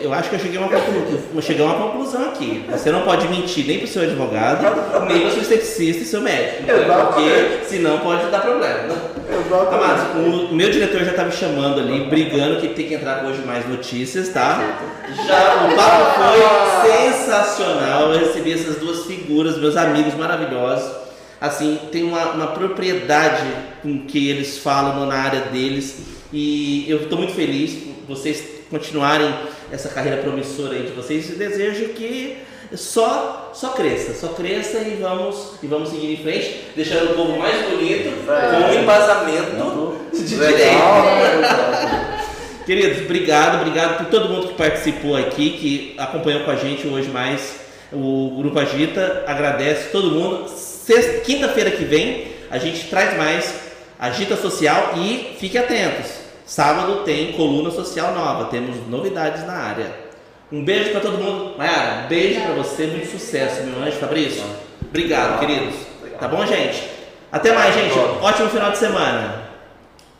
Eu 0.00 0.12
acho 0.12 0.28
que 0.28 0.36
eu 0.36 0.40
cheguei 0.40 0.58
a 0.58 0.60
uma 0.60 0.68
conclusão, 0.68 1.42
cheguei 1.42 1.64
a 1.64 1.68
uma 1.68 1.86
conclusão 1.86 2.28
aqui. 2.28 2.64
Você 2.70 2.90
não 2.90 3.02
pode 3.02 3.28
mentir 3.28 3.66
nem 3.66 3.78
para 3.78 3.86
o 3.86 3.88
seu 3.88 4.02
advogado, 4.02 4.62
nem 5.06 5.20
para 5.20 5.28
o 5.28 5.32
seu 5.32 5.42
esteticista 5.42 6.02
e 6.02 6.06
seu 6.06 6.20
médico. 6.20 6.64
Porque 6.66 7.64
senão 7.66 7.98
pode 7.98 8.26
dar 8.30 8.40
problema. 8.40 9.14
Exatamente. 9.28 9.74
Amados, 9.74 10.50
o 10.50 10.54
meu 10.54 10.70
diretor 10.70 11.00
já 11.00 11.10
está 11.10 11.24
me 11.24 11.32
chamando 11.32 11.80
ali, 11.80 12.04
brigando 12.04 12.60
que 12.60 12.68
tem 12.68 12.86
que 12.86 12.94
entrar 12.94 13.24
hoje 13.24 13.40
mais 13.44 13.68
notícias, 13.68 14.28
tá? 14.28 14.78
Já 15.26 15.66
o 15.66 15.76
papo 15.76 16.04
foi 16.20 16.90
sensacional. 16.90 18.12
Eu 18.12 18.20
recebi 18.20 18.52
essas 18.52 18.76
duas 18.76 19.06
figuras, 19.06 19.58
meus 19.58 19.76
amigos 19.76 20.14
maravilhosos. 20.14 21.03
Assim, 21.40 21.78
tem 21.90 22.04
uma, 22.04 22.32
uma 22.32 22.46
propriedade 22.48 23.46
com 23.82 24.06
que 24.06 24.28
eles 24.28 24.58
falam 24.58 25.06
na 25.06 25.14
área 25.14 25.40
deles 25.42 25.96
e 26.32 26.84
eu 26.88 27.02
estou 27.02 27.18
muito 27.18 27.34
feliz 27.34 27.74
por 28.06 28.16
vocês 28.16 28.42
continuarem 28.70 29.32
essa 29.70 29.88
carreira 29.88 30.22
promissora 30.22 30.78
de 30.78 30.92
vocês 30.92 31.28
e 31.30 31.34
desejo 31.34 31.90
que 31.90 32.38
só 32.74 33.52
só 33.54 33.70
cresça, 33.70 34.14
só 34.14 34.34
cresça 34.34 34.78
e 34.78 34.96
vamos 35.00 35.54
e 35.62 35.66
vamos 35.66 35.90
seguir 35.90 36.12
em 36.12 36.16
frente, 36.16 36.64
deixando 36.74 37.12
o 37.12 37.14
povo 37.14 37.38
mais 37.38 37.68
bonito, 37.68 38.10
com 38.26 38.72
um 38.72 38.82
embasamento 38.82 39.96
de 40.12 40.24
direito. 40.24 40.58
Queridos, 42.66 43.02
obrigado, 43.02 43.60
obrigado 43.60 43.98
por 43.98 44.06
todo 44.06 44.28
mundo 44.28 44.48
que 44.48 44.54
participou 44.54 45.16
aqui, 45.16 45.50
que 45.50 45.94
acompanhou 45.98 46.44
com 46.44 46.50
a 46.50 46.56
gente 46.56 46.88
hoje 46.88 47.10
mais 47.10 47.56
o 47.92 48.34
Grupo 48.38 48.58
Agita. 48.58 49.22
Agradece 49.26 49.90
todo 49.90 50.10
mundo. 50.10 50.46
Quinta-feira 51.24 51.70
que 51.70 51.84
vem 51.84 52.32
a 52.50 52.58
gente 52.58 52.88
traz 52.88 53.16
mais 53.16 53.54
Agita 53.98 54.36
Social 54.36 54.92
e 54.96 55.36
fique 55.38 55.56
atentos. 55.56 56.24
Sábado 56.44 57.04
tem 57.04 57.32
coluna 57.32 57.70
social 57.70 58.12
nova, 58.12 58.50
temos 58.50 58.76
novidades 58.88 59.46
na 59.46 59.54
área. 59.54 59.90
Um 60.52 60.62
beijo 60.62 60.90
para 60.90 61.00
todo 61.00 61.16
mundo. 61.16 61.56
Mayara, 61.56 62.06
beijo 62.06 62.40
para 62.42 62.54
você, 62.54 62.86
muito 62.86 63.10
sucesso, 63.10 63.62
meu 63.62 63.82
anjo 63.82 63.96
Fabrício. 63.96 64.44
Obrigado, 64.82 65.40
queridos. 65.40 65.74
Tá 66.20 66.28
bom, 66.28 66.44
gente? 66.44 66.82
Até 67.32 67.52
mais, 67.52 67.74
gente. 67.74 67.98
Ótimo 68.20 68.50
final 68.50 68.70
de 68.70 68.78
semana. 68.78 69.43